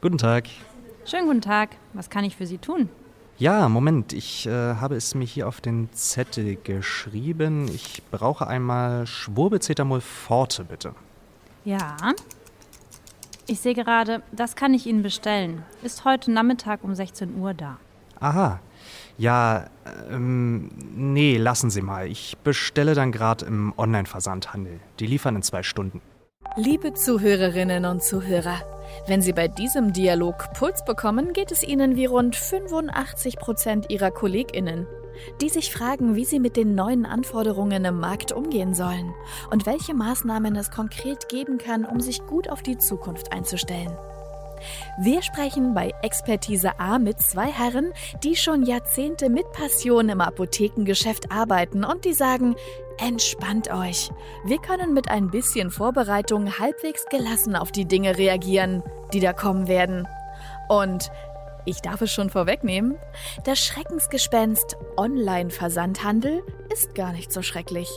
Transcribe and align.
Guten 0.00 0.18
Tag. 0.18 0.44
Schönen 1.06 1.26
guten 1.26 1.40
Tag. 1.40 1.70
Was 1.94 2.10
kann 2.10 2.24
ich 2.24 2.36
für 2.36 2.46
Sie 2.46 2.58
tun? 2.58 2.88
Ja, 3.38 3.68
Moment, 3.68 4.12
ich 4.12 4.46
äh, 4.46 4.50
habe 4.50 4.96
es 4.96 5.14
mir 5.14 5.24
hier 5.24 5.48
auf 5.48 5.60
den 5.60 5.88
Zettel 5.92 6.56
geschrieben. 6.56 7.68
Ich 7.74 8.02
brauche 8.10 8.46
einmal 8.46 9.06
Schwurbelcetamol 9.06 10.00
Forte, 10.00 10.64
bitte. 10.64 10.94
Ja. 11.64 11.96
Ich 13.46 13.60
sehe 13.60 13.74
gerade, 13.74 14.22
das 14.32 14.56
kann 14.56 14.74
ich 14.74 14.86
Ihnen 14.86 15.02
bestellen. 15.02 15.62
Ist 15.82 16.04
heute 16.04 16.30
Nachmittag 16.30 16.82
um 16.82 16.94
16 16.94 17.38
Uhr 17.38 17.54
da. 17.54 17.78
Aha. 18.20 18.60
Ja, 19.18 19.66
ähm, 20.10 20.70
nee, 20.94 21.36
lassen 21.36 21.70
Sie 21.70 21.82
mal. 21.82 22.08
Ich 22.08 22.36
bestelle 22.44 22.94
dann 22.94 23.12
gerade 23.12 23.46
im 23.46 23.72
Online-Versandhandel. 23.76 24.80
Die 24.98 25.06
liefern 25.06 25.36
in 25.36 25.42
zwei 25.42 25.62
Stunden. 25.62 26.00
Liebe 26.56 26.94
Zuhörerinnen 26.94 27.84
und 27.84 28.02
Zuhörer, 28.02 28.60
wenn 29.06 29.22
Sie 29.22 29.32
bei 29.32 29.48
diesem 29.48 29.92
Dialog 29.92 30.52
Puls 30.54 30.84
bekommen, 30.84 31.32
geht 31.32 31.52
es 31.52 31.62
Ihnen 31.62 31.96
wie 31.96 32.06
rund 32.06 32.36
85 32.36 33.36
Prozent 33.38 33.90
Ihrer 33.90 34.10
KollegInnen, 34.10 34.86
die 35.40 35.48
sich 35.48 35.72
fragen, 35.72 36.16
wie 36.16 36.24
sie 36.24 36.40
mit 36.40 36.56
den 36.56 36.74
neuen 36.74 37.06
Anforderungen 37.06 37.84
im 37.84 37.98
Markt 37.98 38.32
umgehen 38.32 38.74
sollen 38.74 39.14
und 39.50 39.66
welche 39.66 39.94
Maßnahmen 39.94 40.56
es 40.56 40.70
konkret 40.70 41.28
geben 41.28 41.58
kann, 41.58 41.84
um 41.84 42.00
sich 42.00 42.24
gut 42.26 42.50
auf 42.50 42.62
die 42.62 42.78
Zukunft 42.78 43.32
einzustellen. 43.32 43.96
Wir 44.98 45.22
sprechen 45.22 45.74
bei 45.74 45.92
Expertise 46.02 46.78
A 46.80 46.98
mit 46.98 47.20
zwei 47.20 47.46
Herren, 47.46 47.92
die 48.24 48.36
schon 48.36 48.64
Jahrzehnte 48.64 49.28
mit 49.28 49.50
Passion 49.52 50.08
im 50.08 50.20
Apothekengeschäft 50.20 51.30
arbeiten 51.30 51.84
und 51.84 52.04
die 52.04 52.14
sagen, 52.14 52.56
entspannt 52.98 53.70
euch. 53.72 54.10
Wir 54.44 54.58
können 54.58 54.94
mit 54.94 55.10
ein 55.10 55.30
bisschen 55.30 55.70
Vorbereitung 55.70 56.58
halbwegs 56.58 57.04
gelassen 57.06 57.56
auf 57.56 57.72
die 57.72 57.86
Dinge 57.86 58.16
reagieren, 58.18 58.82
die 59.12 59.20
da 59.20 59.32
kommen 59.32 59.68
werden. 59.68 60.06
Und 60.68 61.10
ich 61.64 61.80
darf 61.80 62.00
es 62.00 62.12
schon 62.12 62.30
vorwegnehmen, 62.30 62.96
das 63.44 63.58
Schreckensgespenst 63.58 64.76
Online-Versandhandel 64.96 66.42
ist 66.72 66.94
gar 66.94 67.12
nicht 67.12 67.32
so 67.32 67.42
schrecklich. 67.42 67.88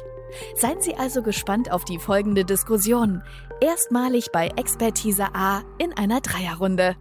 Seien 0.56 0.82
Sie 0.82 0.96
also 0.96 1.22
gespannt 1.22 1.72
auf 1.72 1.86
die 1.86 2.00
folgende 2.00 2.46
Diskussion. 2.46 3.24
Erstmalig 3.62 4.32
bei 4.32 4.50
Expertise 4.56 5.28
A 5.34 5.62
in 5.78 5.94
einer 5.98 6.22
Dreierrunde. 6.22 6.96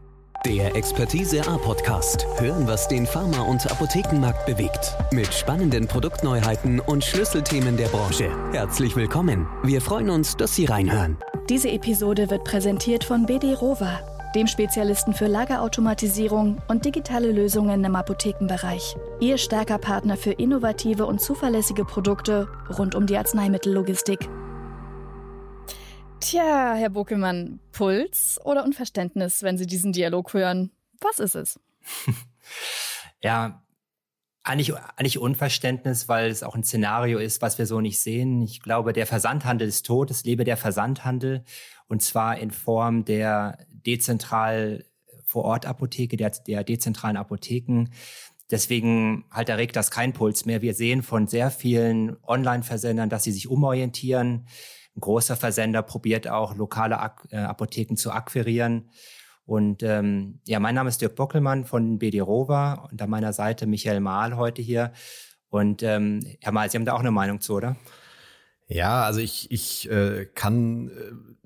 Der 0.47 0.77
Expertise 0.77 1.45
A 1.49 1.59
Podcast. 1.59 2.25
Hören, 2.39 2.69
was 2.69 2.87
den 2.87 3.07
Pharma- 3.07 3.43
und 3.43 3.69
Apothekenmarkt 3.69 4.47
bewegt. 4.47 4.97
Mit 5.11 5.35
spannenden 5.35 5.89
Produktneuheiten 5.89 6.79
und 6.79 7.05
Schlüsselthemen 7.05 7.77
der 7.77 7.89
Branche. 7.89 8.31
Herzlich 8.53 8.95
willkommen. 8.95 9.49
Wir 9.65 9.81
freuen 9.81 10.11
uns, 10.11 10.37
dass 10.37 10.55
Sie 10.55 10.67
reinhören. 10.67 11.19
Diese 11.49 11.69
Episode 11.71 12.31
wird 12.31 12.45
präsentiert 12.45 13.03
von 13.03 13.27
BD 13.27 13.53
Rova, 13.53 13.99
dem 14.37 14.47
Spezialisten 14.47 15.13
für 15.13 15.27
Lagerautomatisierung 15.27 16.59
und 16.69 16.85
digitale 16.85 17.33
Lösungen 17.33 17.83
im 17.83 17.97
Apothekenbereich. 17.97 18.97
Ihr 19.19 19.39
starker 19.39 19.79
Partner 19.79 20.17
für 20.17 20.33
innovative 20.33 21.07
und 21.07 21.21
zuverlässige 21.21 21.85
Produkte 21.85 22.47
rund 22.79 22.95
um 22.95 23.07
die 23.07 23.17
Arzneimittellogistik. 23.17 24.29
Tja, 26.21 26.75
Herr 26.75 26.91
Buckelmann, 26.91 27.61
Puls 27.73 28.41
oder 28.45 28.65
Unverständnis, 28.65 29.43
wenn 29.43 29.57
Sie 29.57 29.67
diesen 29.67 29.93
Dialog 29.93 30.35
hören? 30.35 30.73
Was 31.01 31.21
ist 31.21 31.37
es? 31.37 31.61
ja, 33.23 33.63
eigentlich, 34.43 34.75
eigentlich 34.97 35.19
Unverständnis, 35.19 36.09
weil 36.09 36.31
es 36.31 36.43
auch 36.43 36.57
ein 36.57 36.65
Szenario 36.65 37.19
ist, 37.19 37.41
was 37.41 37.59
wir 37.59 37.67
so 37.67 37.81
nicht 37.81 38.01
sehen. 38.01 38.43
Ich 38.43 38.61
glaube, 38.61 38.93
der 38.93 39.07
Versandhandel 39.07 39.69
ist 39.69 39.87
tot, 39.87 40.11
es 40.11 40.25
lebe 40.25 40.45
der 40.45 40.57
Versandhandel 40.57 41.45
und 41.87 42.03
zwar 42.03 42.39
in 42.39 42.51
Form 42.51 43.05
der 43.05 43.67
dezentral 43.71 44.85
vor 45.25 45.45
Ort 45.45 45.67
Apotheke, 45.67 46.17
der, 46.17 46.31
der 46.31 46.65
dezentralen 46.65 47.17
Apotheken. 47.17 47.91
Deswegen 48.51 49.25
halt 49.31 49.51
erregt 49.51 49.77
das 49.77 49.91
kein 49.91 50.15
Puls 50.15 50.47
mehr. 50.47 50.63
Wir 50.63 50.75
sehen 50.75 51.03
von 51.03 51.27
sehr 51.27 51.51
vielen 51.51 52.17
Online-Versendern, 52.25 53.11
dass 53.11 53.25
sie 53.25 53.33
sich 53.33 53.49
umorientieren. 53.49 54.47
Ein 54.99 55.01
großer 55.01 55.37
Versender 55.37 55.83
probiert 55.83 56.27
auch 56.27 56.57
lokale 56.57 56.99
äh, 57.31 57.37
Apotheken 57.37 57.95
zu 57.95 58.11
akquirieren. 58.11 58.91
Und 59.45 59.85
ähm, 59.85 60.41
ja, 60.45 60.59
mein 60.59 60.75
Name 60.75 60.89
ist 60.89 61.01
Dirk 61.01 61.15
Bockelmann 61.15 61.67
von 61.67 62.01
BD 62.01 62.19
Rova 62.19 62.89
und 62.91 63.01
an 63.01 63.09
meiner 63.09 63.33
Seite 63.33 63.69
Michael 63.69 64.01
Mahl 64.01 64.37
heute 64.37 64.61
hier. 64.61 64.91
Und 65.51 65.85
ähm, 65.85 66.27
Herr 66.41 66.51
Mahl, 66.51 66.69
Sie 66.69 66.77
haben 66.77 66.85
da 66.85 66.95
auch 66.95 66.99
eine 66.99 67.13
Meinung 67.13 67.41
zu, 67.41 67.55
oder? 67.55 67.77
Ja, 68.69 69.05
also 69.05 69.21
ich, 69.21 69.51
ich 69.51 69.91
äh, 69.91 70.27
kann 70.35 70.89
äh, 70.89 70.93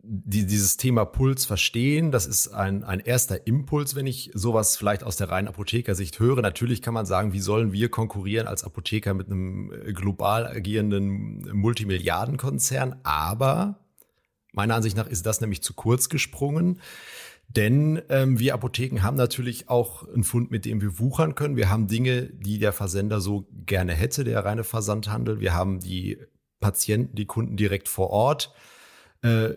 die, 0.02 0.44
dieses 0.44 0.76
Thema 0.76 1.04
Puls 1.04 1.44
verstehen. 1.44 2.10
Das 2.10 2.26
ist 2.26 2.48
ein, 2.48 2.82
ein 2.82 2.98
erster 2.98 3.46
Impuls, 3.46 3.94
wenn 3.94 4.08
ich 4.08 4.32
sowas 4.34 4.76
vielleicht 4.76 5.04
aus 5.04 5.16
der 5.16 5.30
reinen 5.30 5.46
Apothekersicht 5.46 6.18
höre. 6.18 6.42
Natürlich 6.42 6.82
kann 6.82 6.94
man 6.94 7.06
sagen, 7.06 7.32
wie 7.32 7.38
sollen 7.38 7.72
wir 7.72 7.88
konkurrieren 7.88 8.48
als 8.48 8.64
Apotheker 8.64 9.14
mit 9.14 9.28
einem 9.28 9.72
äh, 9.72 9.92
global 9.92 10.46
agierenden 10.48 11.48
Multimilliardenkonzern? 11.56 12.96
Aber 13.04 13.78
meiner 14.52 14.74
Ansicht 14.74 14.96
nach 14.96 15.06
ist 15.06 15.24
das 15.24 15.40
nämlich 15.40 15.62
zu 15.62 15.74
kurz 15.74 16.08
gesprungen. 16.08 16.80
Denn 17.48 18.02
ähm, 18.08 18.40
wir 18.40 18.54
Apotheken 18.54 19.02
haben 19.02 19.16
natürlich 19.16 19.68
auch 19.68 20.08
einen 20.08 20.24
Fund, 20.24 20.50
mit 20.50 20.64
dem 20.64 20.80
wir 20.80 20.98
wuchern 20.98 21.36
können. 21.36 21.54
Wir 21.54 21.70
haben 21.70 21.86
Dinge, 21.86 22.22
die 22.22 22.58
der 22.58 22.72
Versender 22.72 23.20
so 23.20 23.46
gerne 23.66 23.92
hätte, 23.92 24.24
der 24.24 24.44
reine 24.44 24.64
Versandhandel. 24.64 25.38
Wir 25.38 25.54
haben 25.54 25.78
die 25.78 26.18
Patienten, 26.62 27.14
die 27.14 27.26
Kunden 27.26 27.58
direkt 27.58 27.90
vor 27.90 28.08
Ort. 28.08 28.54
Äh, 29.20 29.50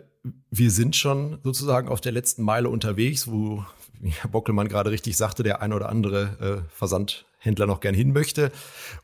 wir 0.50 0.70
sind 0.70 0.94
schon 0.94 1.38
sozusagen 1.42 1.88
auf 1.88 2.02
der 2.02 2.12
letzten 2.12 2.42
Meile 2.42 2.68
unterwegs, 2.68 3.28
wo 3.28 3.64
Herr 4.02 4.30
Bockelmann 4.30 4.68
gerade 4.68 4.90
richtig 4.90 5.16
sagte, 5.16 5.42
der 5.42 5.62
ein 5.62 5.72
oder 5.72 5.88
andere 5.88 6.64
äh, 6.66 6.70
Versandhändler 6.70 7.66
noch 7.66 7.80
gern 7.80 7.94
hin 7.94 8.12
möchte. 8.12 8.52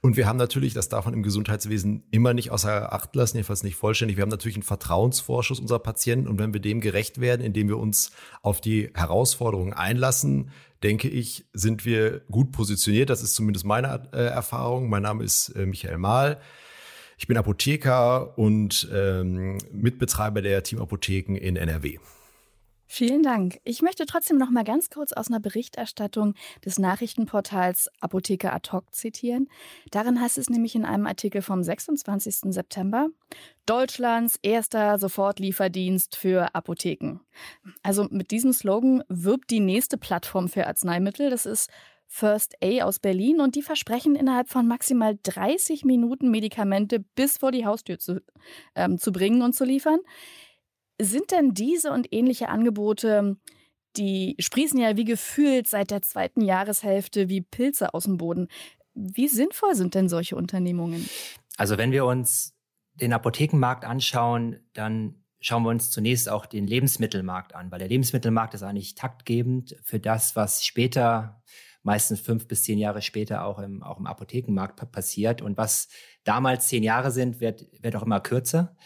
Und 0.00 0.16
wir 0.16 0.26
haben 0.26 0.36
natürlich, 0.36 0.74
das 0.74 0.88
darf 0.88 1.04
man 1.06 1.14
im 1.14 1.22
Gesundheitswesen 1.22 2.04
immer 2.10 2.34
nicht 2.34 2.50
außer 2.50 2.92
Acht 2.92 3.14
lassen, 3.14 3.36
jedenfalls 3.36 3.62
nicht 3.62 3.76
vollständig, 3.76 4.16
wir 4.16 4.22
haben 4.22 4.30
natürlich 4.30 4.56
einen 4.56 4.64
Vertrauensvorschuss 4.64 5.60
unserer 5.60 5.78
Patienten. 5.78 6.28
Und 6.28 6.38
wenn 6.38 6.52
wir 6.52 6.60
dem 6.60 6.80
gerecht 6.80 7.20
werden, 7.20 7.42
indem 7.42 7.68
wir 7.68 7.78
uns 7.78 8.10
auf 8.42 8.60
die 8.60 8.90
Herausforderungen 8.94 9.72
einlassen, 9.72 10.50
denke 10.82 11.08
ich, 11.08 11.46
sind 11.52 11.84
wir 11.84 12.20
gut 12.30 12.52
positioniert. 12.52 13.08
Das 13.08 13.22
ist 13.22 13.34
zumindest 13.34 13.64
meine 13.64 14.08
äh, 14.12 14.24
Erfahrung. 14.24 14.90
Mein 14.90 15.02
Name 15.02 15.24
ist 15.24 15.50
äh, 15.50 15.64
Michael 15.64 15.98
Mahl. 15.98 16.40
Ich 17.22 17.28
bin 17.28 17.36
Apotheker 17.36 18.36
und 18.36 18.88
ähm, 18.92 19.56
Mitbetreiber 19.70 20.42
der 20.42 20.64
Teamapotheken 20.64 21.36
in 21.36 21.54
NRW. 21.54 21.98
Vielen 22.88 23.22
Dank. 23.22 23.60
Ich 23.62 23.80
möchte 23.80 24.06
trotzdem 24.06 24.38
noch 24.38 24.50
mal 24.50 24.64
ganz 24.64 24.90
kurz 24.90 25.12
aus 25.12 25.28
einer 25.28 25.38
Berichterstattung 25.38 26.34
des 26.64 26.80
Nachrichtenportals 26.80 27.88
Apotheker 28.00 28.52
ad 28.52 28.72
hoc 28.72 28.92
zitieren. 28.92 29.48
Darin 29.92 30.20
heißt 30.20 30.36
es 30.36 30.50
nämlich 30.50 30.74
in 30.74 30.84
einem 30.84 31.06
Artikel 31.06 31.42
vom 31.42 31.62
26. 31.62 32.52
September, 32.52 33.06
Deutschlands 33.66 34.36
erster 34.42 34.98
Sofortlieferdienst 34.98 36.16
für 36.16 36.52
Apotheken. 36.56 37.20
Also 37.84 38.08
mit 38.10 38.32
diesem 38.32 38.52
Slogan 38.52 39.04
wirbt 39.08 39.50
die 39.50 39.60
nächste 39.60 39.96
Plattform 39.96 40.48
für 40.48 40.66
Arzneimittel. 40.66 41.30
Das 41.30 41.46
ist 41.46 41.70
First 42.14 42.56
A 42.62 42.84
aus 42.84 42.98
Berlin 42.98 43.40
und 43.40 43.54
die 43.54 43.62
versprechen 43.62 44.16
innerhalb 44.16 44.50
von 44.50 44.68
maximal 44.68 45.18
30 45.22 45.86
Minuten 45.86 46.30
Medikamente 46.30 47.00
bis 47.00 47.38
vor 47.38 47.52
die 47.52 47.64
Haustür 47.64 47.98
zu, 47.98 48.20
ähm, 48.74 48.98
zu 48.98 49.12
bringen 49.12 49.40
und 49.40 49.54
zu 49.54 49.64
liefern. 49.64 49.98
Sind 51.00 51.30
denn 51.30 51.54
diese 51.54 51.90
und 51.90 52.12
ähnliche 52.12 52.50
Angebote, 52.50 53.38
die 53.96 54.36
sprießen 54.38 54.78
ja 54.78 54.94
wie 54.98 55.06
gefühlt 55.06 55.66
seit 55.66 55.90
der 55.90 56.02
zweiten 56.02 56.42
Jahreshälfte 56.42 57.30
wie 57.30 57.40
Pilze 57.40 57.94
aus 57.94 58.04
dem 58.04 58.18
Boden. 58.18 58.48
Wie 58.92 59.28
sinnvoll 59.28 59.74
sind 59.74 59.94
denn 59.94 60.10
solche 60.10 60.36
Unternehmungen? 60.36 61.08
Also 61.56 61.78
wenn 61.78 61.92
wir 61.92 62.04
uns 62.04 62.54
den 62.92 63.14
Apothekenmarkt 63.14 63.86
anschauen, 63.86 64.60
dann 64.74 65.24
schauen 65.40 65.62
wir 65.62 65.70
uns 65.70 65.90
zunächst 65.90 66.28
auch 66.28 66.44
den 66.44 66.66
Lebensmittelmarkt 66.66 67.54
an, 67.54 67.70
weil 67.70 67.78
der 67.78 67.88
Lebensmittelmarkt 67.88 68.52
ist 68.52 68.62
eigentlich 68.62 68.96
taktgebend 68.96 69.76
für 69.82 69.98
das, 69.98 70.36
was 70.36 70.62
später 70.62 71.42
meistens 71.82 72.20
fünf 72.20 72.46
bis 72.46 72.64
zehn 72.64 72.78
Jahre 72.78 73.02
später 73.02 73.44
auch 73.44 73.58
im, 73.58 73.82
auch 73.82 73.98
im 73.98 74.06
Apothekenmarkt 74.06 74.90
passiert. 74.92 75.42
Und 75.42 75.56
was 75.56 75.88
damals 76.24 76.68
zehn 76.68 76.82
Jahre 76.82 77.10
sind, 77.10 77.40
wird, 77.40 77.66
wird 77.82 77.96
auch 77.96 78.02
immer 78.02 78.20
kürzer. 78.20 78.76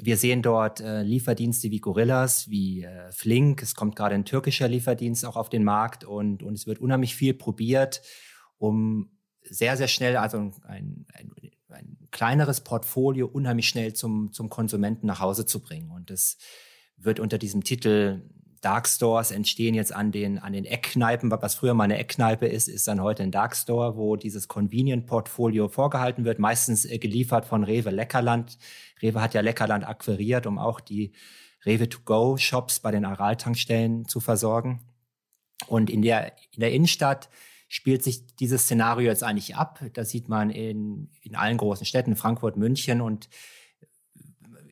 Wir 0.00 0.16
sehen 0.16 0.42
dort 0.42 0.80
äh, 0.80 1.02
Lieferdienste 1.02 1.70
wie 1.70 1.80
Gorillas, 1.80 2.48
wie 2.48 2.84
äh, 2.84 3.10
Flink. 3.10 3.62
Es 3.62 3.74
kommt 3.74 3.96
gerade 3.96 4.14
ein 4.14 4.24
türkischer 4.24 4.68
Lieferdienst 4.68 5.24
auch 5.24 5.36
auf 5.36 5.48
den 5.48 5.64
Markt 5.64 6.04
und, 6.04 6.42
und 6.42 6.54
es 6.54 6.66
wird 6.66 6.78
unheimlich 6.78 7.16
viel 7.16 7.34
probiert, 7.34 8.02
um 8.58 9.10
sehr, 9.42 9.76
sehr 9.76 9.88
schnell, 9.88 10.16
also 10.16 10.38
ein, 10.38 11.06
ein, 11.14 11.32
ein 11.68 11.98
kleineres 12.10 12.60
Portfolio 12.60 13.26
unheimlich 13.26 13.68
schnell 13.68 13.92
zum, 13.94 14.32
zum 14.32 14.48
Konsumenten 14.48 15.06
nach 15.06 15.20
Hause 15.20 15.46
zu 15.46 15.60
bringen. 15.60 15.90
Und 15.90 16.10
das 16.10 16.36
wird 16.96 17.18
unter 17.18 17.38
diesem 17.38 17.64
Titel 17.64 18.22
Dark 18.60 18.88
Stores 18.88 19.30
entstehen 19.30 19.74
jetzt 19.74 19.94
an 19.94 20.12
den, 20.12 20.38
an 20.38 20.52
den 20.52 20.64
Eckkneipen. 20.64 21.30
Was 21.30 21.54
früher 21.54 21.74
mal 21.74 21.84
eine 21.84 21.98
Eckkneipe 21.98 22.46
ist, 22.46 22.68
ist 22.68 22.88
dann 22.88 23.02
heute 23.02 23.22
ein 23.22 23.30
Dark 23.30 23.56
Store, 23.56 23.96
wo 23.96 24.16
dieses 24.16 24.48
Convenient-Portfolio 24.48 25.68
vorgehalten 25.68 26.24
wird, 26.24 26.38
meistens 26.38 26.84
äh, 26.84 26.98
geliefert 26.98 27.44
von 27.44 27.64
Rewe 27.64 27.90
Leckerland. 27.90 28.58
Rewe 29.02 29.20
hat 29.20 29.34
ja 29.34 29.40
Leckerland 29.40 29.86
akquiriert, 29.86 30.46
um 30.46 30.58
auch 30.58 30.80
die 30.80 31.12
Rewe-to-go-Shops 31.64 32.80
bei 32.80 32.90
den 32.90 33.04
Aral-Tankstellen 33.04 34.06
zu 34.06 34.20
versorgen. 34.20 34.80
Und 35.66 35.90
in 35.90 36.02
der, 36.02 36.32
in 36.52 36.60
der 36.60 36.72
Innenstadt 36.72 37.28
spielt 37.68 38.02
sich 38.02 38.26
dieses 38.36 38.62
Szenario 38.62 39.08
jetzt 39.08 39.24
eigentlich 39.24 39.56
ab. 39.56 39.84
Das 39.92 40.10
sieht 40.10 40.28
man 40.28 40.50
in, 40.50 41.10
in 41.22 41.36
allen 41.36 41.58
großen 41.58 41.84
Städten, 41.84 42.16
Frankfurt, 42.16 42.56
München 42.56 43.00
und 43.00 43.28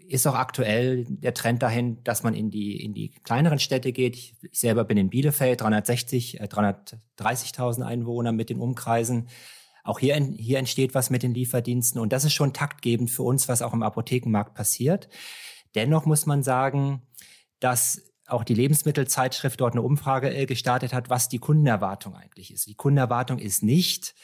ist 0.08 0.26
auch 0.26 0.34
aktuell 0.34 1.04
der 1.08 1.34
Trend 1.34 1.62
dahin, 1.62 2.02
dass 2.04 2.22
man 2.22 2.34
in 2.34 2.50
die, 2.50 2.82
in 2.82 2.94
die 2.94 3.10
kleineren 3.10 3.58
Städte 3.58 3.92
geht. 3.92 4.16
Ich, 4.16 4.36
selber 4.52 4.84
bin 4.84 4.96
in 4.96 5.10
Bielefeld, 5.10 5.60
360, 5.60 6.40
äh, 6.40 6.44
330.000 6.44 7.82
Einwohner 7.82 8.32
mit 8.32 8.50
den 8.50 8.60
Umkreisen. 8.60 9.28
Auch 9.84 9.98
hier, 9.98 10.16
hier 10.16 10.58
entsteht 10.58 10.94
was 10.94 11.10
mit 11.10 11.22
den 11.22 11.34
Lieferdiensten 11.34 12.00
und 12.00 12.12
das 12.12 12.24
ist 12.24 12.32
schon 12.32 12.52
taktgebend 12.52 13.10
für 13.10 13.22
uns, 13.22 13.48
was 13.48 13.62
auch 13.62 13.72
im 13.72 13.82
Apothekenmarkt 13.82 14.54
passiert. 14.54 15.08
Dennoch 15.74 16.06
muss 16.06 16.26
man 16.26 16.42
sagen, 16.42 17.02
dass 17.60 18.02
auch 18.26 18.42
die 18.42 18.54
Lebensmittelzeitschrift 18.54 19.60
dort 19.60 19.74
eine 19.74 19.82
Umfrage 19.82 20.34
äh, 20.34 20.46
gestartet 20.46 20.92
hat, 20.92 21.10
was 21.10 21.28
die 21.28 21.38
Kundenerwartung 21.38 22.14
eigentlich 22.14 22.52
ist. 22.52 22.66
Die 22.66 22.74
Kundenerwartung 22.74 23.38
ist 23.38 23.62
nicht, 23.62 24.14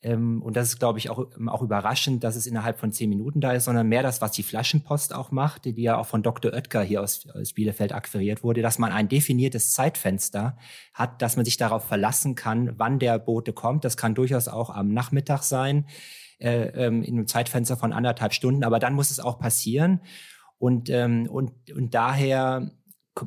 ähm, 0.00 0.42
und 0.42 0.56
das 0.56 0.68
ist, 0.68 0.78
glaube 0.78 0.98
ich, 0.98 1.10
auch, 1.10 1.26
ähm, 1.36 1.48
auch 1.48 1.62
überraschend, 1.62 2.22
dass 2.22 2.36
es 2.36 2.46
innerhalb 2.46 2.78
von 2.78 2.92
zehn 2.92 3.08
Minuten 3.08 3.40
da 3.40 3.52
ist, 3.52 3.64
sondern 3.64 3.88
mehr 3.88 4.02
das, 4.02 4.20
was 4.20 4.30
die 4.30 4.44
Flaschenpost 4.44 5.12
auch 5.12 5.32
macht, 5.32 5.64
die, 5.64 5.82
ja 5.82 5.98
auch 5.98 6.06
von 6.06 6.22
Dr. 6.22 6.52
Oetker 6.52 6.82
hier 6.82 7.02
aus, 7.02 7.26
aus 7.30 7.52
Bielefeld 7.52 7.92
akquiriert 7.92 8.44
wurde, 8.44 8.62
dass 8.62 8.78
man 8.78 8.92
ein 8.92 9.08
definiertes 9.08 9.72
Zeitfenster 9.72 10.56
hat, 10.94 11.20
dass 11.20 11.34
man 11.34 11.44
sich 11.44 11.56
darauf 11.56 11.84
verlassen 11.84 12.36
kann, 12.36 12.78
wann 12.78 13.00
der 13.00 13.18
Bote 13.18 13.52
kommt. 13.52 13.84
Das 13.84 13.96
kann 13.96 14.14
durchaus 14.14 14.46
auch 14.46 14.70
am 14.70 14.92
Nachmittag 14.92 15.42
sein, 15.42 15.86
äh, 16.38 16.68
ähm, 16.86 17.02
in 17.02 17.14
einem 17.14 17.26
Zeitfenster 17.26 17.76
von 17.76 17.92
anderthalb 17.92 18.32
Stunden, 18.32 18.62
aber 18.62 18.78
dann 18.78 18.94
muss 18.94 19.10
es 19.10 19.18
auch 19.18 19.40
passieren. 19.40 20.00
Und, 20.58 20.90
ähm, 20.90 21.28
und, 21.28 21.52
und 21.72 21.94
daher 21.94 22.70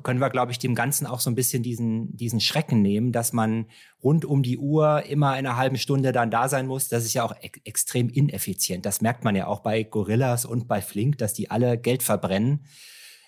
können 0.04 0.20
wir, 0.20 0.30
glaube 0.30 0.52
ich, 0.52 0.60
dem 0.60 0.76
Ganzen 0.76 1.06
auch 1.06 1.20
so 1.20 1.30
ein 1.30 1.36
bisschen 1.36 1.64
diesen, 1.64 2.16
diesen 2.16 2.40
Schrecken 2.40 2.82
nehmen, 2.82 3.12
dass 3.12 3.34
man 3.34 3.66
rund 4.04 4.26
um 4.26 4.44
die 4.44 4.58
Uhr 4.58 5.04
immer 5.04 5.32
eine 5.32 5.58
halbe 5.58 5.78
Stunde 5.78 6.12
dann 6.12 6.32
da 6.32 6.50
sein 6.50 6.68
muss. 6.68 6.88
Das 6.88 7.06
ist 7.06 7.14
ja 7.14 7.24
auch 7.24 7.36
e 7.42 7.52
extrem 7.66 8.10
ineffizient. 8.10 8.86
Das 8.86 9.02
merkt 9.02 9.24
man 9.24 9.36
ja 9.36 9.48
auch 9.48 9.60
bei 9.60 9.84
Gorillas 9.84 10.46
und 10.46 10.68
bei 10.68 10.82
Flink, 10.82 11.18
dass 11.18 11.34
die 11.34 11.52
alle 11.52 11.78
Geld 11.78 12.04
verbrennen. 12.04 12.66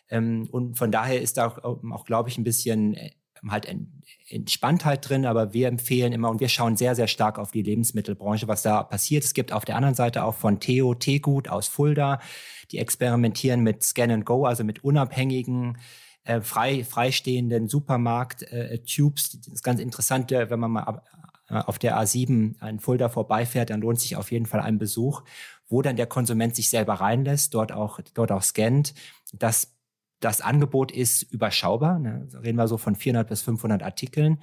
Ähm, 0.10 0.48
und 0.51 0.77
von 0.77 0.92
daher 0.92 1.21
ist 1.21 1.38
da 1.38 1.48
auch, 1.48 1.83
auch 1.83 2.06
glaube 2.06 2.30
ich, 2.30 2.38
ein 2.38 2.44
bisschen 2.44 2.94
äh, 2.95 3.12
halt 3.50 3.68
Entspanntheit 4.30 5.07
drin, 5.07 5.25
aber 5.25 5.54
wir 5.54 5.68
empfehlen 5.68 6.13
immer 6.13 6.30
und 6.30 6.39
wir 6.39 6.50
schauen 6.50 6.77
sehr, 6.77 6.95
sehr 6.95 7.07
stark 7.07 7.38
auf 7.38 7.51
die 7.51 7.62
Lebensmittelbranche, 7.62 8.48
was 8.48 8.62
da 8.62 8.83
passiert. 8.83 9.24
Es 9.24 9.33
gibt 9.33 9.51
auf 9.51 9.66
der 9.66 9.75
anderen 9.75 9.95
Seite 9.95 10.24
auch 10.24 10.36
von 10.36 10.59
Theo 10.59 10.94
Tegut 10.94 11.50
aus 11.50 11.68
Fulda, 11.68 12.19
die 12.71 12.77
experimentieren 12.77 13.62
mit 13.62 13.83
Scan 13.83 14.12
and 14.12 14.25
Go, 14.25 14.45
also 14.45 14.63
mit 14.63 14.83
unabhängigen 14.83 15.77
äh, 16.23 16.41
frei, 16.41 16.83
freistehenden 16.83 17.67
Supermarkt-Tubes. 17.67 19.33
Äh, 19.33 19.37
das 19.37 19.53
ist 19.53 19.63
ganz 19.63 19.79
interessant, 19.79 20.31
äh, 20.31 20.49
wenn 20.49 20.59
man 20.59 20.71
mal 20.71 21.01
äh, 21.49 21.55
auf 21.55 21.79
der 21.79 21.97
A7 21.99 22.59
ein 22.61 22.79
Fulda 22.79 23.09
vorbeifährt, 23.09 23.69
dann 23.69 23.81
lohnt 23.81 23.99
sich 23.99 24.15
auf 24.15 24.31
jeden 24.31 24.45
Fall 24.45 24.61
ein 24.61 24.77
Besuch, 24.77 25.23
wo 25.67 25.81
dann 25.81 25.95
der 25.95 26.07
Konsument 26.07 26.55
sich 26.55 26.69
selber 26.69 26.95
reinlässt, 26.95 27.53
dort 27.53 27.71
auch, 27.71 27.99
dort 28.13 28.31
auch 28.31 28.43
scannt. 28.43 28.93
Das, 29.33 29.73
das 30.19 30.41
Angebot 30.41 30.91
ist 30.91 31.23
überschaubar. 31.23 31.99
Ne? 31.99 32.27
reden 32.41 32.57
wir 32.57 32.67
so 32.67 32.77
von 32.77 32.95
400 32.95 33.27
bis 33.27 33.41
500 33.41 33.83
Artikeln 33.83 34.39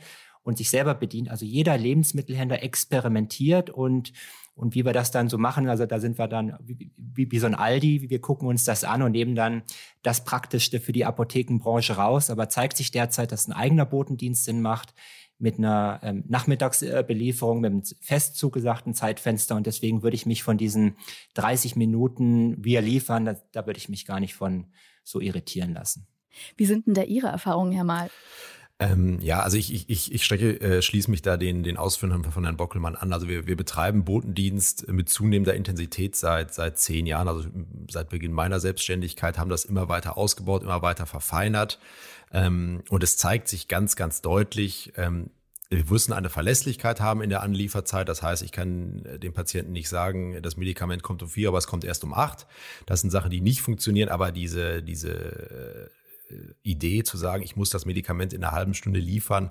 und 0.50 0.58
sich 0.58 0.69
selber 0.69 0.94
bedient. 0.94 1.31
Also 1.31 1.47
jeder 1.47 1.79
Lebensmittelhändler 1.79 2.62
experimentiert 2.62 3.70
und 3.70 4.12
und 4.56 4.75
wie 4.75 4.85
wir 4.85 4.93
das 4.93 5.11
dann 5.11 5.31
so 5.31 5.38
machen, 5.38 5.70
also 5.70 5.87
da 5.87 5.99
sind 5.99 6.19
wir 6.19 6.29
dann 6.29 6.55
wie, 6.61 6.91
wie, 6.99 7.31
wie 7.31 7.38
so 7.38 7.47
ein 7.47 7.55
Aldi, 7.55 8.11
wir 8.11 8.20
gucken 8.20 8.47
uns 8.47 8.64
das 8.64 8.85
an 8.85 9.00
und 9.00 9.12
nehmen 9.12 9.35
dann 9.35 9.62
das 10.02 10.23
Praktischste 10.25 10.81
für 10.81 10.93
die 10.93 11.06
Apothekenbranche 11.06 11.94
raus. 11.94 12.29
Aber 12.29 12.50
zeigt 12.50 12.76
sich 12.76 12.91
derzeit, 12.91 13.32
dass 13.32 13.49
ein 13.49 13.55
eigener 13.55 13.87
Botendienst 13.87 14.44
Sinn 14.44 14.61
macht 14.61 14.93
mit 15.38 15.56
einer 15.56 16.00
ähm, 16.02 16.25
Nachmittagsbelieferung, 16.29 17.62
mit 17.62 17.73
einem 17.73 17.82
fest 18.02 18.37
zugesagten 18.37 18.93
Zeitfenster. 18.93 19.56
Und 19.56 19.67
deswegen 19.67 20.02
würde 20.02 20.17
ich 20.17 20.26
mich 20.26 20.43
von 20.43 20.58
diesen 20.58 20.97
30 21.35 21.76
Minuten 21.76 22.62
wir 22.62 22.82
liefern, 22.82 23.25
da, 23.25 23.37
da 23.52 23.67
würde 23.67 23.79
ich 23.79 23.88
mich 23.88 24.05
gar 24.05 24.20
nicht 24.20 24.35
von 24.35 24.67
so 25.05 25.20
irritieren 25.20 25.73
lassen. 25.73 26.06
Wie 26.56 26.67
sind 26.67 26.87
denn 26.87 26.94
da 26.94 27.02
Ihre 27.02 27.29
Erfahrungen, 27.29 27.73
Herr 27.73 27.85
Mahl? 27.85 28.11
Ähm, 28.80 29.20
ja, 29.20 29.40
also 29.40 29.58
ich, 29.58 29.90
ich, 29.90 30.12
ich 30.12 30.24
strecke, 30.24 30.58
äh, 30.58 30.80
schließe 30.80 31.10
mich 31.10 31.20
da 31.20 31.36
den, 31.36 31.62
den 31.62 31.76
Ausführungen 31.76 32.24
von 32.24 32.44
Herrn 32.44 32.56
Bockelmann 32.56 32.96
an. 32.96 33.12
Also 33.12 33.28
wir, 33.28 33.46
wir 33.46 33.56
betreiben 33.56 34.04
Botendienst 34.06 34.88
mit 34.88 35.10
zunehmender 35.10 35.52
Intensität 35.52 36.16
seit, 36.16 36.54
seit 36.54 36.78
zehn 36.78 37.04
Jahren, 37.04 37.28
also 37.28 37.46
seit 37.90 38.08
Beginn 38.08 38.32
meiner 38.32 38.58
Selbstständigkeit, 38.58 39.38
haben 39.38 39.50
das 39.50 39.66
immer 39.66 39.90
weiter 39.90 40.16
ausgebaut, 40.16 40.62
immer 40.62 40.80
weiter 40.80 41.04
verfeinert. 41.04 41.78
Ähm, 42.32 42.82
und 42.88 43.02
es 43.02 43.18
zeigt 43.18 43.48
sich 43.48 43.68
ganz, 43.68 43.96
ganz 43.96 44.22
deutlich, 44.22 44.94
ähm, 44.96 45.28
wir 45.68 45.84
müssen 45.84 46.12
eine 46.12 46.30
Verlässlichkeit 46.30 47.00
haben 47.00 47.22
in 47.22 47.30
der 47.30 47.42
Anlieferzeit. 47.42 48.08
Das 48.08 48.22
heißt, 48.22 48.42
ich 48.42 48.50
kann 48.50 49.04
dem 49.22 49.32
Patienten 49.32 49.72
nicht 49.72 49.88
sagen, 49.88 50.42
das 50.42 50.56
Medikament 50.56 51.04
kommt 51.04 51.22
um 51.22 51.28
vier, 51.28 51.48
aber 51.48 51.58
es 51.58 51.68
kommt 51.68 51.84
erst 51.84 52.02
um 52.02 52.12
acht. 52.12 52.46
Das 52.86 53.02
sind 53.02 53.10
Sachen, 53.10 53.30
die 53.30 53.40
nicht 53.40 53.60
funktionieren, 53.60 54.08
aber 54.08 54.32
diese, 54.32 54.82
diese 54.82 55.90
Idee 56.62 57.02
zu 57.02 57.16
sagen, 57.16 57.42
ich 57.42 57.56
muss 57.56 57.70
das 57.70 57.86
Medikament 57.86 58.32
in 58.32 58.44
einer 58.44 58.52
halben 58.52 58.74
Stunde 58.74 59.00
liefern, 59.00 59.50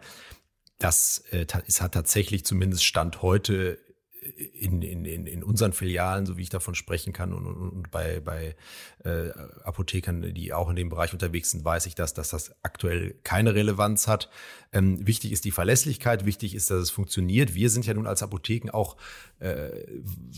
das 0.77 1.23
äh, 1.31 1.45
ist, 1.65 1.81
hat 1.81 1.93
tatsächlich 1.93 2.45
zumindest 2.45 2.85
Stand 2.85 3.21
heute 3.21 3.77
in, 4.21 4.81
in, 4.81 5.05
in 5.05 5.43
unseren 5.43 5.73
Filialen, 5.73 6.25
so 6.25 6.37
wie 6.37 6.41
ich 6.41 6.49
davon 6.49 6.75
sprechen 6.75 7.13
kann, 7.13 7.33
und, 7.33 7.45
und, 7.45 7.69
und 7.69 7.91
bei, 7.91 8.19
bei 8.19 8.55
äh, 9.03 9.29
Apothekern, 9.63 10.33
die 10.33 10.53
auch 10.53 10.69
in 10.69 10.75
dem 10.75 10.89
Bereich 10.89 11.13
unterwegs 11.13 11.51
sind, 11.51 11.63
weiß 11.63 11.85
ich 11.85 11.95
das, 11.95 12.13
dass 12.13 12.29
das 12.29 12.55
aktuell 12.63 13.15
keine 13.23 13.55
Relevanz 13.55 14.07
hat. 14.07 14.29
Ähm, 14.71 15.05
wichtig 15.07 15.31
ist 15.31 15.45
die 15.45 15.51
Verlässlichkeit, 15.51 16.25
wichtig 16.25 16.53
ist, 16.53 16.69
dass 16.69 16.79
es 16.79 16.89
funktioniert. 16.91 17.55
Wir 17.55 17.69
sind 17.69 17.85
ja 17.85 17.93
nun 17.93 18.07
als 18.07 18.21
Apotheken 18.21 18.71
auch, 18.71 18.97
äh, 19.39 19.69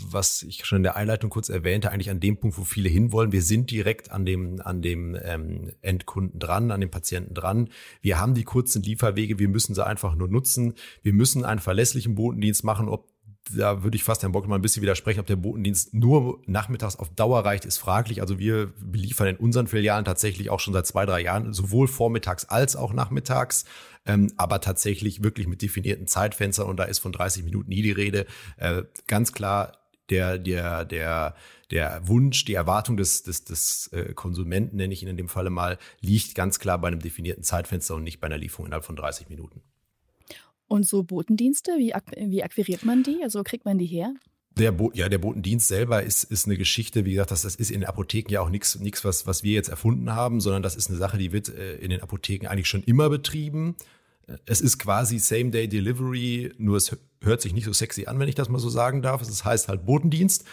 was 0.09 0.43
ich 0.43 0.65
schon 0.65 0.77
in 0.77 0.83
der 0.83 0.95
Einleitung 0.95 1.29
kurz 1.29 1.49
erwähnte, 1.49 1.91
eigentlich 1.91 2.11
an 2.11 2.19
dem 2.19 2.37
Punkt, 2.37 2.57
wo 2.57 2.63
viele 2.63 2.87
hinwollen. 2.87 3.31
Wir 3.31 3.41
sind 3.41 3.71
direkt 3.71 4.11
an 4.11 4.25
dem, 4.25 4.61
an 4.61 4.81
dem 4.81 5.17
ähm, 5.21 5.71
Endkunden 5.81 6.39
dran, 6.39 6.71
an 6.71 6.81
dem 6.81 6.91
Patienten 6.91 7.33
dran. 7.33 7.69
Wir 8.01 8.19
haben 8.19 8.35
die 8.35 8.43
kurzen 8.43 8.83
Lieferwege, 8.83 9.39
wir 9.39 9.49
müssen 9.49 9.75
sie 9.75 9.85
einfach 9.85 10.15
nur 10.15 10.27
nutzen. 10.27 10.75
Wir 11.01 11.13
müssen 11.13 11.43
einen 11.43 11.59
verlässlichen 11.59 12.15
Botendienst 12.15 12.63
machen, 12.63 12.87
ob 12.87 13.09
da 13.49 13.83
würde 13.83 13.95
ich 13.95 14.03
fast 14.03 14.21
Herrn 14.21 14.31
Bock 14.31 14.47
mal 14.47 14.55
ein 14.55 14.61
bisschen 14.61 14.83
widersprechen, 14.83 15.19
ob 15.19 15.25
der 15.25 15.35
Botendienst 15.35 15.93
nur 15.93 16.41
nachmittags 16.45 16.95
auf 16.95 17.09
Dauer 17.15 17.43
reicht, 17.43 17.65
ist 17.65 17.77
fraglich. 17.77 18.21
Also 18.21 18.39
wir 18.39 18.67
beliefern 18.79 19.27
in 19.27 19.35
unseren 19.37 19.67
Filialen 19.67 20.05
tatsächlich 20.05 20.49
auch 20.49 20.59
schon 20.59 20.73
seit 20.73 20.87
zwei, 20.87 21.05
drei 21.05 21.21
Jahren 21.21 21.53
sowohl 21.53 21.87
vormittags 21.87 22.45
als 22.45 22.75
auch 22.75 22.93
nachmittags, 22.93 23.65
ähm, 24.05 24.31
aber 24.37 24.61
tatsächlich 24.61 25.23
wirklich 25.23 25.47
mit 25.47 25.61
definierten 25.61 26.07
Zeitfenstern 26.07 26.67
und 26.67 26.77
da 26.77 26.83
ist 26.83 26.99
von 26.99 27.11
30 27.11 27.43
Minuten 27.43 27.69
nie 27.69 27.81
die 27.81 27.91
Rede. 27.91 28.25
Äh, 28.57 28.83
ganz 29.07 29.33
klar, 29.33 29.77
der, 30.09 30.37
der, 30.37 30.85
der, 30.85 31.35
der 31.71 32.07
Wunsch, 32.07 32.45
die 32.45 32.53
Erwartung 32.53 32.97
des, 32.97 33.23
des, 33.23 33.43
des 33.45 33.87
äh, 33.93 34.13
Konsumenten, 34.13 34.75
nenne 34.75 34.93
ich 34.93 35.01
ihn 35.01 35.09
in 35.09 35.17
dem 35.17 35.29
Falle 35.29 35.49
mal, 35.49 35.79
liegt 35.99 36.35
ganz 36.35 36.59
klar 36.59 36.79
bei 36.79 36.89
einem 36.89 36.99
definierten 36.99 37.43
Zeitfenster 37.43 37.95
und 37.95 38.03
nicht 38.03 38.19
bei 38.19 38.27
einer 38.27 38.37
Lieferung 38.37 38.67
innerhalb 38.67 38.85
von 38.85 38.95
30 38.95 39.29
Minuten. 39.29 39.61
Und 40.71 40.87
so 40.87 41.03
Botendienste, 41.03 41.73
wie, 41.77 41.93
wie 42.29 42.43
akquiriert 42.43 42.85
man 42.85 43.03
die? 43.03 43.19
Also 43.23 43.43
kriegt 43.43 43.65
man 43.65 43.77
die 43.77 43.87
her? 43.87 44.13
Der, 44.57 44.71
Bo 44.71 44.89
ja, 44.93 45.09
der 45.09 45.17
Botendienst 45.17 45.67
selber 45.67 46.01
ist, 46.01 46.23
ist 46.23 46.45
eine 46.45 46.55
Geschichte, 46.55 47.03
wie 47.03 47.11
gesagt, 47.11 47.31
das, 47.31 47.41
das 47.41 47.57
ist 47.57 47.71
in 47.71 47.81
den 47.81 47.89
Apotheken 47.89 48.31
ja 48.31 48.39
auch 48.39 48.49
nichts, 48.49 48.79
was, 49.03 49.27
was 49.27 49.43
wir 49.43 49.51
jetzt 49.51 49.67
erfunden 49.67 50.15
haben, 50.15 50.39
sondern 50.39 50.63
das 50.63 50.77
ist 50.77 50.87
eine 50.87 50.97
Sache, 50.97 51.17
die 51.17 51.33
wird 51.33 51.49
äh, 51.49 51.75
in 51.75 51.89
den 51.89 52.01
Apotheken 52.01 52.47
eigentlich 52.47 52.69
schon 52.69 52.83
immer 52.83 53.09
betrieben. 53.09 53.75
Es 54.45 54.61
ist 54.61 54.77
quasi 54.77 55.19
Same-Day-Delivery, 55.19 56.53
nur 56.57 56.77
es 56.77 56.95
hört 57.21 57.41
sich 57.41 57.53
nicht 57.53 57.65
so 57.65 57.73
sexy 57.73 58.05
an, 58.05 58.17
wenn 58.19 58.29
ich 58.29 58.35
das 58.35 58.47
mal 58.47 58.59
so 58.59 58.69
sagen 58.69 59.01
darf. 59.01 59.21
Es 59.21 59.43
heißt 59.43 59.67
halt 59.67 59.85
Botendienst. 59.85 60.45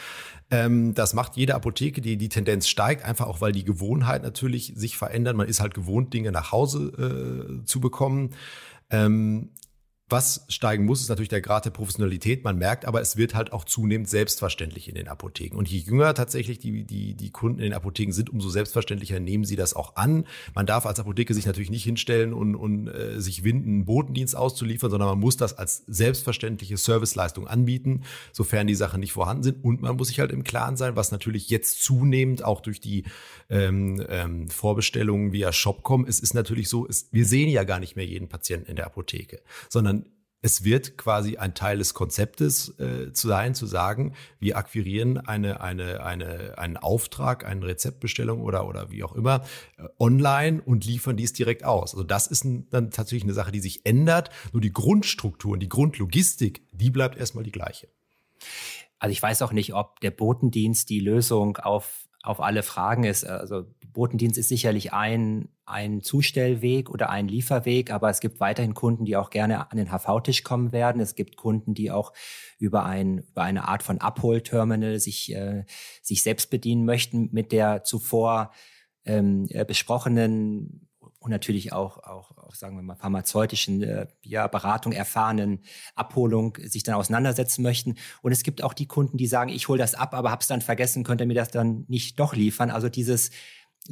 Ähm, 0.50 0.94
das 0.94 1.14
macht 1.14 1.36
jede 1.36 1.54
Apotheke, 1.54 2.00
die, 2.00 2.16
die 2.16 2.28
Tendenz 2.28 2.66
steigt, 2.66 3.04
einfach 3.04 3.28
auch, 3.28 3.40
weil 3.40 3.52
die 3.52 3.64
Gewohnheit 3.64 4.24
natürlich 4.24 4.72
sich 4.74 4.96
verändert. 4.96 5.36
Man 5.36 5.46
ist 5.46 5.60
halt 5.60 5.74
gewohnt, 5.74 6.12
Dinge 6.12 6.32
nach 6.32 6.50
Hause 6.50 7.60
äh, 7.62 7.64
zu 7.66 7.78
bekommen. 7.78 8.30
Ähm, 8.90 9.50
was 10.10 10.44
steigen 10.48 10.86
muss, 10.86 11.02
ist 11.02 11.08
natürlich 11.08 11.28
der 11.28 11.42
Grad 11.42 11.66
der 11.66 11.70
Professionalität. 11.70 12.42
Man 12.42 12.56
merkt 12.56 12.86
aber, 12.86 13.00
es 13.00 13.16
wird 13.16 13.34
halt 13.34 13.52
auch 13.52 13.64
zunehmend 13.64 14.08
selbstverständlich 14.08 14.88
in 14.88 14.94
den 14.94 15.06
Apotheken. 15.06 15.56
Und 15.56 15.68
je 15.68 15.78
jünger 15.78 16.14
tatsächlich 16.14 16.58
die, 16.58 16.84
die, 16.84 17.14
die 17.14 17.30
Kunden 17.30 17.58
in 17.58 17.64
den 17.64 17.72
Apotheken 17.74 18.12
sind, 18.12 18.30
umso 18.30 18.48
selbstverständlicher 18.48 19.20
nehmen 19.20 19.44
sie 19.44 19.56
das 19.56 19.74
auch 19.74 19.96
an. 19.96 20.24
Man 20.54 20.64
darf 20.64 20.86
als 20.86 20.98
Apotheke 20.98 21.34
sich 21.34 21.44
natürlich 21.44 21.70
nicht 21.70 21.84
hinstellen 21.84 22.32
und, 22.32 22.54
und 22.54 22.88
äh, 22.88 23.20
sich 23.20 23.44
winden, 23.44 23.68
einen 23.68 23.84
Botendienst 23.84 24.34
auszuliefern, 24.34 24.90
sondern 24.90 25.10
man 25.10 25.18
muss 25.18 25.36
das 25.36 25.58
als 25.58 25.84
selbstverständliche 25.86 26.78
Serviceleistung 26.78 27.46
anbieten, 27.46 28.04
sofern 28.32 28.66
die 28.66 28.74
Sachen 28.74 29.00
nicht 29.00 29.12
vorhanden 29.12 29.42
sind. 29.42 29.62
Und 29.62 29.82
man 29.82 29.96
muss 29.96 30.08
sich 30.08 30.20
halt 30.20 30.32
im 30.32 30.42
Klaren 30.42 30.76
sein, 30.78 30.96
was 30.96 31.12
natürlich 31.12 31.50
jetzt 31.50 31.82
zunehmend 31.82 32.44
auch 32.44 32.60
durch 32.62 32.80
die 32.80 33.04
ähm, 33.50 34.02
ähm, 34.08 34.48
Vorbestellungen 34.48 35.32
via 35.32 35.52
Shop 35.52 35.82
kommen. 35.82 36.06
Es 36.08 36.18
ist 36.20 36.32
natürlich 36.32 36.70
so, 36.70 36.86
es, 36.88 37.08
wir 37.12 37.26
sehen 37.26 37.50
ja 37.50 37.64
gar 37.64 37.78
nicht 37.78 37.94
mehr 37.94 38.06
jeden 38.06 38.28
Patienten 38.28 38.70
in 38.70 38.76
der 38.76 38.86
Apotheke, 38.86 39.40
sondern 39.68 39.97
es 40.40 40.62
wird 40.62 40.96
quasi 40.96 41.36
ein 41.36 41.54
Teil 41.54 41.78
des 41.78 41.94
Konzeptes 41.94 42.78
äh, 42.78 43.12
zu 43.12 43.28
sein, 43.28 43.54
zu 43.54 43.66
sagen, 43.66 44.14
wir 44.38 44.56
akquirieren 44.56 45.18
eine, 45.18 45.60
eine, 45.60 46.04
eine, 46.04 46.58
einen 46.58 46.76
Auftrag, 46.76 47.44
eine 47.44 47.66
Rezeptbestellung 47.66 48.40
oder, 48.40 48.66
oder 48.68 48.90
wie 48.90 49.02
auch 49.02 49.14
immer 49.14 49.44
äh, 49.76 49.84
online 49.98 50.62
und 50.62 50.84
liefern 50.84 51.16
dies 51.16 51.32
direkt 51.32 51.64
aus. 51.64 51.94
Also 51.94 52.04
das 52.04 52.28
ist 52.28 52.44
ein, 52.44 52.68
dann 52.70 52.90
tatsächlich 52.90 53.24
eine 53.24 53.34
Sache, 53.34 53.52
die 53.52 53.60
sich 53.60 53.84
ändert. 53.84 54.30
Nur 54.52 54.60
die 54.60 54.72
Grundstruktur 54.72 55.52
und 55.52 55.60
die 55.60 55.68
Grundlogistik, 55.68 56.62
die 56.72 56.90
bleibt 56.90 57.18
erstmal 57.18 57.44
die 57.44 57.52
gleiche. 57.52 57.88
Also 59.00 59.12
ich 59.12 59.22
weiß 59.22 59.42
auch 59.42 59.52
nicht, 59.52 59.74
ob 59.74 60.00
der 60.00 60.10
Botendienst 60.10 60.88
die 60.88 61.00
Lösung 61.00 61.56
auf 61.56 62.07
auf 62.28 62.40
alle 62.40 62.62
Fragen 62.62 63.04
ist. 63.04 63.24
Also 63.24 63.64
Botendienst 63.94 64.36
ist 64.36 64.48
sicherlich 64.48 64.92
ein, 64.92 65.48
ein 65.64 66.02
Zustellweg 66.02 66.90
oder 66.90 67.08
ein 67.08 67.26
Lieferweg, 67.26 67.90
aber 67.90 68.10
es 68.10 68.20
gibt 68.20 68.38
weiterhin 68.38 68.74
Kunden, 68.74 69.06
die 69.06 69.16
auch 69.16 69.30
gerne 69.30 69.70
an 69.70 69.78
den 69.78 69.90
HV-Tisch 69.90 70.44
kommen 70.44 70.70
werden. 70.70 71.00
Es 71.00 71.14
gibt 71.14 71.36
Kunden, 71.36 71.72
die 71.72 71.90
auch 71.90 72.12
über, 72.58 72.84
ein, 72.84 73.24
über 73.30 73.42
eine 73.42 73.66
Art 73.66 73.82
von 73.82 73.98
Abholterminal 73.98 75.00
sich, 75.00 75.34
äh, 75.34 75.64
sich 76.02 76.22
selbst 76.22 76.50
bedienen 76.50 76.84
möchten 76.84 77.30
mit 77.32 77.50
der 77.50 77.82
zuvor 77.82 78.52
ähm, 79.06 79.46
äh, 79.48 79.64
besprochenen 79.64 80.87
und 81.20 81.30
natürlich 81.30 81.72
auch, 81.72 81.98
auch, 81.98 82.36
auch 82.38 82.54
sagen 82.54 82.76
wir 82.76 82.82
mal, 82.82 82.94
pharmazeutischen 82.94 83.82
äh, 83.82 84.06
ja, 84.22 84.46
Beratung 84.46 84.92
erfahrenen 84.92 85.62
Abholung 85.94 86.56
sich 86.62 86.84
dann 86.84 86.94
auseinandersetzen 86.94 87.62
möchten. 87.62 87.96
Und 88.22 88.32
es 88.32 88.42
gibt 88.42 88.62
auch 88.62 88.72
die 88.72 88.86
Kunden, 88.86 89.16
die 89.16 89.26
sagen, 89.26 89.50
ich 89.50 89.68
hole 89.68 89.78
das 89.78 89.94
ab, 89.94 90.14
aber 90.14 90.30
hab's 90.30 90.46
dann 90.46 90.60
vergessen, 90.60 91.04
könnt 91.04 91.20
ihr 91.20 91.26
mir 91.26 91.34
das 91.34 91.50
dann 91.50 91.84
nicht 91.88 92.20
doch 92.20 92.34
liefern. 92.34 92.70
Also 92.70 92.88
dieses 92.88 93.30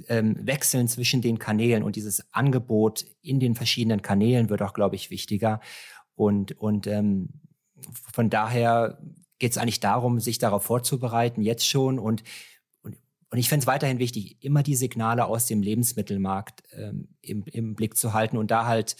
ähm, 0.09 0.37
Wechseln 0.47 0.89
zwischen 0.89 1.21
den 1.21 1.39
Kanälen 1.39 1.83
und 1.83 1.97
dieses 1.97 2.33
Angebot 2.33 3.05
in 3.23 3.41
den 3.41 3.57
verschiedenen 3.57 4.03
Kanälen 4.03 4.49
wird 4.49 4.63
auch, 4.63 4.73
glaube 4.73 4.97
ich, 4.97 5.11
wichtiger. 5.11 5.61
Und, 6.15 6.59
und 6.61 6.87
ähm, 6.87 7.41
von 8.13 8.31
daher 8.31 8.99
geht 9.39 9.53
es 9.53 9.59
eigentlich 9.59 9.81
darum, 9.81 10.21
sich 10.21 10.39
darauf 10.39 10.65
vorzubereiten, 10.65 11.43
jetzt 11.43 11.67
schon 11.67 11.99
und 11.99 12.23
und 13.31 13.39
ich 13.39 13.49
fände 13.49 13.65
es 13.65 13.67
weiterhin 13.67 13.99
wichtig, 13.99 14.37
immer 14.41 14.63
die 14.63 14.77
Signale 14.77 15.27
aus 15.27 15.47
dem 15.47 15.61
Lebensmittelmarkt 15.61 16.63
ähm, 16.73 17.09
im, 17.23 17.45
im 17.45 17.75
Blick 17.75 17.97
zu 17.97 18.13
halten 18.13 18.39
und 18.39 18.51
da 18.53 18.67
halt 18.67 18.97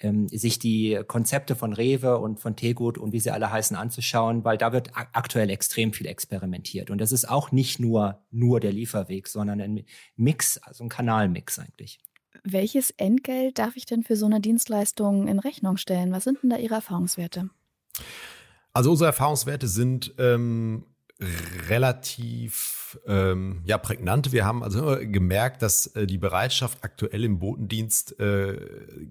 ähm, 0.00 0.28
sich 0.28 0.58
die 0.58 1.00
Konzepte 1.06 1.54
von 1.54 1.74
Rewe 1.74 2.18
und 2.18 2.40
von 2.40 2.56
Tegut 2.56 2.96
und 2.96 3.12
wie 3.12 3.20
sie 3.20 3.30
alle 3.30 3.50
heißen 3.50 3.76
anzuschauen, 3.76 4.44
weil 4.44 4.56
da 4.56 4.72
wird 4.72 4.90
aktuell 4.94 5.50
extrem 5.50 5.92
viel 5.92 6.06
experimentiert. 6.06 6.90
Und 6.90 6.98
das 6.98 7.12
ist 7.12 7.28
auch 7.28 7.52
nicht 7.52 7.78
nur, 7.78 8.24
nur 8.30 8.60
der 8.60 8.72
Lieferweg, 8.72 9.28
sondern 9.28 9.60
ein 9.60 9.84
Mix, 10.16 10.58
also 10.58 10.84
ein 10.84 10.88
Kanalmix 10.88 11.58
eigentlich. 11.58 11.98
Welches 12.44 12.90
Entgelt 12.90 13.58
darf 13.58 13.76
ich 13.76 13.84
denn 13.84 14.02
für 14.02 14.16
so 14.16 14.26
eine 14.26 14.40
Dienstleistung 14.40 15.28
in 15.28 15.38
Rechnung 15.38 15.76
stellen? 15.76 16.12
Was 16.12 16.24
sind 16.24 16.42
denn 16.42 16.50
da 16.50 16.56
Ihre 16.56 16.74
Erfahrungswerte? 16.74 17.50
Also 18.72 18.90
unsere 18.90 19.08
Erfahrungswerte 19.08 19.68
sind 19.68 20.14
ähm, 20.18 20.84
relativ 21.68 22.98
ähm, 23.06 23.62
ja 23.64 23.78
prägnant. 23.78 24.32
Wir 24.32 24.44
haben 24.44 24.62
also 24.62 24.96
gemerkt, 25.00 25.62
dass 25.62 25.88
äh, 25.88 26.06
die 26.06 26.18
Bereitschaft 26.18 26.84
aktuell 26.84 27.24
im 27.24 27.38
Botendienst 27.38 28.20
äh, 28.20 28.58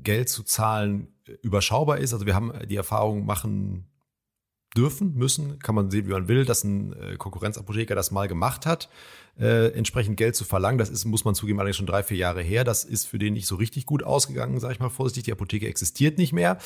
Geld 0.03 0.29
zu 0.29 0.43
zahlen 0.43 1.07
äh, 1.27 1.33
überschaubar 1.41 1.97
ist. 1.97 2.13
Also 2.13 2.25
wir 2.25 2.35
haben 2.35 2.53
die 2.67 2.75
Erfahrung 2.75 3.25
machen 3.25 3.87
dürfen, 4.75 5.15
müssen, 5.15 5.57
kann 5.59 5.73
man 5.73 5.89
sehen, 5.89 6.05
wie 6.05 6.11
man 6.11 6.27
will, 6.27 6.45
dass 6.45 6.63
ein 6.63 6.93
äh, 6.93 7.15
Konkurrenzapotheker 7.17 7.95
das 7.95 8.11
mal 8.11 8.27
gemacht 8.27 8.65
hat, 8.65 8.89
äh, 9.39 9.69
entsprechend 9.69 10.17
Geld 10.17 10.35
zu 10.35 10.43
verlangen. 10.43 10.77
Das 10.77 10.89
ist, 10.89 11.05
muss 11.05 11.25
man 11.25 11.33
zugeben, 11.33 11.59
allerdings 11.59 11.77
schon 11.77 11.85
drei, 11.85 12.03
vier 12.03 12.17
Jahre 12.17 12.41
her. 12.41 12.63
Das 12.63 12.83
ist 12.83 13.05
für 13.05 13.17
den 13.17 13.33
nicht 13.33 13.47
so 13.47 13.55
richtig 13.55 13.85
gut 13.85 14.03
ausgegangen, 14.03 14.59
sage 14.59 14.73
ich 14.73 14.79
mal 14.79 14.89
vorsichtig. 14.89 15.23
Die 15.23 15.31
Apotheke 15.31 15.67
existiert 15.67 16.17
nicht 16.17 16.33
mehr. 16.33 16.57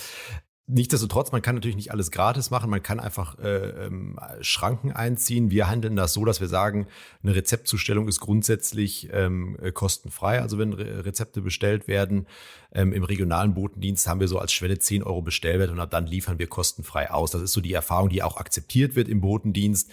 Nichtsdestotrotz, 0.72 1.32
man 1.32 1.42
kann 1.42 1.56
natürlich 1.56 1.78
nicht 1.78 1.92
alles 1.92 2.12
gratis 2.12 2.52
machen. 2.52 2.70
Man 2.70 2.84
kann 2.84 3.00
einfach 3.00 3.40
äh, 3.40 3.86
ähm, 3.88 4.20
Schranken 4.42 4.92
einziehen. 4.92 5.50
Wir 5.50 5.68
handeln 5.68 5.96
das 5.96 6.14
so, 6.14 6.26
dass 6.26 6.42
wir 6.42 6.48
sagen, 6.48 6.86
eine 7.24 7.34
Rezeptzustellung 7.34 8.08
ist 8.08 8.20
grundsätzlich 8.20 9.10
ähm, 9.12 9.58
äh, 9.64 9.72
kostenfrei. 9.72 10.40
Also 10.40 10.60
wenn 10.60 10.74
Re 10.74 11.06
Rezepte 11.06 11.42
bestellt 11.42 11.88
werden 11.88 12.28
ähm, 12.72 12.94
im 12.94 13.04
regionalen 13.04 13.56
Botendienst, 13.56 14.06
haben 14.06 14.20
wir 14.20 14.28
so 14.28 14.38
als 14.38 14.54
Schwelle 14.54 14.78
10 14.78 15.02
Euro 15.02 15.24
Bestellwert 15.24 15.72
und 15.72 15.80
ab 15.80 15.90
dann 15.90 16.06
liefern 16.06 16.38
wir 16.38 16.46
kostenfrei 16.46 17.10
aus. 17.10 17.32
Das 17.32 17.42
ist 17.42 17.54
so 17.54 17.62
die 17.62 17.74
Erfahrung, 17.74 18.10
die 18.10 18.22
auch 18.22 18.38
akzeptiert 18.38 18.96
wird 18.96 19.08
im 19.08 19.22
Botendienst. 19.22 19.90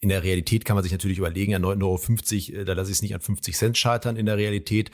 In 0.00 0.08
der 0.08 0.24
Realität 0.24 0.64
kann 0.64 0.74
man 0.74 0.82
sich 0.82 0.90
natürlich 0.90 1.18
überlegen, 1.18 1.52
ja 1.52 1.58
9,50 1.58 2.54
Euro, 2.54 2.62
äh, 2.62 2.64
da 2.64 2.72
lasse 2.72 2.90
ich 2.90 2.96
es 2.96 3.02
nicht 3.02 3.14
an 3.14 3.20
50 3.20 3.56
Cent 3.56 3.78
scheitern 3.78 4.16
in 4.16 4.26
der 4.26 4.36
Realität. 4.36 4.90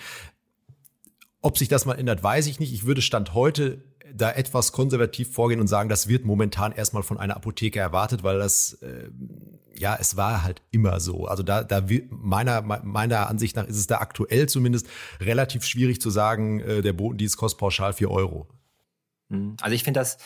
Ob 1.40 1.56
sich 1.56 1.68
das 1.68 1.86
mal 1.86 1.94
ändert, 1.94 2.22
weiß 2.22 2.46
ich 2.46 2.60
nicht. 2.60 2.74
Ich 2.74 2.84
würde 2.84 3.00
Stand 3.00 3.32
heute 3.32 3.82
da 4.14 4.32
etwas 4.32 4.72
konservativ 4.72 5.32
vorgehen 5.32 5.60
und 5.60 5.66
sagen, 5.66 5.88
das 5.88 6.08
wird 6.08 6.24
momentan 6.24 6.72
erstmal 6.72 7.02
von 7.02 7.18
einer 7.18 7.36
Apotheke 7.36 7.78
erwartet, 7.78 8.22
weil 8.22 8.38
das 8.38 8.74
äh, 8.74 9.10
ja, 9.78 9.96
es 9.98 10.16
war 10.16 10.42
halt 10.42 10.62
immer 10.70 11.00
so. 11.00 11.26
Also 11.26 11.42
da, 11.42 11.62
da 11.62 11.84
meiner 12.10 12.62
meiner 12.62 13.28
Ansicht 13.28 13.56
nach 13.56 13.66
ist 13.66 13.76
es 13.76 13.86
da 13.86 13.98
aktuell 13.98 14.48
zumindest 14.48 14.88
relativ 15.20 15.64
schwierig 15.64 16.00
zu 16.00 16.10
sagen, 16.10 16.60
äh, 16.60 16.82
der 16.82 16.92
Botendienst 16.92 17.36
kostet 17.36 17.60
pauschal 17.60 17.92
vier 17.92 18.10
Euro. 18.10 18.48
Mhm. 19.28 19.56
Also 19.60 19.74
ich 19.74 19.84
finde 19.84 20.00
das, 20.00 20.18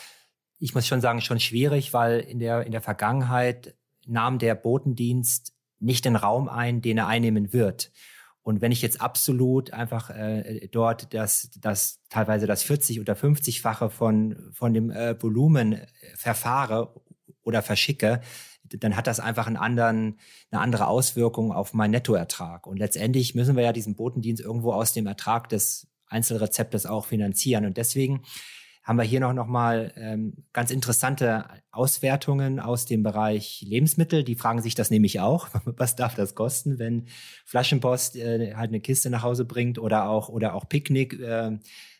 ich 0.59 0.73
muss 0.73 0.87
schon 0.87 1.01
sagen, 1.01 1.21
schon 1.21 1.39
schwierig, 1.39 1.93
weil 1.93 2.19
in 2.19 2.39
der 2.39 2.65
in 2.65 2.71
der 2.71 2.81
Vergangenheit 2.81 3.75
nahm 4.05 4.39
der 4.39 4.55
Botendienst 4.55 5.53
nicht 5.79 6.05
den 6.05 6.15
Raum 6.15 6.49
ein, 6.49 6.81
den 6.81 6.97
er 6.97 7.07
einnehmen 7.07 7.53
wird. 7.53 7.91
Und 8.43 8.61
wenn 8.61 8.73
ich 8.73 8.81
jetzt 8.81 8.99
absolut 8.99 9.71
einfach 9.71 10.09
äh, 10.09 10.67
dort 10.69 11.13
das, 11.13 11.49
das 11.59 12.01
teilweise 12.09 12.45
das 12.45 12.61
40 12.63 12.99
oder 12.99 13.13
50-fache 13.13 13.89
von, 13.89 14.51
von 14.51 14.73
dem 14.73 14.91
äh, 14.91 15.21
Volumen 15.21 15.73
äh, 15.73 15.87
verfahre 16.15 16.93
oder 17.43 17.61
verschicke, 17.61 18.19
dann 18.65 18.95
hat 18.95 19.07
das 19.07 19.19
einfach 19.19 19.47
einen 19.47 19.57
anderen, 19.57 20.19
eine 20.51 20.61
andere 20.61 20.87
Auswirkung 20.87 21.51
auf 21.53 21.73
meinen 21.73 21.91
Nettoertrag. 21.91 22.67
Und 22.67 22.77
letztendlich 22.77 23.33
müssen 23.33 23.55
wir 23.55 23.63
ja 23.63 23.73
diesen 23.73 23.95
Botendienst 23.95 24.43
irgendwo 24.43 24.73
aus 24.73 24.93
dem 24.93 25.07
Ertrag 25.07 25.47
des 25.49 25.87
Einzelrezeptes 26.07 26.85
auch 26.85 27.05
finanzieren. 27.05 27.65
Und 27.65 27.77
deswegen 27.77 28.23
haben 28.83 28.97
wir 28.97 29.03
hier 29.03 29.21
noch, 29.21 29.33
noch 29.33 29.47
mal 29.47 29.93
ähm, 29.95 30.43
ganz 30.51 30.69
interessante 30.69 31.45
Auswertungen 31.71 32.59
aus 32.59 32.85
dem 32.85 33.01
Bereich 33.01 33.63
Lebensmittel. 33.65 34.23
Die 34.23 34.35
fragen 34.35 34.61
sich 34.61 34.75
das 34.75 34.91
nämlich 34.91 35.21
auch. 35.21 35.47
Was 35.65 35.95
darf 35.95 36.15
das 36.15 36.35
kosten, 36.35 36.79
wenn 36.79 37.05
Flaschenpost 37.45 38.17
äh, 38.17 38.55
halt 38.55 38.69
eine 38.69 38.81
Kiste 38.81 39.09
nach 39.09 39.23
Hause 39.23 39.45
bringt 39.45 39.79
oder 39.79 40.09
auch, 40.09 40.27
oder 40.27 40.53
auch 40.53 40.67
Picknick, 40.67 41.19
äh, 41.19 41.57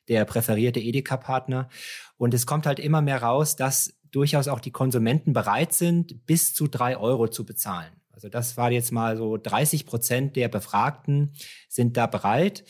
der 0.10 0.26
präferierte 0.26 0.82
Edeka-Partner. 0.82 1.70
Und 2.18 2.34
es 2.34 2.46
kommt 2.46 2.66
halt 2.66 2.80
immer 2.80 3.02
mehr 3.02 3.22
raus, 3.24 3.56
dass 3.56 3.94
durchaus 4.12 4.50
auch 4.50 4.60
die 4.60 4.72
Konsumenten 4.72 5.32
bereit 5.32 5.74
sind, 5.74 6.26
bis 6.26 6.54
zu 6.54 6.68
drei 6.68 6.98
Euro 6.98 7.30
zu 7.30 7.46
bezahlen. 7.46 7.94
Also 8.12 8.30
das 8.30 8.58
war 8.58 8.72
jetzt 8.72 8.92
mal 8.92 9.18
so 9.18 9.38
30 9.38 9.86
Prozent 9.86 10.36
der 10.36 10.50
Befragten 10.50 11.34
sind 11.68 11.98
da 11.98 12.08
bereit. 12.08 12.64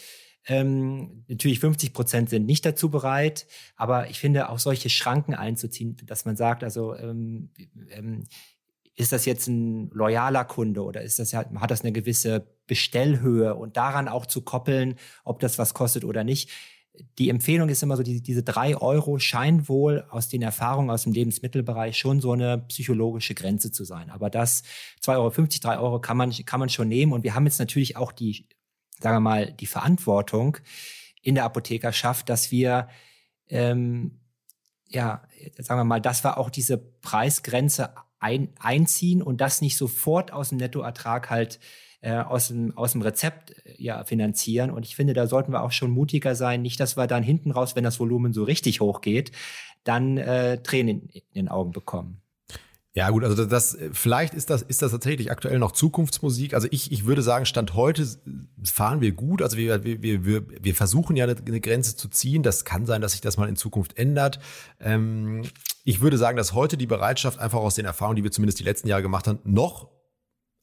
Ähm, 0.47 1.23
natürlich 1.27 1.59
50 1.59 1.93
Prozent 1.93 2.29
sind 2.29 2.45
nicht 2.45 2.65
dazu 2.65 2.89
bereit, 2.89 3.47
aber 3.75 4.09
ich 4.09 4.19
finde 4.19 4.49
auch 4.49 4.59
solche 4.59 4.89
Schranken 4.89 5.33
einzuziehen, 5.33 5.95
dass 6.05 6.25
man 6.25 6.35
sagt, 6.35 6.63
also 6.63 6.95
ähm, 6.95 7.49
ähm, 7.91 8.25
ist 8.95 9.11
das 9.11 9.25
jetzt 9.25 9.47
ein 9.47 9.89
loyaler 9.91 10.45
Kunde 10.45 10.83
oder 10.83 11.01
ist 11.01 11.19
das 11.19 11.31
ja, 11.31 11.45
hat 11.55 11.71
das 11.71 11.81
eine 11.81 11.91
gewisse 11.91 12.45
Bestellhöhe 12.67 13.55
und 13.55 13.77
daran 13.77 14.07
auch 14.07 14.25
zu 14.25 14.41
koppeln, 14.41 14.95
ob 15.23 15.39
das 15.39 15.57
was 15.57 15.73
kostet 15.73 16.03
oder 16.03 16.23
nicht. 16.23 16.49
Die 17.17 17.29
Empfehlung 17.29 17.69
ist 17.69 17.81
immer 17.81 17.97
so, 17.97 18.03
die, 18.03 18.21
diese 18.21 18.43
drei 18.43 18.77
Euro 18.77 19.17
scheint 19.17 19.67
wohl 19.67 20.05
aus 20.11 20.29
den 20.29 20.43
Erfahrungen 20.43 20.91
aus 20.91 21.03
dem 21.03 21.13
Lebensmittelbereich 21.13 21.97
schon 21.97 22.21
so 22.21 22.33
eine 22.33 22.59
psychologische 22.67 23.33
Grenze 23.33 23.71
zu 23.71 23.83
sein. 23.83 24.11
Aber 24.11 24.29
das 24.29 24.63
2,50 25.01 25.09
Euro, 25.17 25.31
3 25.61 25.79
Euro 25.79 25.99
kann 25.99 26.17
man, 26.17 26.31
kann 26.45 26.59
man 26.59 26.69
schon 26.69 26.87
nehmen. 26.89 27.11
Und 27.13 27.23
wir 27.23 27.33
haben 27.33 27.45
jetzt 27.45 27.57
natürlich 27.57 27.97
auch 27.97 28.11
die 28.11 28.47
sagen 29.03 29.17
wir 29.17 29.19
mal, 29.19 29.51
die 29.51 29.67
Verantwortung 29.67 30.57
in 31.21 31.35
der 31.35 31.43
Apothekerschaft, 31.43 32.29
dass 32.29 32.51
wir, 32.51 32.87
ähm, 33.49 34.19
ja, 34.87 35.23
sagen 35.57 35.79
wir 35.79 35.85
mal, 35.85 36.01
dass 36.01 36.23
wir 36.23 36.37
auch 36.37 36.49
diese 36.49 36.77
Preisgrenze 36.77 37.93
ein, 38.19 38.49
einziehen 38.59 39.21
und 39.21 39.41
das 39.41 39.61
nicht 39.61 39.77
sofort 39.77 40.31
aus 40.31 40.49
dem 40.49 40.57
Nettoertrag 40.57 41.29
halt 41.29 41.59
äh, 42.01 42.15
aus, 42.15 42.49
dem, 42.49 42.77
aus 42.77 42.93
dem 42.93 43.01
Rezept 43.01 43.51
äh, 43.65 43.75
ja, 43.77 44.03
finanzieren. 44.03 44.71
Und 44.71 44.85
ich 44.85 44.95
finde, 44.95 45.13
da 45.13 45.27
sollten 45.27 45.51
wir 45.51 45.63
auch 45.63 45.71
schon 45.71 45.91
mutiger 45.91 46.35
sein. 46.35 46.61
Nicht, 46.61 46.79
dass 46.79 46.97
wir 46.97 47.07
dann 47.07 47.23
hinten 47.23 47.51
raus, 47.51 47.75
wenn 47.75 47.83
das 47.83 47.99
Volumen 47.99 48.33
so 48.33 48.43
richtig 48.43 48.81
hoch 48.81 49.01
geht, 49.01 49.31
dann 49.83 50.17
äh, 50.17 50.61
Tränen 50.63 51.09
in 51.09 51.21
den 51.35 51.49
Augen 51.49 51.71
bekommen. 51.71 52.22
Ja, 52.95 53.09
gut, 53.09 53.23
also 53.23 53.45
das, 53.45 53.75
vielleicht 53.91 54.35
ist 54.35 54.51
das, 54.51 54.61
ist 54.61 54.83
das 54.83 54.91
tatsächlich 54.91 55.31
aktuell 55.31 55.57
noch 55.57 55.71
Zukunftsmusik. 55.71 56.53
Also 56.53 56.67
ich, 56.69 56.91
ich 56.91 57.05
würde 57.05 57.23
sagen, 57.23 57.47
Stand 57.47 57.73
heute 57.73 58.07
fahren 58.63 59.01
wir 59.01 59.13
gut. 59.13 59.41
Also 59.41 59.57
wir, 59.57 59.83
wir, 59.83 60.03
wir, 60.03 60.43
wir 60.47 60.75
versuchen 60.75 61.15
ja 61.15 61.25
eine, 61.25 61.59
Grenze 61.59 61.95
zu 61.95 62.07
ziehen. 62.07 62.43
Das 62.43 62.65
kann 62.65 62.85
sein, 62.85 63.01
dass 63.01 63.13
sich 63.13 63.21
das 63.21 63.37
mal 63.37 63.49
in 63.49 63.55
Zukunft 63.55 63.97
ändert. 63.97 64.39
Ähm, 64.79 65.41
ich 65.83 66.01
würde 66.01 66.19
sagen, 66.19 66.37
dass 66.37 66.53
heute 66.53 66.77
die 66.77 66.85
Bereitschaft 66.85 67.39
einfach 67.39 67.59
aus 67.59 67.73
den 67.73 67.85
Erfahrungen, 67.85 68.17
die 68.17 68.23
wir 68.23 68.31
zumindest 68.31 68.59
die 68.59 68.63
letzten 68.63 68.87
Jahre 68.87 69.01
gemacht 69.01 69.27
haben, 69.27 69.39
noch 69.43 69.89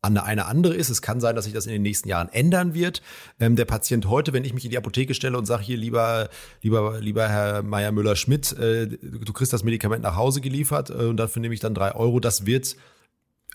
eine 0.02 0.46
andere 0.46 0.74
ist. 0.74 0.88
Es 0.88 1.02
kann 1.02 1.20
sein, 1.20 1.36
dass 1.36 1.44
sich 1.44 1.54
das 1.54 1.66
in 1.66 1.72
den 1.72 1.82
nächsten 1.82 2.08
Jahren 2.08 2.28
ändern 2.30 2.74
wird. 2.74 3.02
Ähm, 3.38 3.56
der 3.56 3.66
Patient 3.66 4.08
heute, 4.08 4.32
wenn 4.32 4.44
ich 4.44 4.54
mich 4.54 4.64
in 4.64 4.70
die 4.70 4.78
Apotheke 4.78 5.14
stelle 5.14 5.36
und 5.36 5.46
sage 5.46 5.62
hier, 5.62 5.76
lieber, 5.76 6.30
lieber, 6.62 7.00
lieber 7.00 7.28
Herr 7.28 7.62
Meier 7.62 7.92
Müller-Schmidt, 7.92 8.52
äh, 8.52 8.86
du 8.86 9.32
kriegst 9.32 9.52
das 9.52 9.62
Medikament 9.62 10.02
nach 10.02 10.16
Hause 10.16 10.40
geliefert 10.40 10.90
äh, 10.90 11.04
und 11.04 11.18
dafür 11.18 11.42
nehme 11.42 11.54
ich 11.54 11.60
dann 11.60 11.74
drei 11.74 11.94
Euro, 11.94 12.20
das 12.20 12.46
wird 12.46 12.76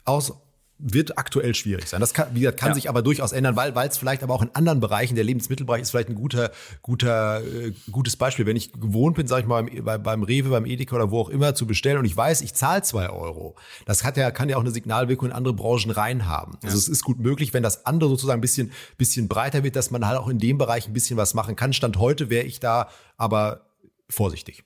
aus 0.03 0.33
wird 0.77 1.17
aktuell 1.17 1.55
schwierig 1.55 1.87
sein. 1.87 2.01
Das 2.01 2.13
kann, 2.13 2.27
wie 2.33 2.41
gesagt, 2.41 2.59
kann 2.59 2.69
ja. 2.69 2.75
sich 2.75 2.89
aber 2.89 3.01
durchaus 3.01 3.31
ändern, 3.31 3.55
weil 3.55 3.75
weil 3.75 3.87
es 3.87 3.97
vielleicht 3.97 4.23
aber 4.23 4.33
auch 4.33 4.41
in 4.41 4.49
anderen 4.53 4.81
Bereichen, 4.81 5.15
der 5.15 5.23
Lebensmittelbereich 5.23 5.81
ist 5.81 5.91
vielleicht 5.91 6.09
ein 6.09 6.15
guter 6.15 6.51
guter 6.81 7.41
äh, 7.41 7.71
gutes 7.91 8.17
Beispiel. 8.17 8.45
Wenn 8.45 8.57
ich 8.57 8.73
gewohnt 8.73 9.15
bin, 9.15 9.25
sage 9.27 9.43
ich 9.43 9.47
mal 9.47 9.63
beim, 9.63 10.03
beim 10.03 10.23
Rewe, 10.23 10.49
beim 10.49 10.65
Edeka 10.65 10.95
oder 10.95 11.11
wo 11.11 11.21
auch 11.21 11.29
immer 11.29 11.55
zu 11.55 11.65
bestellen 11.65 11.99
und 11.99 12.05
ich 12.05 12.15
weiß, 12.15 12.41
ich 12.41 12.53
zahle 12.53 12.81
zwei 12.81 13.09
Euro, 13.09 13.55
das 13.85 14.03
hat 14.03 14.17
ja 14.17 14.31
kann 14.31 14.49
ja 14.49 14.57
auch 14.57 14.61
eine 14.61 14.71
Signalwirkung 14.71 15.29
in 15.29 15.33
andere 15.33 15.53
Branchen 15.53 15.91
reinhaben. 15.91 16.55
Also 16.55 16.67
ja. 16.67 16.73
Es 16.73 16.89
ist 16.89 17.03
gut 17.03 17.19
möglich, 17.19 17.53
wenn 17.53 17.63
das 17.63 17.85
andere 17.85 18.09
sozusagen 18.09 18.39
ein 18.39 18.41
bisschen 18.41 18.71
bisschen 18.97 19.29
breiter 19.29 19.63
wird, 19.63 19.77
dass 19.77 19.91
man 19.91 20.05
halt 20.05 20.19
auch 20.19 20.27
in 20.27 20.39
dem 20.39 20.57
Bereich 20.57 20.87
ein 20.87 20.93
bisschen 20.93 21.15
was 21.15 21.33
machen 21.33 21.55
kann. 21.55 21.71
Stand 21.71 21.97
heute 21.97 22.29
wäre 22.29 22.45
ich 22.45 22.59
da 22.59 22.89
aber 23.17 23.61
vorsichtig. 24.09 24.63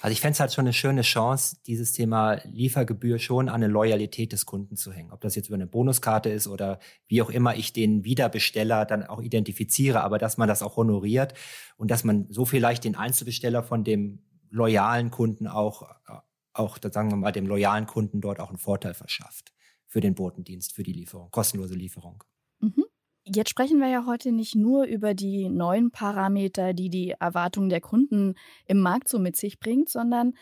Also 0.00 0.12
ich 0.12 0.20
fände 0.20 0.32
es 0.32 0.40
halt 0.40 0.52
schon 0.52 0.64
eine 0.64 0.72
schöne 0.72 1.02
Chance, 1.02 1.56
dieses 1.66 1.92
Thema 1.92 2.34
Liefergebühr 2.44 3.18
schon 3.18 3.48
an 3.48 3.56
eine 3.56 3.68
Loyalität 3.68 4.32
des 4.32 4.46
Kunden 4.46 4.76
zu 4.76 4.92
hängen. 4.92 5.12
Ob 5.12 5.20
das 5.20 5.34
jetzt 5.34 5.48
über 5.48 5.54
eine 5.54 5.66
Bonuskarte 5.66 6.28
ist 6.28 6.46
oder 6.46 6.78
wie 7.08 7.22
auch 7.22 7.30
immer 7.30 7.56
ich 7.56 7.72
den 7.72 8.04
Wiederbesteller 8.04 8.84
dann 8.84 9.04
auch 9.04 9.20
identifiziere, 9.20 10.02
aber 10.02 10.18
dass 10.18 10.36
man 10.36 10.48
das 10.48 10.62
auch 10.62 10.76
honoriert 10.76 11.34
und 11.76 11.90
dass 11.90 12.04
man 12.04 12.26
so 12.30 12.44
vielleicht 12.44 12.84
den 12.84 12.96
Einzelbesteller 12.96 13.62
von 13.62 13.84
dem 13.84 14.22
loyalen 14.50 15.10
Kunden 15.10 15.46
auch, 15.46 15.88
auch 16.52 16.78
sagen 16.90 17.10
wir 17.10 17.16
mal, 17.16 17.32
dem 17.32 17.46
loyalen 17.46 17.86
Kunden 17.86 18.20
dort 18.20 18.40
auch 18.40 18.48
einen 18.48 18.58
Vorteil 18.58 18.94
verschafft 18.94 19.52
für 19.86 20.00
den 20.00 20.14
Botendienst, 20.14 20.74
für 20.74 20.82
die 20.82 20.92
Lieferung, 20.92 21.30
kostenlose 21.30 21.74
Lieferung. 21.74 22.22
Jetzt 23.28 23.50
sprechen 23.50 23.80
wir 23.80 23.88
ja 23.88 24.06
heute 24.06 24.30
nicht 24.30 24.54
nur 24.54 24.84
über 24.84 25.12
die 25.12 25.48
neuen 25.48 25.90
Parameter, 25.90 26.72
die 26.74 26.90
die 26.90 27.10
Erwartungen 27.18 27.68
der 27.68 27.80
Kunden 27.80 28.34
im 28.66 28.78
Markt 28.78 29.08
so 29.08 29.18
mit 29.18 29.34
sich 29.34 29.58
bringt, 29.58 29.88
sondern 29.88 30.34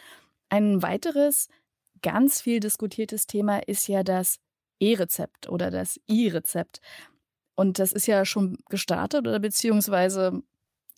ein 0.50 0.82
weiteres 0.82 1.48
ganz 2.02 2.42
viel 2.42 2.60
diskutiertes 2.60 3.26
Thema 3.26 3.66
ist 3.66 3.88
ja 3.88 4.02
das 4.02 4.38
E-Rezept 4.80 5.48
oder 5.48 5.70
das 5.70 5.98
I-Rezept. 6.10 6.82
Und 7.54 7.78
das 7.78 7.92
ist 7.92 8.06
ja 8.06 8.26
schon 8.26 8.58
gestartet 8.68 9.26
oder 9.26 9.38
beziehungsweise 9.38 10.42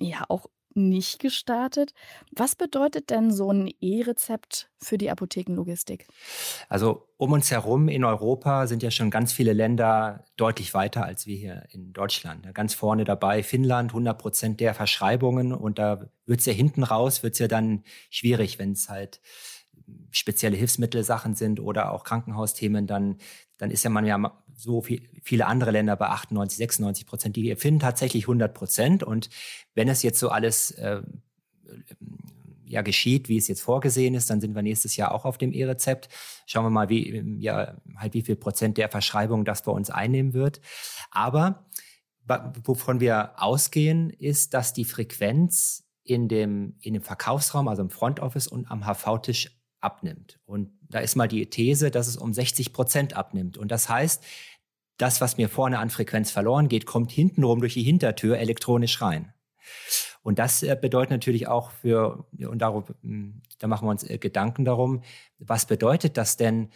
ja 0.00 0.24
auch 0.28 0.46
nicht 0.76 1.18
gestartet. 1.18 1.92
Was 2.30 2.54
bedeutet 2.54 3.10
denn 3.10 3.32
so 3.32 3.50
ein 3.52 3.72
E-Rezept 3.80 4.70
für 4.78 4.98
die 4.98 5.10
Apothekenlogistik? 5.10 6.06
Also 6.68 7.08
um 7.16 7.32
uns 7.32 7.50
herum 7.50 7.88
in 7.88 8.04
Europa 8.04 8.66
sind 8.66 8.82
ja 8.82 8.90
schon 8.90 9.10
ganz 9.10 9.32
viele 9.32 9.52
Länder 9.52 10.24
deutlich 10.36 10.74
weiter 10.74 11.04
als 11.04 11.26
wir 11.26 11.36
hier 11.36 11.64
in 11.70 11.92
Deutschland. 11.92 12.52
Ganz 12.54 12.74
vorne 12.74 13.04
dabei 13.04 13.42
Finnland, 13.42 13.90
100 13.90 14.18
Prozent 14.18 14.60
der 14.60 14.74
Verschreibungen. 14.74 15.52
Und 15.52 15.78
da 15.78 16.08
wird 16.26 16.40
es 16.40 16.46
ja 16.46 16.52
hinten 16.52 16.82
raus, 16.82 17.22
wird 17.22 17.32
es 17.32 17.38
ja 17.38 17.48
dann 17.48 17.82
schwierig, 18.10 18.58
wenn 18.58 18.72
es 18.72 18.88
halt 18.88 19.20
spezielle 20.10 20.56
Hilfsmittelsachen 20.56 21.34
sind 21.34 21.60
oder 21.60 21.92
auch 21.92 22.04
Krankenhausthemen, 22.04 22.86
dann, 22.86 23.18
dann 23.58 23.70
ist 23.70 23.84
ja 23.84 23.90
man 23.90 24.04
ja 24.04 24.18
so 24.56 24.80
viel, 24.80 25.08
viele 25.22 25.46
andere 25.46 25.70
Länder 25.70 25.96
bei 25.96 26.08
98, 26.08 26.56
96 26.58 27.06
Prozent. 27.06 27.36
Die 27.36 27.54
finden 27.56 27.80
tatsächlich 27.80 28.24
100 28.24 28.52
Prozent. 28.54 29.02
Und 29.02 29.28
wenn 29.74 29.88
es 29.88 30.02
jetzt 30.02 30.18
so 30.18 30.30
alles 30.30 30.70
äh, 30.72 31.02
ja 32.64 32.82
geschieht, 32.82 33.28
wie 33.28 33.36
es 33.36 33.48
jetzt 33.48 33.62
vorgesehen 33.62 34.14
ist, 34.14 34.30
dann 34.30 34.40
sind 34.40 34.54
wir 34.54 34.62
nächstes 34.62 34.96
Jahr 34.96 35.12
auch 35.12 35.24
auf 35.24 35.38
dem 35.38 35.52
E-Rezept. 35.52 36.08
Schauen 36.46 36.64
wir 36.64 36.70
mal, 36.70 36.88
wie 36.88 37.38
ja 37.38 37.76
halt 37.96 38.14
wie 38.14 38.22
viel 38.22 38.36
Prozent 38.36 38.78
der 38.78 38.88
Verschreibung 38.88 39.44
das 39.44 39.62
bei 39.62 39.72
uns 39.72 39.90
einnehmen 39.90 40.32
wird. 40.32 40.60
Aber 41.10 41.66
wovon 42.64 42.98
wir 42.98 43.34
ausgehen, 43.36 44.10
ist, 44.10 44.54
dass 44.54 44.72
die 44.72 44.84
Frequenz 44.84 45.84
in 46.02 46.28
dem 46.28 46.76
in 46.80 46.94
dem 46.94 47.02
Verkaufsraum, 47.02 47.68
also 47.68 47.82
im 47.82 47.90
Front 47.90 48.20
Office 48.20 48.48
und 48.48 48.70
am 48.70 48.84
HV-Tisch 48.84 49.56
abnimmt. 49.80 50.40
Und 50.44 50.72
da 50.88 51.00
ist 51.00 51.16
mal 51.16 51.28
die 51.28 51.46
These, 51.46 51.90
dass 51.90 52.08
es 52.08 52.16
um 52.16 52.32
60 52.32 52.72
Prozent 52.72 53.14
abnimmt. 53.14 53.58
Und 53.58 53.70
das 53.70 53.88
heißt, 53.88 54.22
das, 54.98 55.20
was 55.20 55.36
mir 55.36 55.48
vorne 55.48 55.78
an 55.78 55.90
Frequenz 55.90 56.30
verloren 56.30 56.68
geht, 56.68 56.86
kommt 56.86 57.12
hintenrum 57.12 57.60
durch 57.60 57.74
die 57.74 57.82
Hintertür 57.82 58.38
elektronisch 58.38 59.00
rein. 59.02 59.32
Und 60.22 60.38
das 60.38 60.62
äh, 60.62 60.76
bedeutet 60.80 61.10
natürlich 61.10 61.46
auch 61.48 61.70
für, 61.70 62.26
und 62.38 62.58
darum, 62.58 62.84
hm, 63.02 63.42
da 63.58 63.68
machen 63.68 63.86
wir 63.86 63.90
uns 63.90 64.08
äh, 64.08 64.18
Gedanken 64.18 64.64
darum, 64.64 65.02
was 65.38 65.66
bedeutet 65.66 66.16
das 66.16 66.36
denn 66.36 66.70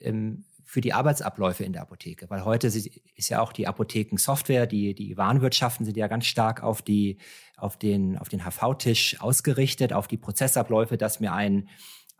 ähm, 0.00 0.44
für 0.64 0.80
die 0.80 0.92
Arbeitsabläufe 0.92 1.64
in 1.64 1.72
der 1.72 1.82
Apotheke? 1.82 2.30
Weil 2.30 2.44
heute 2.44 2.68
ist 2.68 3.28
ja 3.28 3.40
auch 3.40 3.52
die 3.52 3.66
Apothekensoftware, 3.66 4.66
die, 4.66 4.94
die 4.94 5.16
Warenwirtschaften 5.16 5.84
sind 5.84 5.96
ja 5.96 6.08
ganz 6.08 6.26
stark 6.26 6.62
auf 6.62 6.82
die, 6.82 7.18
auf 7.56 7.76
den, 7.76 8.16
auf 8.18 8.28
den 8.28 8.44
HV-Tisch 8.44 9.20
ausgerichtet, 9.20 9.92
auf 9.92 10.08
die 10.08 10.18
Prozessabläufe, 10.18 10.96
dass 10.96 11.20
mir 11.20 11.32
ein, 11.32 11.68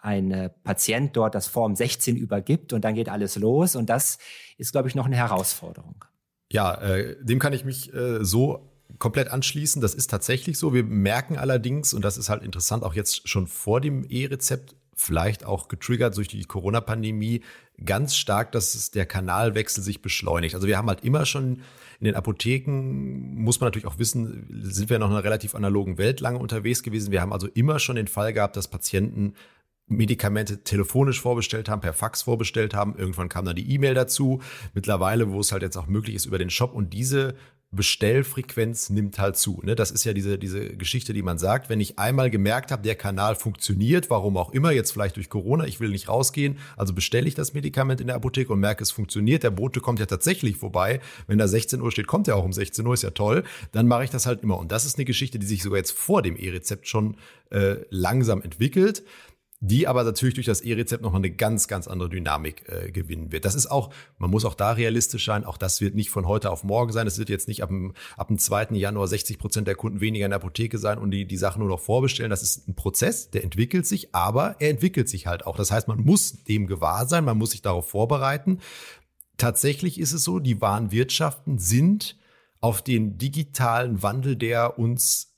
ein 0.06 0.30
äh, 0.30 0.50
Patient 0.62 1.16
dort 1.16 1.34
das 1.34 1.48
Form 1.48 1.74
16 1.74 2.16
übergibt 2.16 2.72
und 2.72 2.84
dann 2.84 2.94
geht 2.94 3.08
alles 3.08 3.36
los. 3.36 3.74
Und 3.74 3.90
das 3.90 4.18
ist, 4.56 4.72
glaube 4.72 4.88
ich, 4.88 4.94
noch 4.94 5.06
eine 5.06 5.16
Herausforderung. 5.16 6.04
Ja, 6.50 6.74
äh, 6.74 7.16
dem 7.20 7.40
kann 7.40 7.52
ich 7.52 7.64
mich 7.64 7.92
äh, 7.92 8.24
so 8.24 8.70
komplett 8.98 9.28
anschließen. 9.28 9.82
Das 9.82 9.94
ist 9.94 10.08
tatsächlich 10.08 10.58
so. 10.58 10.72
Wir 10.72 10.84
merken 10.84 11.36
allerdings, 11.36 11.92
und 11.92 12.04
das 12.04 12.18
ist 12.18 12.28
halt 12.28 12.44
interessant, 12.44 12.84
auch 12.84 12.94
jetzt 12.94 13.28
schon 13.28 13.48
vor 13.48 13.80
dem 13.80 14.06
E-Rezept, 14.08 14.76
vielleicht 14.94 15.44
auch 15.44 15.68
getriggert 15.68 16.16
durch 16.16 16.28
die 16.28 16.44
Corona-Pandemie, 16.44 17.42
ganz 17.84 18.16
stark, 18.16 18.52
dass 18.52 18.90
der 18.92 19.04
Kanalwechsel 19.04 19.82
sich 19.82 20.00
beschleunigt. 20.00 20.54
Also 20.54 20.66
wir 20.66 20.78
haben 20.78 20.88
halt 20.88 21.04
immer 21.04 21.26
schon 21.26 21.62
in 21.98 22.04
den 22.04 22.14
Apotheken, 22.14 23.42
muss 23.42 23.60
man 23.60 23.66
natürlich 23.66 23.86
auch 23.86 23.98
wissen, 23.98 24.46
sind 24.62 24.88
wir 24.88 24.98
noch 24.98 25.08
in 25.08 25.12
einer 25.12 25.24
relativ 25.24 25.54
analogen 25.54 25.98
Welt 25.98 26.20
lange 26.20 26.38
unterwegs 26.38 26.82
gewesen. 26.82 27.10
Wir 27.10 27.20
haben 27.20 27.32
also 27.32 27.48
immer 27.48 27.78
schon 27.78 27.96
den 27.96 28.06
Fall 28.06 28.32
gehabt, 28.32 28.56
dass 28.56 28.68
Patienten 28.68 29.34
Medikamente 29.88 30.64
telefonisch 30.64 31.20
vorbestellt 31.20 31.68
haben, 31.68 31.80
per 31.80 31.92
Fax 31.92 32.22
vorbestellt 32.22 32.74
haben. 32.74 32.96
Irgendwann 32.96 33.28
kam 33.28 33.44
dann 33.44 33.56
die 33.56 33.70
E-Mail 33.72 33.94
dazu. 33.94 34.40
Mittlerweile, 34.74 35.30
wo 35.30 35.40
es 35.40 35.52
halt 35.52 35.62
jetzt 35.62 35.76
auch 35.76 35.86
möglich 35.86 36.16
ist 36.16 36.26
über 36.26 36.38
den 36.38 36.50
Shop 36.50 36.74
und 36.74 36.92
diese 36.92 37.34
Bestellfrequenz 37.72 38.90
nimmt 38.90 39.18
halt 39.18 39.36
zu. 39.36 39.60
Ne? 39.62 39.74
Das 39.74 39.90
ist 39.90 40.04
ja 40.04 40.12
diese, 40.12 40.38
diese 40.38 40.76
Geschichte, 40.76 41.12
die 41.12 41.22
man 41.22 41.36
sagt, 41.36 41.68
wenn 41.68 41.80
ich 41.80 41.98
einmal 41.98 42.30
gemerkt 42.30 42.70
habe, 42.70 42.82
der 42.82 42.94
Kanal 42.94 43.34
funktioniert, 43.34 44.08
warum 44.08 44.36
auch 44.36 44.52
immer, 44.52 44.70
jetzt 44.70 44.92
vielleicht 44.92 45.16
durch 45.16 45.28
Corona, 45.28 45.66
ich 45.66 45.80
will 45.80 45.90
nicht 45.90 46.08
rausgehen, 46.08 46.58
also 46.76 46.94
bestelle 46.94 47.26
ich 47.26 47.34
das 47.34 47.54
Medikament 47.54 48.00
in 48.00 48.06
der 48.06 48.16
Apotheke 48.16 48.52
und 48.52 48.60
merke, 48.60 48.82
es 48.82 48.92
funktioniert, 48.92 49.42
der 49.42 49.50
Bote 49.50 49.80
kommt 49.80 49.98
ja 49.98 50.06
tatsächlich 50.06 50.56
vorbei, 50.56 51.00
wenn 51.26 51.38
da 51.38 51.48
16 51.48 51.80
Uhr 51.80 51.90
steht, 51.90 52.06
kommt 52.06 52.28
er 52.28 52.36
auch 52.36 52.44
um 52.44 52.52
16 52.52 52.86
Uhr, 52.86 52.94
ist 52.94 53.02
ja 53.02 53.10
toll, 53.10 53.42
dann 53.72 53.88
mache 53.88 54.04
ich 54.04 54.10
das 54.10 54.26
halt 54.26 54.42
immer. 54.42 54.58
Und 54.58 54.70
das 54.72 54.84
ist 54.84 54.96
eine 54.96 55.04
Geschichte, 55.04 55.38
die 55.38 55.46
sich 55.46 55.62
sogar 55.62 55.78
jetzt 55.78 55.92
vor 55.92 56.22
dem 56.22 56.36
E-Rezept 56.36 56.88
schon 56.88 57.16
äh, 57.50 57.76
langsam 57.90 58.42
entwickelt 58.42 59.04
die 59.66 59.86
aber 59.86 60.04
natürlich 60.04 60.34
durch 60.34 60.46
das 60.46 60.60
E-Rezept 60.60 61.02
nochmal 61.02 61.20
eine 61.20 61.30
ganz, 61.30 61.68
ganz 61.68 61.88
andere 61.88 62.08
Dynamik 62.08 62.68
äh, 62.68 62.90
gewinnen 62.90 63.32
wird. 63.32 63.44
Das 63.44 63.54
ist 63.54 63.66
auch, 63.66 63.90
man 64.18 64.30
muss 64.30 64.44
auch 64.44 64.54
da 64.54 64.72
realistisch 64.72 65.24
sein, 65.24 65.44
auch 65.44 65.58
das 65.58 65.80
wird 65.80 65.94
nicht 65.94 66.10
von 66.10 66.26
heute 66.26 66.50
auf 66.50 66.64
morgen 66.64 66.92
sein. 66.92 67.06
Es 67.06 67.18
wird 67.18 67.28
jetzt 67.28 67.48
nicht 67.48 67.62
ab 67.62 67.68
dem, 67.70 67.94
ab 68.16 68.28
dem 68.28 68.38
2. 68.38 68.68
Januar 68.72 69.08
60 69.08 69.38
Prozent 69.38 69.68
der 69.68 69.74
Kunden 69.74 70.00
weniger 70.00 70.26
in 70.26 70.30
der 70.30 70.40
Apotheke 70.40 70.78
sein 70.78 70.98
und 70.98 71.10
die, 71.10 71.26
die 71.26 71.36
Sachen 71.36 71.60
nur 71.60 71.68
noch 71.68 71.80
vorbestellen. 71.80 72.30
Das 72.30 72.42
ist 72.42 72.68
ein 72.68 72.74
Prozess, 72.74 73.30
der 73.30 73.44
entwickelt 73.44 73.86
sich, 73.86 74.14
aber 74.14 74.56
er 74.58 74.70
entwickelt 74.70 75.08
sich 75.08 75.26
halt 75.26 75.46
auch. 75.46 75.56
Das 75.56 75.70
heißt, 75.70 75.88
man 75.88 76.00
muss 76.00 76.44
dem 76.44 76.66
gewahr 76.66 77.06
sein, 77.06 77.24
man 77.24 77.38
muss 77.38 77.50
sich 77.50 77.62
darauf 77.62 77.88
vorbereiten. 77.88 78.60
Tatsächlich 79.36 80.00
ist 80.00 80.12
es 80.12 80.24
so, 80.24 80.38
die 80.38 80.60
Warenwirtschaften 80.60 81.58
sind 81.58 82.16
auf 82.60 82.82
den 82.82 83.18
digitalen 83.18 84.02
Wandel, 84.02 84.36
der 84.36 84.78
uns 84.78 85.35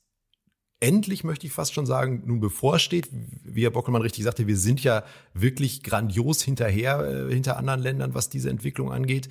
endlich 0.79 1.23
möchte 1.23 1.47
ich 1.47 1.53
fast 1.53 1.73
schon 1.73 1.85
sagen, 1.85 2.23
nun 2.25 2.39
bevorsteht. 2.39 3.09
Wie 3.43 3.63
Herr 3.63 3.71
Bockelmann 3.71 4.01
richtig 4.01 4.23
sagte, 4.23 4.47
wir 4.47 4.57
sind 4.57 4.83
ja 4.83 5.03
wirklich 5.33 5.83
grandios 5.83 6.41
hinterher, 6.41 7.27
äh, 7.27 7.33
hinter 7.33 7.57
anderen 7.57 7.81
Ländern, 7.81 8.13
was 8.13 8.29
diese 8.29 8.49
Entwicklung 8.49 8.91
angeht. 8.91 9.29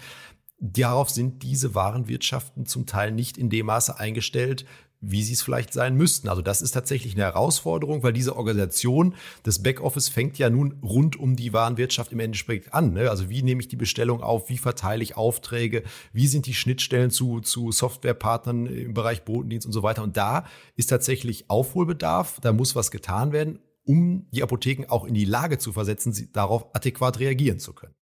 Darauf 0.61 1.09
sind 1.09 1.43
diese 1.43 1.75
Warenwirtschaften 1.75 2.67
zum 2.67 2.87
Teil 2.87 3.13
nicht 3.13 3.39
in 3.39 3.49
dem 3.49 3.67
Maße 3.67 3.99
eingestellt, 3.99 4.67
wie 5.01 5.23
sie 5.23 5.35
es 5.35 5.43
vielleicht 5.43 5.73
sein 5.73 5.97
müssten. 5.97 6.29
Also 6.29 6.43
das 6.43 6.61
ist 6.61 6.73
tatsächlich 6.73 7.15
eine 7.15 7.25
Herausforderung, 7.25 8.03
weil 8.03 8.13
diese 8.13 8.37
Organisation 8.37 9.15
des 9.47 9.63
Backoffice 9.63 10.09
fängt 10.09 10.39
ja 10.39 10.51
nun 10.51 10.79
rund 10.83 11.17
um 11.17 11.37
die 11.37 11.53
Warenwirtschaft 11.53 12.13
im 12.13 12.21
Endeffekt 12.21 12.75
an. 12.75 12.93
Ne? 12.93 13.11
Also 13.11 13.31
wie 13.31 13.43
nehme 13.43 13.61
ich 13.61 13.69
die 13.69 13.77
Bestellung 13.77 14.23
auf, 14.23 14.49
wie 14.49 14.59
verteile 14.59 15.03
ich 15.03 15.17
Aufträge, 15.17 15.85
wie 16.13 16.27
sind 16.27 16.47
die 16.47 16.55
Schnittstellen 16.55 17.11
zu, 17.11 17.41
zu 17.41 17.71
Softwarepartnern 17.71 18.67
im 18.67 18.95
Bereich 18.95 19.25
Botendienst 19.25 19.67
und 19.67 19.73
so 19.73 19.83
weiter. 19.83 20.03
Und 20.03 20.17
da 20.17 20.47
ist 20.75 20.89
tatsächlich 20.89 21.49
Aufholbedarf, 21.49 22.41
da 22.41 22.53
muss 22.53 22.75
was 22.75 22.91
getan 22.91 23.33
werden, 23.33 23.61
um 23.85 24.27
die 24.33 24.43
Apotheken 24.43 24.87
auch 24.89 25.05
in 25.05 25.15
die 25.15 25.25
Lage 25.25 25.59
zu 25.59 25.73
versetzen, 25.73 26.31
darauf 26.33 26.75
adäquat 26.75 27.21
reagieren 27.21 27.59
zu 27.59 27.73
können. 27.73 27.95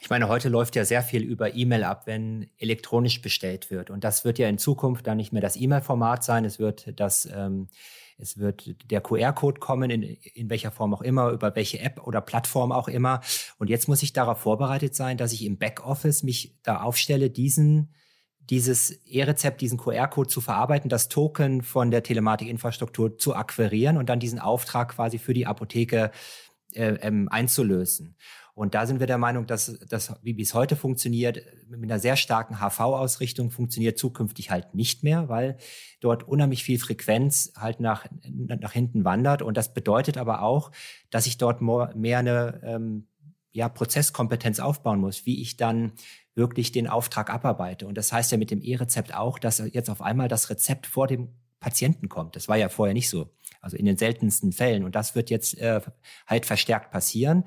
Ich 0.00 0.10
meine, 0.10 0.28
heute 0.28 0.48
läuft 0.48 0.76
ja 0.76 0.84
sehr 0.84 1.02
viel 1.02 1.22
über 1.22 1.54
E-Mail 1.54 1.84
ab, 1.84 2.06
wenn 2.06 2.50
elektronisch 2.58 3.22
bestellt 3.22 3.70
wird. 3.70 3.90
Und 3.90 4.04
das 4.04 4.24
wird 4.24 4.38
ja 4.38 4.48
in 4.48 4.58
Zukunft 4.58 5.06
dann 5.06 5.16
nicht 5.16 5.32
mehr 5.32 5.42
das 5.42 5.56
E-Mail-Format 5.56 6.24
sein. 6.24 6.44
Es 6.44 6.58
wird 6.58 6.98
das, 7.00 7.26
ähm, 7.26 7.68
es 8.18 8.38
wird 8.38 8.90
der 8.90 9.00
QR-Code 9.00 9.60
kommen, 9.60 9.90
in, 9.90 10.02
in 10.02 10.50
welcher 10.50 10.70
Form 10.70 10.94
auch 10.94 11.02
immer, 11.02 11.30
über 11.30 11.54
welche 11.54 11.80
App 11.80 12.06
oder 12.06 12.20
Plattform 12.20 12.72
auch 12.72 12.88
immer. 12.88 13.20
Und 13.58 13.70
jetzt 13.70 13.88
muss 13.88 14.02
ich 14.02 14.12
darauf 14.12 14.38
vorbereitet 14.38 14.94
sein, 14.94 15.16
dass 15.16 15.32
ich 15.32 15.44
im 15.44 15.58
Backoffice 15.58 16.22
mich 16.22 16.56
da 16.62 16.80
aufstelle, 16.80 17.30
diesen 17.30 17.94
dieses 18.50 18.90
E-Rezept, 19.04 19.60
diesen 19.60 19.78
QR-Code 19.78 20.28
zu 20.28 20.40
verarbeiten, 20.40 20.88
das 20.88 21.08
Token 21.08 21.62
von 21.62 21.90
der 21.90 22.02
Telematikinfrastruktur 22.02 23.18
zu 23.18 23.34
akquirieren 23.34 23.98
und 23.98 24.08
dann 24.08 24.20
diesen 24.20 24.38
Auftrag 24.38 24.94
quasi 24.94 25.18
für 25.18 25.34
die 25.34 25.46
Apotheke 25.46 26.10
äh, 26.72 26.94
ähm, 27.00 27.28
einzulösen. 27.30 28.16
Und 28.58 28.74
da 28.74 28.86
sind 28.86 28.98
wir 28.98 29.06
der 29.06 29.18
Meinung, 29.18 29.46
dass 29.46 29.78
das, 29.88 30.16
wie 30.22 30.42
es 30.42 30.52
heute 30.52 30.74
funktioniert, 30.74 31.42
mit 31.68 31.84
einer 31.88 32.00
sehr 32.00 32.16
starken 32.16 32.58
HV-Ausrichtung 32.58 33.52
funktioniert 33.52 33.96
zukünftig 33.96 34.50
halt 34.50 34.74
nicht 34.74 35.04
mehr, 35.04 35.28
weil 35.28 35.58
dort 36.00 36.26
unheimlich 36.26 36.64
viel 36.64 36.80
Frequenz 36.80 37.52
halt 37.56 37.78
nach, 37.78 38.06
nach 38.26 38.72
hinten 38.72 39.04
wandert. 39.04 39.42
Und 39.42 39.56
das 39.56 39.74
bedeutet 39.74 40.18
aber 40.18 40.42
auch, 40.42 40.72
dass 41.10 41.26
ich 41.26 41.38
dort 41.38 41.62
mehr 41.62 42.18
eine 42.18 42.60
ähm, 42.64 43.06
ja, 43.52 43.68
Prozesskompetenz 43.68 44.58
aufbauen 44.58 44.98
muss, 44.98 45.24
wie 45.24 45.40
ich 45.40 45.56
dann 45.56 45.92
wirklich 46.34 46.72
den 46.72 46.88
Auftrag 46.88 47.30
abarbeite. 47.30 47.86
Und 47.86 47.96
das 47.96 48.12
heißt 48.12 48.32
ja 48.32 48.38
mit 48.38 48.50
dem 48.50 48.60
E-Rezept 48.60 49.14
auch, 49.14 49.38
dass 49.38 49.62
jetzt 49.72 49.88
auf 49.88 50.02
einmal 50.02 50.26
das 50.26 50.50
Rezept 50.50 50.88
vor 50.88 51.06
dem 51.06 51.28
Patienten 51.60 52.08
kommt. 52.08 52.34
Das 52.34 52.48
war 52.48 52.56
ja 52.56 52.68
vorher 52.68 52.94
nicht 52.94 53.08
so. 53.08 53.30
Also 53.60 53.76
in 53.76 53.84
den 53.84 53.96
seltensten 53.96 54.50
Fällen. 54.50 54.82
Und 54.82 54.96
das 54.96 55.14
wird 55.14 55.30
jetzt 55.30 55.58
äh, 55.58 55.80
halt 56.26 56.44
verstärkt 56.44 56.90
passieren. 56.90 57.44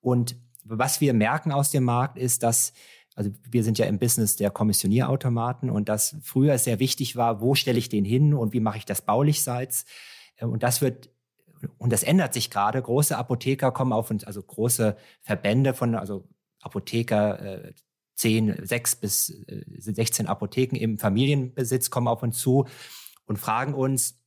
Und 0.00 0.36
was 0.64 1.00
wir 1.00 1.14
merken 1.14 1.52
aus 1.52 1.70
dem 1.70 1.84
Markt 1.84 2.18
ist, 2.18 2.42
dass 2.42 2.72
also 3.16 3.30
wir 3.50 3.64
sind 3.64 3.76
ja 3.76 3.86
im 3.86 3.98
Business 3.98 4.36
der 4.36 4.50
Kommissionierautomaten 4.50 5.68
und 5.68 5.88
dass 5.88 6.16
früher 6.22 6.56
sehr 6.58 6.78
wichtig 6.78 7.16
war, 7.16 7.40
wo 7.40 7.54
stelle 7.54 7.78
ich 7.78 7.88
den 7.88 8.04
hin 8.04 8.34
und 8.34 8.52
wie 8.52 8.60
mache 8.60 8.78
ich 8.78 8.86
das 8.86 9.02
baulichseits. 9.02 9.84
Äh, 10.36 10.46
und 10.46 10.62
das 10.62 10.80
wird 10.80 11.10
und 11.76 11.92
das 11.92 12.02
ändert 12.02 12.32
sich 12.32 12.50
gerade. 12.50 12.80
Große 12.80 13.16
Apotheker 13.16 13.72
kommen 13.72 13.92
auf 13.92 14.10
uns, 14.10 14.24
also 14.24 14.42
große 14.42 14.96
Verbände 15.20 15.74
von, 15.74 15.94
also 15.94 16.26
Apotheker, 16.60 17.66
äh, 17.66 17.72
zehn, 18.14 18.54
sechs 18.64 18.96
bis 18.96 19.30
äh, 19.48 19.62
16 19.76 20.26
Apotheken 20.26 20.76
im 20.76 20.98
Familienbesitz 20.98 21.90
kommen 21.90 22.08
auf 22.08 22.22
uns 22.22 22.38
zu 22.38 22.66
und 23.26 23.38
fragen 23.38 23.74
uns, 23.74 24.19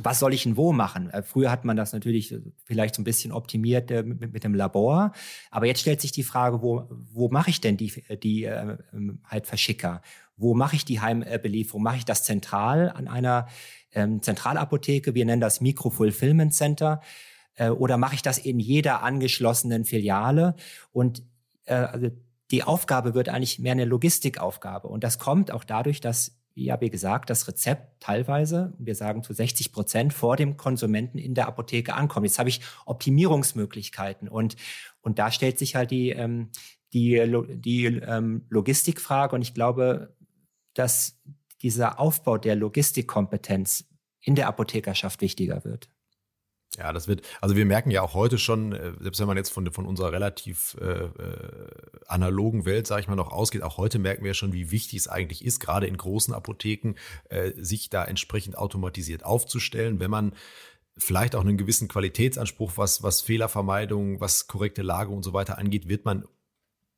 was 0.00 0.18
soll 0.18 0.32
ich 0.32 0.44
denn 0.44 0.56
wo 0.56 0.72
machen? 0.72 1.10
Äh, 1.10 1.22
früher 1.22 1.50
hat 1.50 1.64
man 1.64 1.76
das 1.76 1.92
natürlich 1.92 2.34
vielleicht 2.64 2.94
so 2.94 3.02
ein 3.02 3.04
bisschen 3.04 3.32
optimiert 3.32 3.90
äh, 3.90 4.02
mit, 4.02 4.32
mit 4.32 4.44
dem 4.44 4.54
Labor, 4.54 5.12
aber 5.50 5.66
jetzt 5.66 5.80
stellt 5.80 6.00
sich 6.00 6.12
die 6.12 6.22
Frage, 6.22 6.62
wo, 6.62 6.88
wo 6.90 7.28
mache 7.28 7.50
ich 7.50 7.60
denn 7.60 7.76
die, 7.76 7.92
die 8.22 8.44
äh, 8.44 8.76
halt 9.24 9.46
Verschicker? 9.46 10.00
Wo 10.36 10.54
mache 10.54 10.76
ich 10.76 10.84
die 10.84 11.00
Heimbelieferung? 11.00 11.82
Mache 11.82 11.98
ich 11.98 12.04
das 12.04 12.24
zentral 12.24 12.90
an 12.90 13.06
einer 13.06 13.48
ähm, 13.92 14.22
Zentralapotheke? 14.22 15.14
Wir 15.14 15.26
nennen 15.26 15.42
das 15.42 15.60
Micro-Fulfillment 15.60 16.54
Center. 16.54 17.00
Äh, 17.54 17.68
oder 17.68 17.98
mache 17.98 18.14
ich 18.14 18.22
das 18.22 18.38
in 18.38 18.58
jeder 18.58 19.02
angeschlossenen 19.02 19.84
Filiale? 19.84 20.56
Und 20.90 21.22
äh, 21.66 21.74
also 21.74 22.10
die 22.50 22.64
Aufgabe 22.64 23.14
wird 23.14 23.28
eigentlich 23.28 23.58
mehr 23.58 23.72
eine 23.72 23.84
Logistikaufgabe. 23.84 24.88
Und 24.88 25.04
das 25.04 25.18
kommt 25.18 25.50
auch 25.50 25.64
dadurch, 25.64 26.00
dass 26.00 26.41
ja, 26.54 26.80
wie 26.80 26.90
gesagt, 26.90 27.30
das 27.30 27.48
Rezept 27.48 28.00
teilweise, 28.00 28.74
wir 28.78 28.94
sagen 28.94 29.22
zu 29.22 29.32
60 29.32 29.72
Prozent, 29.72 30.12
vor 30.12 30.36
dem 30.36 30.56
Konsumenten 30.56 31.18
in 31.18 31.34
der 31.34 31.46
Apotheke 31.46 31.94
ankommt. 31.94 32.26
Jetzt 32.26 32.38
habe 32.38 32.48
ich 32.48 32.60
Optimierungsmöglichkeiten 32.86 34.28
und, 34.28 34.56
und 35.00 35.18
da 35.18 35.30
stellt 35.30 35.58
sich 35.58 35.74
halt 35.74 35.90
die, 35.90 36.10
ähm, 36.10 36.50
die, 36.92 37.20
die 37.56 37.84
ähm, 37.86 38.46
Logistikfrage 38.48 39.34
und 39.34 39.42
ich 39.42 39.54
glaube, 39.54 40.14
dass 40.74 41.20
dieser 41.62 42.00
Aufbau 42.00 42.38
der 42.38 42.56
Logistikkompetenz 42.56 43.84
in 44.20 44.34
der 44.34 44.48
Apothekerschaft 44.48 45.20
wichtiger 45.20 45.64
wird. 45.64 45.88
Ja, 46.78 46.92
das 46.92 47.06
wird, 47.06 47.20
also 47.42 47.54
wir 47.54 47.66
merken 47.66 47.90
ja 47.90 48.00
auch 48.00 48.14
heute 48.14 48.38
schon, 48.38 48.72
äh, 48.72 48.92
selbst 49.00 49.20
wenn 49.20 49.26
man 49.26 49.36
jetzt 49.36 49.50
von, 49.50 49.70
von 49.72 49.84
unserer 49.84 50.12
relativ 50.12 50.74
äh, 50.80 50.84
äh, 50.84 51.70
analogen 52.06 52.64
Welt, 52.64 52.86
sage 52.86 53.02
ich 53.02 53.08
mal, 53.08 53.14
noch 53.14 53.30
ausgeht, 53.30 53.62
auch 53.62 53.76
heute 53.76 53.98
merken 53.98 54.24
wir 54.24 54.32
schon, 54.32 54.54
wie 54.54 54.70
wichtig 54.70 55.00
es 55.00 55.08
eigentlich 55.08 55.44
ist, 55.44 55.60
gerade 55.60 55.86
in 55.86 55.96
großen 55.96 56.32
Apotheken, 56.32 56.94
äh, 57.28 57.52
sich 57.58 57.90
da 57.90 58.04
entsprechend 58.04 58.56
automatisiert 58.56 59.22
aufzustellen, 59.22 60.00
wenn 60.00 60.10
man 60.10 60.32
vielleicht 60.96 61.34
auch 61.34 61.42
einen 61.42 61.58
gewissen 61.58 61.88
Qualitätsanspruch, 61.88 62.72
was, 62.76 63.02
was 63.02 63.20
Fehlervermeidung, 63.20 64.20
was 64.20 64.46
korrekte 64.46 64.82
Lage 64.82 65.10
und 65.10 65.22
so 65.22 65.34
weiter 65.34 65.58
angeht, 65.58 65.88
wird 65.88 66.06
man 66.06 66.24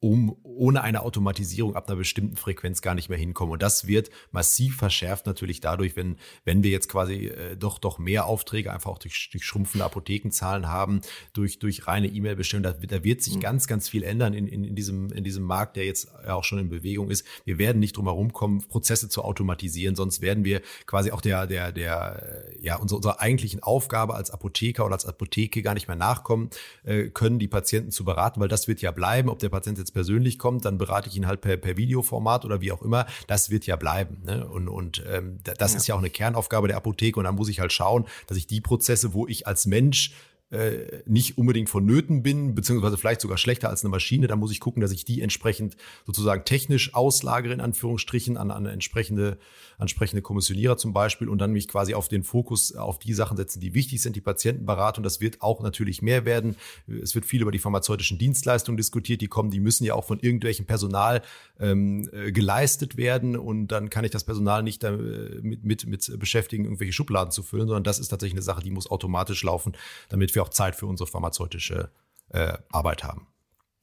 um 0.05 0.37
ohne 0.43 0.83
eine 0.83 1.01
Automatisierung 1.01 1.75
ab 1.75 1.89
einer 1.89 1.97
bestimmten 1.97 2.37
Frequenz 2.37 2.83
gar 2.83 2.95
nicht 2.95 3.09
mehr 3.09 3.17
hinkommen. 3.17 3.55
Und 3.55 3.63
das 3.63 3.87
wird 3.87 4.11
massiv 4.33 4.77
verschärft 4.77 5.25
natürlich 5.25 5.61
dadurch, 5.61 5.97
wenn, 5.97 6.19
wenn 6.45 6.63
wir 6.63 6.71
jetzt 6.71 6.91
quasi 6.91 7.29
äh, 7.29 7.57
doch, 7.57 7.79
doch 7.79 7.99
mehr 7.99 8.27
Aufträge 8.27 8.71
einfach 8.71 8.91
auch 8.91 8.99
durch, 8.99 9.31
durch 9.33 9.47
schrumpfende 9.47 9.83
Apothekenzahlen 9.83 10.69
haben, 10.69 11.01
durch, 11.33 11.59
durch 11.59 11.87
reine 11.87 12.09
E-Mail-Bestellung. 12.09 12.63
Da, 12.63 12.73
da 12.73 13.03
wird 13.03 13.23
sich 13.23 13.37
mhm. 13.37 13.41
ganz, 13.41 13.67
ganz 13.67 13.89
viel 13.89 14.03
ändern 14.03 14.35
in, 14.35 14.47
in, 14.47 14.63
in, 14.63 14.75
diesem, 14.75 15.11
in 15.11 15.25
diesem 15.25 15.43
Markt, 15.43 15.77
der 15.77 15.87
jetzt 15.87 16.09
ja 16.23 16.35
auch 16.35 16.45
schon 16.45 16.59
in 16.59 16.69
Bewegung 16.69 17.09
ist. 17.11 17.27
Wir 17.47 17.57
werden 17.57 17.79
nicht 17.79 17.97
drum 17.97 18.05
herum 18.05 18.35
kommen, 18.35 18.61
Prozesse 18.69 19.09
zu 19.09 19.25
automatisieren, 19.25 19.97
sonst 19.97 20.21
werden 20.21 20.45
wir 20.45 20.61
quasi 20.85 21.13
auch 21.13 21.23
der, 21.23 21.47
der, 21.47 21.73
der, 21.73 22.45
ja, 22.61 22.77
unserer, 22.77 22.99
unserer 22.99 23.21
eigentlichen 23.23 23.63
Aufgabe 23.63 24.15
als 24.15 24.31
Apotheker 24.31 24.85
oder 24.85 24.97
als 24.97 25.07
Apotheke 25.07 25.63
gar 25.63 25.73
nicht 25.73 25.89
mehr 25.89 25.97
nachkommen 25.97 26.51
äh, 26.83 27.05
können, 27.09 27.39
die 27.39 27.49
Patienten 27.49 27.91
zu 27.91 28.05
beraten, 28.05 28.39
weil 28.41 28.49
das 28.49 28.69
wird 28.69 28.83
ja 28.83 28.91
bleiben, 28.91 29.31
ob 29.31 29.39
der 29.39 29.49
Patient 29.49 29.79
jetzt 29.79 29.94
persönlich 29.95 30.39
kommt, 30.39 30.67
dann 30.67 30.77
berate 30.77 31.09
ich 31.09 31.17
ihn 31.17 31.27
halt 31.27 31.41
per, 31.41 31.57
per 31.57 31.79
Videoformat 31.79 32.45
oder 32.45 32.61
wie 32.61 32.73
auch 32.73 32.83
immer. 32.83 33.07
Das 33.27 33.49
wird 33.49 33.67
ja 33.67 33.77
bleiben. 33.77 34.21
Ne? 34.25 34.47
Und, 34.47 34.69
und 34.69 35.03
ähm, 35.09 35.39
das 35.43 35.73
ja. 35.73 35.79
ist 35.79 35.87
ja 35.87 35.95
auch 35.95 36.01
eine 36.01 36.11
Kernaufgabe 36.11 36.69
der 36.69 36.77
Apotheke. 36.77 37.19
Und 37.19 37.25
dann 37.25 37.37
muss 37.37 37.49
ich 37.49 37.61
halt 37.61 37.73
schauen, 37.73 38.05
dass 38.27 38.37
ich 38.37 38.47
die 38.47 38.61
Prozesse, 38.61 39.15
wo 39.15 39.27
ich 39.27 39.47
als 39.47 39.65
Mensch 39.65 40.13
äh, 40.55 41.03
nicht 41.07 41.37
unbedingt 41.37 41.69
vonnöten 41.69 42.23
bin, 42.23 42.55
beziehungsweise 42.55 42.97
vielleicht 42.97 43.21
sogar 43.21 43.39
schlechter 43.39 43.69
als 43.71 43.83
eine 43.83 43.91
Maschine, 43.91 44.29
dann 44.29 44.39
muss 44.39 44.53
ich 44.53 44.61
gucken, 44.61 44.81
dass 44.81 44.93
ich 44.93 45.05
die 45.05 45.21
entsprechend 45.21 45.77
sozusagen 46.07 46.45
technisch 46.45 46.95
auslagere, 46.95 47.53
in 47.53 47.61
Anführungsstrichen, 47.61 48.37
an, 48.37 48.51
an 48.51 48.67
entsprechende, 48.67 49.39
entsprechende 49.79 50.23
Kommissionierer 50.23 50.77
zum 50.77 50.93
Beispiel 50.93 51.29
und 51.29 51.39
dann 51.39 51.53
mich 51.53 51.67
quasi 51.67 51.95
auf 51.95 52.09
den 52.09 52.23
Fokus 52.23 52.75
auf 52.75 52.99
die 53.01 53.15
Sachen 53.15 53.37
setzen, 53.37 53.61
die 53.61 53.75
wichtig 53.75 54.01
sind, 54.01 54.15
die 54.15 54.21
Patientenberatung. 54.21 55.03
Das 55.03 55.21
wird 55.21 55.43
auch 55.43 55.61
natürlich 55.61 56.03
mehr 56.03 56.25
werden. 56.25 56.55
Es 56.87 57.15
wird 57.17 57.25
viel 57.25 57.43
über 57.43 57.51
die 57.51 57.59
pharmazeutischen 57.59 58.19
Dienstleistungen 58.19 58.77
diskutiert, 58.77 59.21
die 59.21 59.29
kommen, 59.29 59.51
die 59.51 59.61
müssen 59.61 59.85
ja 59.85 59.95
auch 59.95 60.05
von 60.05 60.21
irgendwelchem 60.21 60.67
Personal 60.67 61.23
ähm, 61.59 62.09
äh, 62.13 62.31
geleistet 62.31 62.97
werden 62.97 63.37
und 63.37 63.69
dann 63.69 63.91
kann 63.91 64.05
ich 64.05 64.13
das 64.13 64.23
Personal 64.23 64.63
nicht 64.63 64.85
damit 64.85 65.65
mit, 65.65 65.87
mit 65.87 66.19
beschäftigen, 66.19 66.65
irgendwelche 66.65 66.93
Schubladen 66.93 67.33
zu 67.33 67.43
füllen, 67.43 67.67
sondern 67.67 67.83
das 67.85 67.99
ist 67.99 68.09
tatsächlich 68.09 68.35
eine 68.35 68.43
Sache, 68.43 68.63
die 68.63 68.71
muss 68.71 68.89
automatisch 68.89 69.43
laufen, 69.43 69.73
damit 70.09 70.35
wir 70.35 70.44
auch 70.45 70.51
Zeit 70.51 70.77
für 70.77 70.87
unsere 70.87 71.09
pharmazeutische 71.09 71.91
äh, 72.31 72.59
Arbeit 72.71 73.05
haben. 73.05 73.27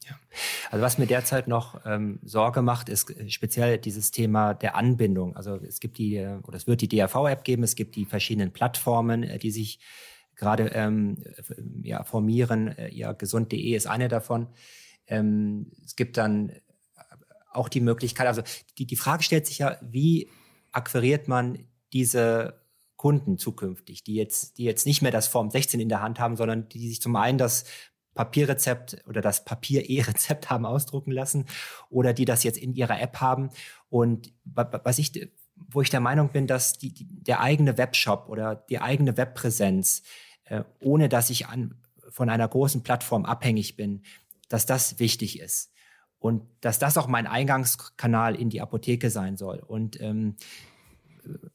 Ja. 0.06 0.16
Also 0.70 0.82
was 0.82 0.98
mir 0.98 1.06
derzeit 1.06 1.48
noch 1.48 1.80
ähm, 1.84 2.18
Sorge 2.24 2.62
macht, 2.62 2.88
ist 2.88 3.10
äh, 3.10 3.28
speziell 3.30 3.78
dieses 3.78 4.10
Thema 4.10 4.54
der 4.54 4.76
Anbindung. 4.76 5.36
Also 5.36 5.56
es 5.56 5.80
gibt 5.80 5.98
die, 5.98 6.16
äh, 6.16 6.38
oder 6.42 6.56
es 6.56 6.66
wird 6.66 6.80
die 6.80 6.88
DAV-App 6.88 7.44
geben, 7.44 7.62
es 7.62 7.74
gibt 7.74 7.96
die 7.96 8.04
verschiedenen 8.04 8.52
Plattformen, 8.52 9.22
äh, 9.22 9.38
die 9.38 9.50
sich 9.50 9.80
gerade 10.34 10.68
ähm, 10.68 11.22
ja, 11.82 12.02
formieren. 12.04 12.74
Ja, 12.90 13.12
gesund.de 13.12 13.76
ist 13.76 13.86
eine 13.86 14.08
davon. 14.08 14.48
Ähm, 15.06 15.70
es 15.84 15.94
gibt 15.94 16.16
dann 16.16 16.52
auch 17.52 17.68
die 17.68 17.82
Möglichkeit, 17.82 18.26
also 18.26 18.42
die, 18.78 18.86
die 18.86 18.96
Frage 18.96 19.22
stellt 19.22 19.46
sich 19.46 19.58
ja, 19.58 19.76
wie 19.82 20.30
akquiriert 20.72 21.28
man 21.28 21.68
diese 21.92 22.61
Kunden 23.02 23.36
zukünftig, 23.36 24.04
die 24.04 24.14
jetzt, 24.14 24.58
die 24.58 24.62
jetzt 24.62 24.86
nicht 24.86 25.02
mehr 25.02 25.10
das 25.10 25.26
Form 25.26 25.50
16 25.50 25.80
in 25.80 25.88
der 25.88 26.02
Hand 26.02 26.20
haben, 26.20 26.36
sondern 26.36 26.68
die 26.68 26.88
sich 26.88 27.00
zum 27.00 27.16
einen 27.16 27.36
das 27.36 27.64
Papierrezept 28.14 29.02
oder 29.08 29.20
das 29.20 29.44
Papier-E-Rezept 29.44 30.50
haben 30.50 30.64
ausdrucken 30.64 31.10
lassen 31.10 31.46
oder 31.90 32.12
die 32.12 32.26
das 32.26 32.44
jetzt 32.44 32.58
in 32.58 32.74
ihrer 32.74 33.00
App 33.00 33.16
haben. 33.16 33.50
Und 33.88 34.32
was 34.44 35.00
ich, 35.00 35.28
wo 35.56 35.80
ich 35.80 35.90
der 35.90 35.98
Meinung 35.98 36.28
bin, 36.28 36.46
dass 36.46 36.78
die, 36.78 36.94
die 36.94 37.08
der 37.24 37.40
eigene 37.40 37.76
Webshop 37.76 38.28
oder 38.28 38.54
die 38.54 38.78
eigene 38.78 39.16
Webpräsenz, 39.16 40.04
äh, 40.44 40.62
ohne 40.78 41.08
dass 41.08 41.28
ich 41.28 41.48
an, 41.48 41.74
von 42.08 42.30
einer 42.30 42.46
großen 42.46 42.84
Plattform 42.84 43.24
abhängig 43.24 43.74
bin, 43.74 44.04
dass 44.48 44.64
das 44.64 45.00
wichtig 45.00 45.40
ist. 45.40 45.72
Und 46.20 46.44
dass 46.60 46.78
das 46.78 46.96
auch 46.96 47.08
mein 47.08 47.26
Eingangskanal 47.26 48.36
in 48.36 48.48
die 48.48 48.60
Apotheke 48.60 49.10
sein 49.10 49.36
soll. 49.36 49.58
Und 49.58 50.00
ähm, 50.00 50.36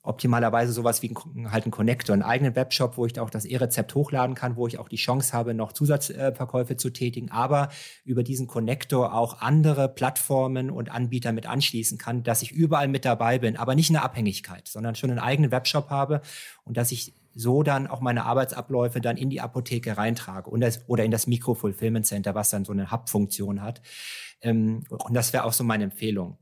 optimalerweise 0.01 0.71
sowas 0.71 1.01
wie 1.01 1.13
ein, 1.35 1.51
halt 1.51 1.65
ein 1.65 1.71
Connector, 1.71 2.13
einen 2.13 2.23
eigenen 2.23 2.55
Webshop, 2.55 2.97
wo 2.97 3.05
ich 3.05 3.19
auch 3.19 3.29
das 3.29 3.45
E-Rezept 3.45 3.93
hochladen 3.95 4.35
kann, 4.35 4.55
wo 4.55 4.67
ich 4.67 4.79
auch 4.79 4.89
die 4.89 4.95
Chance 4.95 5.33
habe, 5.33 5.53
noch 5.53 5.73
Zusatzverkäufe 5.73 6.77
zu 6.77 6.89
tätigen, 6.89 7.29
aber 7.31 7.69
über 8.05 8.23
diesen 8.23 8.47
Connector 8.47 9.13
auch 9.13 9.41
andere 9.41 9.89
Plattformen 9.89 10.71
und 10.71 10.91
Anbieter 10.91 11.31
mit 11.31 11.47
anschließen 11.47 11.97
kann, 11.97 12.23
dass 12.23 12.41
ich 12.41 12.51
überall 12.51 12.87
mit 12.87 13.05
dabei 13.05 13.39
bin, 13.39 13.57
aber 13.57 13.75
nicht 13.75 13.89
eine 13.89 14.01
Abhängigkeit, 14.01 14.67
sondern 14.67 14.95
schon 14.95 15.09
einen 15.09 15.19
eigenen 15.19 15.51
Webshop 15.51 15.89
habe 15.89 16.21
und 16.63 16.77
dass 16.77 16.91
ich 16.91 17.13
so 17.37 17.61
dann 17.61 17.87
auch 17.87 18.01
meine 18.01 18.25
Arbeitsabläufe 18.25 18.99
dann 18.99 19.15
in 19.15 19.29
die 19.29 19.41
Apotheke 19.41 19.97
reintrage 19.97 20.49
und 20.49 20.61
das, 20.61 20.87
oder 20.87 21.03
in 21.03 21.11
das 21.11 21.27
Micro-Fulfillment 21.27 22.05
Center, 22.05 22.33
was 22.33 22.49
dann 22.49 22.65
so 22.65 22.73
eine 22.73 22.91
Hub-Funktion 22.91 23.61
hat. 23.61 23.81
Ähm, 24.41 24.83
und 24.89 25.13
das 25.13 25.33
wäre 25.33 25.43
auch 25.43 25.53
so 25.53 25.63
meine 25.63 25.83
Empfehlung. 25.83 26.37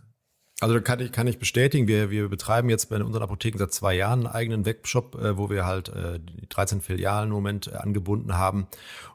Also 0.62 0.80
kann 0.80 1.02
ich, 1.02 1.12
kann 1.12 1.28
ich 1.28 1.38
bestätigen, 1.38 1.88
wir, 1.88 2.12
wir 2.12 2.30
betreiben 2.30 2.70
jetzt 2.70 2.90
bei 2.90 3.04
unseren 3.04 3.24
Apotheken 3.24 3.58
seit 3.58 3.74
zwei 3.74 3.94
Jahren 3.94 4.26
einen 4.26 4.36
eigenen 4.36 4.66
Webshop, 4.66 5.16
äh, 5.16 5.38
wo 5.38 5.50
wir 5.50 5.66
halt 5.66 5.90
äh, 5.90 6.20
die 6.20 6.48
13 6.48 6.82
Filialen 6.82 7.30
im 7.30 7.36
Moment 7.36 7.68
äh, 7.68 7.76
angebunden 7.76 8.38
haben. 8.38 8.68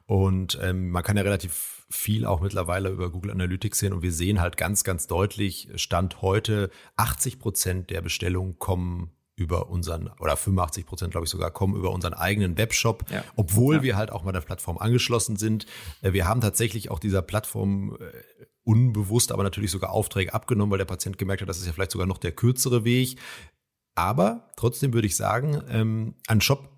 Und 0.06 0.58
ähm, 0.62 0.90
man 0.90 1.02
kann 1.02 1.16
ja 1.16 1.22
relativ 1.22 1.86
viel 1.88 2.26
auch 2.26 2.40
mittlerweile 2.40 2.90
über 2.90 3.10
Google 3.10 3.32
Analytics 3.32 3.78
sehen 3.78 3.92
und 3.92 4.02
wir 4.02 4.12
sehen 4.12 4.40
halt 4.40 4.56
ganz, 4.56 4.84
ganz 4.84 5.06
deutlich, 5.06 5.68
Stand 5.76 6.22
heute, 6.22 6.70
80 6.96 7.38
Prozent 7.38 7.90
der 7.90 8.00
Bestellungen 8.00 8.58
kommen 8.58 9.10
über 9.34 9.70
unseren, 9.70 10.10
oder 10.20 10.36
85 10.36 10.84
Prozent, 10.84 11.10
glaube 11.12 11.24
ich 11.24 11.30
sogar, 11.30 11.50
kommen 11.50 11.74
über 11.74 11.90
unseren 11.90 12.12
eigenen 12.12 12.58
Webshop, 12.58 13.06
ja. 13.10 13.24
obwohl 13.36 13.76
ja. 13.76 13.82
wir 13.82 13.96
halt 13.96 14.12
auch 14.12 14.22
mal 14.22 14.32
der 14.32 14.42
Plattform 14.42 14.76
angeschlossen 14.76 15.36
sind. 15.36 15.64
Äh, 16.02 16.12
wir 16.12 16.28
haben 16.28 16.42
tatsächlich 16.42 16.90
auch 16.90 16.98
dieser 16.98 17.22
Plattform 17.22 17.96
äh, 17.98 18.44
unbewusst, 18.64 19.32
aber 19.32 19.42
natürlich 19.42 19.70
sogar 19.70 19.90
Aufträge 19.90 20.34
abgenommen, 20.34 20.70
weil 20.70 20.78
der 20.78 20.84
Patient 20.84 21.18
gemerkt 21.18 21.42
hat, 21.42 21.48
das 21.48 21.58
ist 21.58 21.66
ja 21.66 21.72
vielleicht 21.72 21.92
sogar 21.92 22.06
noch 22.06 22.18
der 22.18 22.32
kürzere 22.32 22.84
Weg. 22.84 23.18
Aber 23.94 24.50
trotzdem 24.56 24.92
würde 24.92 25.06
ich 25.06 25.16
sagen, 25.16 25.62
ähm, 25.68 26.14
ein 26.26 26.40
Shop, 26.40 26.68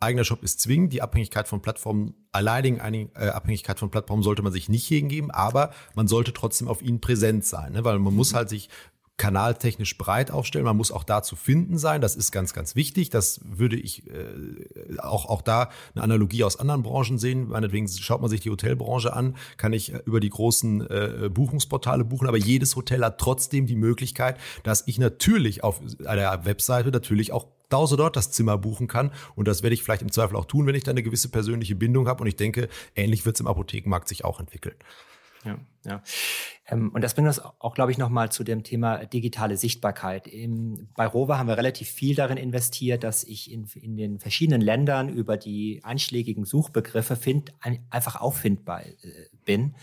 eigener 0.00 0.24
Shop 0.24 0.42
ist 0.42 0.60
zwingend. 0.60 0.92
Die 0.92 1.02
Abhängigkeit 1.02 1.48
von 1.48 1.60
Plattformen, 1.60 2.14
alleinigen 2.32 2.78
äh, 3.14 3.28
Abhängigkeit 3.28 3.78
von 3.78 3.90
Plattformen 3.90 4.22
sollte 4.22 4.42
man 4.42 4.52
sich 4.52 4.68
nicht 4.68 4.86
hingeben, 4.86 5.30
aber 5.30 5.72
man 5.94 6.08
sollte 6.08 6.32
trotzdem 6.32 6.68
auf 6.68 6.82
ihnen 6.82 7.00
präsent 7.00 7.44
sein, 7.44 7.72
ne? 7.72 7.84
weil 7.84 7.98
man 7.98 8.12
mhm. 8.12 8.16
muss 8.16 8.34
halt 8.34 8.48
sich 8.48 8.68
kanaltechnisch 9.20 9.98
breit 9.98 10.30
aufstellen. 10.30 10.64
Man 10.64 10.78
muss 10.78 10.90
auch 10.90 11.04
da 11.04 11.22
zu 11.22 11.36
finden 11.36 11.76
sein. 11.76 12.00
Das 12.00 12.16
ist 12.16 12.32
ganz, 12.32 12.54
ganz 12.54 12.74
wichtig. 12.74 13.10
Das 13.10 13.42
würde 13.44 13.76
ich 13.76 14.08
äh, 14.08 14.98
auch, 14.98 15.26
auch 15.26 15.42
da 15.42 15.68
eine 15.94 16.02
Analogie 16.02 16.42
aus 16.42 16.58
anderen 16.58 16.82
Branchen 16.82 17.18
sehen. 17.18 17.50
Meinetwegen 17.50 17.86
schaut 17.86 18.22
man 18.22 18.30
sich 18.30 18.40
die 18.40 18.48
Hotelbranche 18.48 19.12
an, 19.12 19.36
kann 19.58 19.74
ich 19.74 19.92
über 20.06 20.20
die 20.20 20.30
großen 20.30 20.80
äh, 20.88 21.28
Buchungsportale 21.30 22.02
buchen. 22.02 22.28
Aber 22.28 22.38
jedes 22.38 22.76
Hotel 22.76 23.04
hat 23.04 23.18
trotzdem 23.18 23.66
die 23.66 23.76
Möglichkeit, 23.76 24.38
dass 24.62 24.84
ich 24.86 24.98
natürlich 24.98 25.62
auf 25.62 25.82
einer 26.06 26.46
Webseite 26.46 26.90
natürlich 26.90 27.30
auch 27.30 27.46
Dause 27.68 27.98
dort 27.98 28.16
das 28.16 28.30
Zimmer 28.30 28.56
buchen 28.56 28.88
kann. 28.88 29.12
Und 29.36 29.48
das 29.48 29.62
werde 29.62 29.74
ich 29.74 29.82
vielleicht 29.82 30.00
im 30.00 30.10
Zweifel 30.10 30.34
auch 30.36 30.46
tun, 30.46 30.66
wenn 30.66 30.74
ich 30.74 30.84
da 30.84 30.92
eine 30.92 31.02
gewisse 31.02 31.28
persönliche 31.28 31.74
Bindung 31.74 32.08
habe. 32.08 32.22
Und 32.22 32.26
ich 32.26 32.36
denke, 32.36 32.70
ähnlich 32.96 33.26
wird 33.26 33.36
es 33.36 33.40
im 33.40 33.48
Apothekenmarkt 33.48 34.08
sich 34.08 34.24
auch 34.24 34.40
entwickeln. 34.40 34.76
Ja, 35.44 35.58
ja. 35.84 36.02
Ähm, 36.68 36.90
und 36.90 37.02
das 37.02 37.14
bringt 37.14 37.28
uns 37.28 37.40
auch, 37.40 37.74
glaube 37.74 37.92
ich, 37.92 37.98
nochmal 37.98 38.30
zu 38.30 38.44
dem 38.44 38.62
Thema 38.62 39.04
digitale 39.06 39.56
Sichtbarkeit. 39.56 40.26
Im, 40.26 40.88
bei 40.94 41.06
Rover 41.06 41.38
haben 41.38 41.48
wir 41.48 41.56
relativ 41.56 41.88
viel 41.88 42.14
darin 42.14 42.36
investiert, 42.36 43.04
dass 43.04 43.24
ich 43.24 43.50
in, 43.50 43.66
in 43.74 43.96
den 43.96 44.18
verschiedenen 44.18 44.60
Ländern 44.60 45.08
über 45.08 45.36
die 45.36 45.80
einschlägigen 45.82 46.44
Suchbegriffe 46.44 47.16
find, 47.16 47.52
ein, 47.60 47.86
einfach 47.90 48.20
auffindbar 48.20 48.84
äh, 48.84 48.94
bin. 49.44 49.74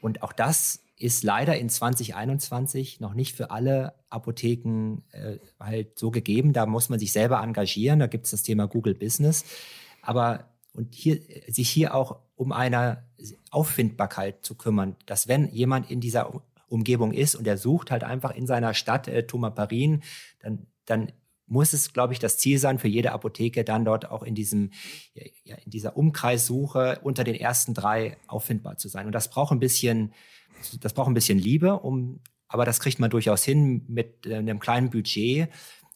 Und 0.00 0.22
auch 0.22 0.32
das 0.32 0.84
ist 0.96 1.24
leider 1.24 1.58
in 1.58 1.68
2021 1.68 3.00
noch 3.00 3.14
nicht 3.14 3.36
für 3.36 3.50
alle 3.50 3.94
Apotheken 4.08 5.02
äh, 5.10 5.38
halt 5.58 5.98
so 5.98 6.12
gegeben. 6.12 6.52
Da 6.52 6.66
muss 6.66 6.88
man 6.88 7.00
sich 7.00 7.12
selber 7.12 7.42
engagieren. 7.42 7.98
Da 7.98 8.06
gibt 8.06 8.26
es 8.26 8.30
das 8.30 8.44
Thema 8.44 8.68
Google 8.68 8.94
Business. 8.94 9.44
Aber 10.00 10.48
und 10.74 10.94
hier, 10.94 11.20
sich 11.48 11.68
hier 11.68 11.94
auch 11.94 12.20
um 12.42 12.50
eine 12.50 13.04
Auffindbarkeit 13.52 14.44
zu 14.44 14.56
kümmern, 14.56 14.96
dass 15.06 15.28
wenn 15.28 15.48
jemand 15.50 15.90
in 15.92 16.00
dieser 16.00 16.42
Umgebung 16.68 17.12
ist 17.12 17.36
und 17.36 17.46
er 17.46 17.56
sucht 17.56 17.92
halt 17.92 18.02
einfach 18.02 18.34
in 18.34 18.48
seiner 18.48 18.74
Stadt 18.74 19.06
äh, 19.06 19.26
Tumaparin, 19.26 20.02
dann, 20.40 20.66
dann 20.86 21.12
muss 21.46 21.72
es, 21.72 21.92
glaube 21.92 22.14
ich, 22.14 22.18
das 22.18 22.38
Ziel 22.38 22.58
sein 22.58 22.80
für 22.80 22.88
jede 22.88 23.12
Apotheke, 23.12 23.62
dann 23.62 23.84
dort 23.84 24.10
auch 24.10 24.24
in 24.24 24.34
diesem, 24.34 24.70
ja, 25.44 25.54
in 25.64 25.70
dieser 25.70 25.96
Umkreissuche 25.96 26.98
unter 27.02 27.22
den 27.22 27.36
ersten 27.36 27.74
drei 27.74 28.16
auffindbar 28.26 28.76
zu 28.76 28.88
sein. 28.88 29.06
Und 29.06 29.12
das 29.12 29.30
braucht 29.30 29.52
ein 29.52 29.60
bisschen, 29.60 30.12
das 30.80 30.94
braucht 30.94 31.08
ein 31.08 31.14
bisschen 31.14 31.38
Liebe, 31.38 31.78
um, 31.78 32.20
aber 32.48 32.64
das 32.64 32.80
kriegt 32.80 32.98
man 32.98 33.10
durchaus 33.10 33.44
hin 33.44 33.84
mit 33.86 34.26
äh, 34.26 34.34
einem 34.34 34.58
kleinen 34.58 34.90
Budget. 34.90 35.48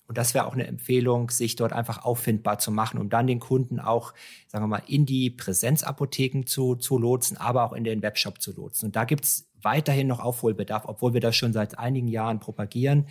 Und 0.07 0.19
das 0.19 0.35
wäre 0.35 0.47
auch 0.47 0.55
eine 0.55 0.67
Empfehlung, 0.67 1.31
sich 1.31 1.57
dort 1.57 1.73
einfach 1.73 2.05
auffindbar 2.05 2.59
zu 2.59 2.71
machen, 2.71 3.01
um 3.01 3.09
dann 3.09 3.27
den 3.27 3.41
Kunden 3.41 3.81
auch, 3.81 4.15
sagen 4.47 4.65
wir 4.65 4.69
mal, 4.69 4.83
in 4.87 5.05
die 5.05 5.31
Präsenzapotheken 5.31 6.45
zu, 6.47 6.77
zu 6.77 6.99
lotsen, 6.99 7.37
aber 7.37 7.65
auch 7.65 7.73
in 7.73 7.85
den 7.85 8.03
Webshop 8.03 8.41
zu 8.41 8.53
lotsen. 8.55 8.87
Und 8.87 8.97
da 8.97 9.05
gibt's 9.05 9.49
weiterhin 9.61 10.07
noch 10.07 10.21
Aufholbedarf, 10.21 10.85
obwohl 10.87 11.15
wir 11.15 11.21
das 11.21 11.35
schon 11.35 11.53
seit 11.53 11.79
einigen 11.79 12.09
Jahren 12.09 12.39
propagieren, 12.39 13.09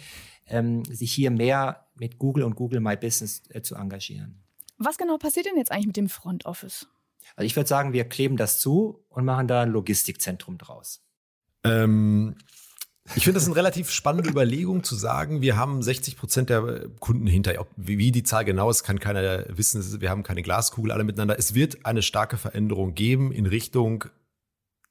ähm, 0.47 0.85
sich 0.85 1.11
hier 1.11 1.31
mehr 1.31 1.87
mit 1.95 2.17
Google 2.17 2.43
und 2.43 2.55
Google 2.55 2.79
My 2.79 2.95
Business 2.95 3.43
äh, 3.49 3.61
zu 3.61 3.75
engagieren. 3.75 4.43
Was 4.77 4.97
genau 4.97 5.17
passiert 5.17 5.45
denn 5.45 5.57
jetzt 5.57 5.71
eigentlich 5.71 5.87
mit 5.87 5.97
dem 5.97 6.09
Front 6.09 6.45
Office? 6.45 6.87
Also 7.35 7.45
ich 7.45 7.55
würde 7.55 7.67
sagen, 7.67 7.93
wir 7.93 8.05
kleben 8.05 8.37
das 8.37 8.59
zu 8.59 9.03
und 9.09 9.25
machen 9.25 9.47
da 9.47 9.61
ein 9.61 9.71
Logistikzentrum 9.71 10.57
draus. 10.57 11.01
Ähm, 11.63 12.35
ich 13.13 13.23
finde 13.23 13.39
das 13.39 13.45
eine 13.45 13.55
relativ 13.55 13.91
spannende 13.91 14.29
Überlegung 14.29 14.83
zu 14.83 14.95
sagen, 14.95 15.41
wir 15.41 15.57
haben 15.57 15.83
60 15.83 16.17
Prozent 16.17 16.49
der 16.49 16.89
Kunden 16.99 17.27
hinter. 17.27 17.67
Wie 17.75 18.11
die 18.11 18.23
Zahl 18.23 18.45
genau 18.45 18.69
ist, 18.69 18.83
kann 18.83 18.99
keiner 18.99 19.45
wissen. 19.49 20.01
Wir 20.01 20.09
haben 20.09 20.23
keine 20.23 20.41
Glaskugel 20.41 20.91
alle 20.91 21.03
miteinander. 21.03 21.37
Es 21.37 21.53
wird 21.53 21.85
eine 21.85 22.01
starke 22.01 22.37
Veränderung 22.37 22.95
geben 22.95 23.31
in 23.31 23.45
Richtung 23.45 24.05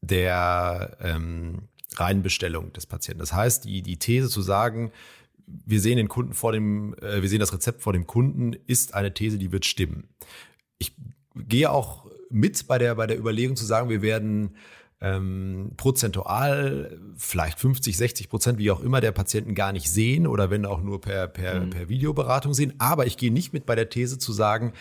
der 0.00 0.96
ähm, 1.00 1.68
Reinbestellung 1.96 2.72
des 2.72 2.86
Patienten. 2.86 3.20
Das 3.20 3.32
heißt, 3.32 3.64
die, 3.64 3.82
die 3.82 3.98
These 3.98 4.28
zu 4.28 4.42
sagen, 4.42 4.92
wir 5.46 5.80
sehen 5.80 5.96
den 5.96 6.08
Kunden 6.08 6.34
vor 6.34 6.52
dem, 6.52 6.94
äh, 6.98 7.20
wir 7.20 7.28
sehen 7.28 7.40
das 7.40 7.52
Rezept 7.52 7.82
vor 7.82 7.92
dem 7.92 8.06
Kunden, 8.06 8.54
ist 8.66 8.94
eine 8.94 9.12
These, 9.12 9.38
die 9.38 9.50
wird 9.50 9.64
stimmen. 9.64 10.08
Ich 10.78 10.94
gehe 11.34 11.70
auch 11.70 12.06
mit 12.30 12.66
bei 12.68 12.78
der, 12.78 12.94
bei 12.94 13.06
der 13.06 13.18
Überlegung 13.18 13.56
zu 13.56 13.64
sagen, 13.64 13.88
wir 13.88 14.02
werden 14.02 14.56
ähm, 15.00 15.72
prozentual 15.76 16.98
vielleicht 17.16 17.58
50, 17.60 17.96
60 17.96 18.28
Prozent, 18.28 18.58
wie 18.58 18.70
auch 18.70 18.80
immer, 18.80 19.00
der 19.00 19.12
Patienten 19.12 19.54
gar 19.54 19.72
nicht 19.72 19.90
sehen 19.90 20.26
oder 20.26 20.50
wenn 20.50 20.64
auch 20.64 20.82
nur 20.82 21.00
per, 21.00 21.28
per, 21.28 21.60
mhm. 21.60 21.70
per 21.70 21.88
Videoberatung 21.88 22.54
sehen. 22.54 22.74
Aber 22.78 23.06
ich 23.06 23.16
gehe 23.16 23.32
nicht 23.32 23.52
mit 23.52 23.66
bei 23.66 23.74
der 23.74 23.90
These 23.90 24.18
zu 24.18 24.32
sagen, 24.32 24.72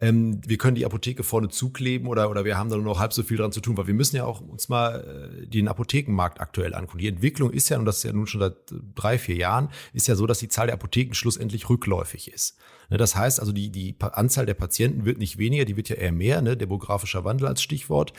ähm, 0.00 0.40
wir 0.46 0.58
können 0.58 0.74
die 0.74 0.86
Apotheke 0.86 1.22
vorne 1.22 1.48
zukleben 1.48 2.08
oder, 2.08 2.30
oder 2.30 2.44
wir 2.44 2.58
haben 2.58 2.70
da 2.70 2.76
nur 2.76 2.84
noch 2.84 2.98
halb 2.98 3.12
so 3.12 3.22
viel 3.22 3.36
dran 3.36 3.52
zu 3.52 3.60
tun, 3.60 3.76
weil 3.76 3.86
wir 3.86 3.94
müssen 3.94 4.16
ja 4.16 4.24
auch 4.24 4.40
uns 4.40 4.68
mal 4.68 5.40
äh, 5.42 5.46
den 5.46 5.68
Apothekenmarkt 5.68 6.40
aktuell 6.40 6.74
angucken. 6.74 6.98
Die 6.98 7.08
Entwicklung 7.08 7.50
ist 7.50 7.68
ja, 7.68 7.78
und 7.78 7.84
das 7.84 7.98
ist 7.98 8.04
ja 8.04 8.12
nun 8.12 8.26
schon 8.26 8.40
seit 8.40 8.56
drei, 8.94 9.18
vier 9.18 9.36
Jahren, 9.36 9.68
ist 9.92 10.08
ja 10.08 10.14
so, 10.14 10.26
dass 10.26 10.38
die 10.38 10.48
Zahl 10.48 10.66
der 10.66 10.74
Apotheken 10.74 11.14
schlussendlich 11.14 11.68
rückläufig 11.68 12.32
ist. 12.32 12.56
Ne, 12.90 12.96
das 12.96 13.14
heißt 13.16 13.40
also, 13.40 13.52
die, 13.52 13.70
die 13.70 13.94
Anzahl 14.00 14.46
der 14.46 14.54
Patienten 14.54 15.04
wird 15.04 15.18
nicht 15.18 15.38
weniger, 15.38 15.64
die 15.64 15.76
wird 15.76 15.88
ja 15.88 15.96
eher 15.96 16.12
mehr, 16.12 16.42
ne? 16.42 16.56
demografischer 16.56 17.24
Wandel 17.24 17.46
als 17.46 17.62
Stichwort. 17.62 18.12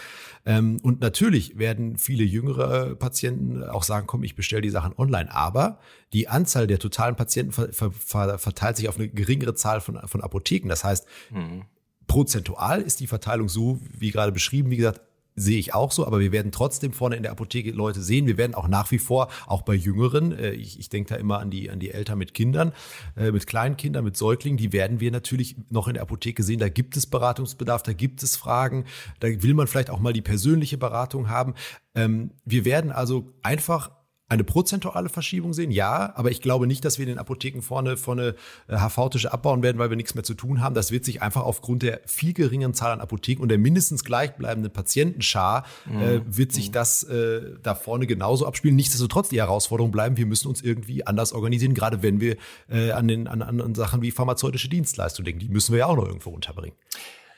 Ähm, 0.46 0.80
und 0.82 1.02
natürlich 1.02 1.60
werden 1.60 1.98
viele 1.98 2.24
jüngere 2.24 2.96
Patienten 2.96 3.64
auch 3.64 3.84
sagen, 3.84 4.08
komm, 4.08 4.24
ich 4.24 4.36
bestelle 4.36 4.62
die 4.62 4.70
Sachen 4.70 4.94
online. 4.98 5.32
Aber 5.34 5.80
die 6.14 6.30
Anzahl 6.30 6.68
der 6.68 6.80
totalen 6.80 7.16
Patienten 7.16 7.52
ver, 7.52 7.72
ver, 7.92 8.40
verteilt 8.40 8.78
sich 8.78 8.88
auf 8.88 8.98
eine 8.98 9.10
geringere 9.10 9.56
Zahl 9.56 9.82
von, 9.82 10.00
von 10.06 10.22
Apotheken. 10.22 10.70
Das 10.70 10.84
heißt, 10.84 11.06
mhm. 11.32 11.64
prozentual 12.08 12.82
ist 12.82 13.02
die 13.02 13.08
Verteilung 13.08 13.50
so, 13.50 13.80
wie 13.92 14.12
gerade 14.12 14.32
beschrieben, 14.32 14.72
wie 14.72 14.78
gesagt, 14.78 15.02
sehe 15.36 15.60
ich 15.60 15.74
auch 15.74 15.92
so, 15.92 16.06
aber 16.06 16.20
wir 16.20 16.32
werden 16.32 16.52
trotzdem 16.52 16.94
vorne 16.94 17.16
in 17.16 17.24
der 17.24 17.32
Apotheke 17.32 17.72
Leute 17.72 18.02
sehen. 18.02 18.28
Wir 18.28 18.38
werden 18.38 18.56
auch 18.56 18.68
nach 18.68 18.92
wie 18.92 19.00
vor, 19.00 19.30
auch 19.48 19.62
bei 19.62 19.74
Jüngeren, 19.74 20.32
äh, 20.38 20.52
ich, 20.52 20.80
ich 20.80 20.90
denke 20.90 21.14
da 21.14 21.20
immer 21.20 21.40
an 21.40 21.50
die, 21.50 21.70
an 21.70 21.80
die 21.80 21.92
Eltern 21.92 22.18
mit 22.18 22.34
Kindern, 22.34 22.74
äh, 23.16 23.32
mit 23.32 23.48
kleinen 23.48 23.78
Kindern, 23.78 24.04
mit 24.04 24.18
Säuglingen, 24.18 24.58
die 24.58 24.74
werden 24.74 25.00
wir 25.00 25.12
natürlich 25.12 25.56
noch 25.70 25.88
in 25.88 25.94
der 25.94 26.04
Apotheke 26.04 26.44
sehen. 26.44 26.60
Da 26.60 26.70
gibt 26.70 26.98
es 26.98 27.08
Beratungsbedarf, 27.08 27.84
da 27.84 27.94
gibt 27.94 28.24
es 28.24 28.36
Fragen, 28.36 28.86
da 29.20 29.28
will 29.28 29.54
man 29.54 29.68
vielleicht 29.68 29.90
auch 29.90 30.00
mal 30.00 30.14
die 30.14 30.22
persönliche 30.22 30.78
Beratung 30.78 31.30
haben. 31.30 31.54
Ähm, 31.96 32.32
wir 32.46 32.66
werden 32.66 32.92
also 32.92 33.34
einfach 33.42 33.92
eine 34.32 34.46
prozentuale 34.46 35.10
Verschiebung 35.10 35.52
sehen, 35.52 35.72
ja, 35.72 36.14
aber 36.16 36.32
ich 36.32 36.42
glaube 36.42 36.66
nicht, 36.66 36.86
dass 36.86 36.98
wir 36.98 37.04
in 37.04 37.10
den 37.10 37.18
Apotheken 37.18 37.62
vorne 37.62 37.98
vorne 37.98 38.36
HV-Tische 38.70 39.28
äh, 39.28 39.32
abbauen 39.32 39.62
werden, 39.62 39.78
weil 39.78 39.90
wir 39.90 39.98
nichts 39.98 40.16
mehr 40.16 40.24
zu 40.24 40.36
tun 40.36 40.62
haben. 40.62 40.74
Das 40.74 40.90
wird 40.90 41.04
sich 41.04 41.22
einfach 41.22 41.44
aufgrund 41.44 41.84
der 41.84 42.00
viel 42.06 42.32
geringeren 42.32 42.74
Zahl 42.74 42.94
an 42.94 43.02
Apotheken 43.02 43.42
und 43.42 43.50
der 43.50 43.58
mindestens 43.58 44.06
gleichbleibenden 44.06 44.72
Patientenschar 44.72 45.66
äh, 45.86 45.90
mhm. 45.90 46.02
äh, 46.02 46.38
wird 46.38 46.54
sich 46.54 46.70
mhm. 46.70 46.72
das 46.72 47.04
äh, 47.04 47.42
da 47.62 47.76
vorne 47.76 48.08
genauso 48.08 48.48
abspielen. 48.48 48.78
Nichtsdestotrotz 48.78 49.28
die 49.28 49.40
Herausforderung 49.40 49.92
bleiben, 49.92 50.16
wir 50.16 50.26
müssen 50.26 50.48
uns 50.48 50.62
irgendwie 50.62 51.06
anders 51.06 51.34
organisieren, 51.34 51.74
gerade 51.74 52.02
wenn 52.02 52.22
wir 52.22 52.38
äh, 52.70 52.92
an 52.92 53.10
den 53.10 53.28
an, 53.28 53.42
an 53.42 53.76
Sachen 53.76 54.02
wie 54.02 54.12
pharmazeutische 54.12 54.70
Dienstleistungen 54.70 55.26
denken. 55.26 55.42
Die 55.42 55.50
müssen 55.50 55.74
wir 55.74 55.80
ja 55.80 55.86
auch 55.88 55.98
noch 55.98 56.06
irgendwo 56.06 56.30
unterbringen. 56.30 56.78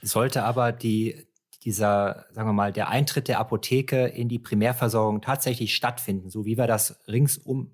Sollte 0.03 0.43
aber 0.43 0.71
die 0.71 1.25
dieser, 1.65 2.25
sagen 2.31 2.49
wir 2.49 2.53
mal, 2.53 2.73
der 2.73 2.89
Eintritt 2.89 3.27
der 3.27 3.39
Apotheke 3.39 4.05
in 4.05 4.29
die 4.29 4.39
Primärversorgung 4.39 5.21
tatsächlich 5.21 5.75
stattfinden, 5.75 6.29
so 6.29 6.45
wie 6.45 6.57
wir 6.57 6.67
das 6.67 6.99
rings 7.07 7.37
um 7.37 7.71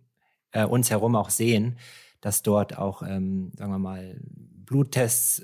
äh, 0.52 0.65
uns 0.65 0.89
herum 0.89 1.15
auch 1.15 1.30
sehen, 1.30 1.78
dass 2.21 2.41
dort 2.43 2.78
auch, 2.78 3.02
ähm, 3.02 3.52
sagen 3.56 3.71
wir 3.71 3.80
mal, 3.80 4.19
Bluttests, 4.65 5.39
äh, 5.39 5.43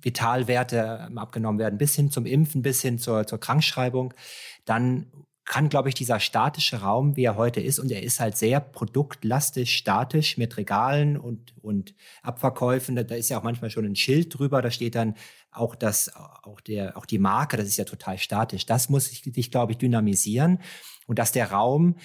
Vitalwerte 0.00 1.06
ähm, 1.06 1.18
abgenommen 1.18 1.58
werden, 1.58 1.78
bis 1.78 1.94
hin 1.94 2.10
zum 2.10 2.26
Impfen, 2.26 2.62
bis 2.62 2.82
hin 2.82 2.98
zur, 2.98 3.26
zur 3.26 3.38
Krankschreibung, 3.38 4.14
dann 4.64 5.06
kann, 5.44 5.68
glaube 5.68 5.88
ich, 5.88 5.94
dieser 5.94 6.20
statische 6.20 6.82
Raum, 6.82 7.16
wie 7.16 7.24
er 7.24 7.36
heute 7.36 7.60
ist, 7.60 7.78
und 7.78 7.90
er 7.90 8.02
ist 8.02 8.20
halt 8.20 8.36
sehr 8.36 8.60
produktlastig, 8.60 9.76
statisch 9.76 10.38
mit 10.38 10.56
Regalen 10.56 11.16
und, 11.16 11.54
und 11.60 11.94
Abverkäufen. 12.22 12.94
Da 12.94 13.02
ist 13.14 13.28
ja 13.28 13.38
auch 13.38 13.42
manchmal 13.42 13.70
schon 13.70 13.84
ein 13.84 13.96
Schild 13.96 14.38
drüber, 14.38 14.62
da 14.62 14.70
steht 14.70 14.94
dann 14.94 15.14
auch 15.52 15.74
das, 15.74 16.14
auch 16.16 16.60
der, 16.60 16.96
auch 16.96 17.06
die 17.06 17.18
Marke, 17.18 17.56
das 17.56 17.66
ist 17.66 17.76
ja 17.76 17.84
total 17.84 18.18
statisch. 18.18 18.66
Das 18.66 18.88
muss 18.88 19.06
sich, 19.06 19.50
glaube 19.50 19.72
ich, 19.72 19.78
dynamisieren 19.78 20.60
und 21.06 21.18
dass 21.18 21.32
der 21.32 21.50
Raum 21.50 21.96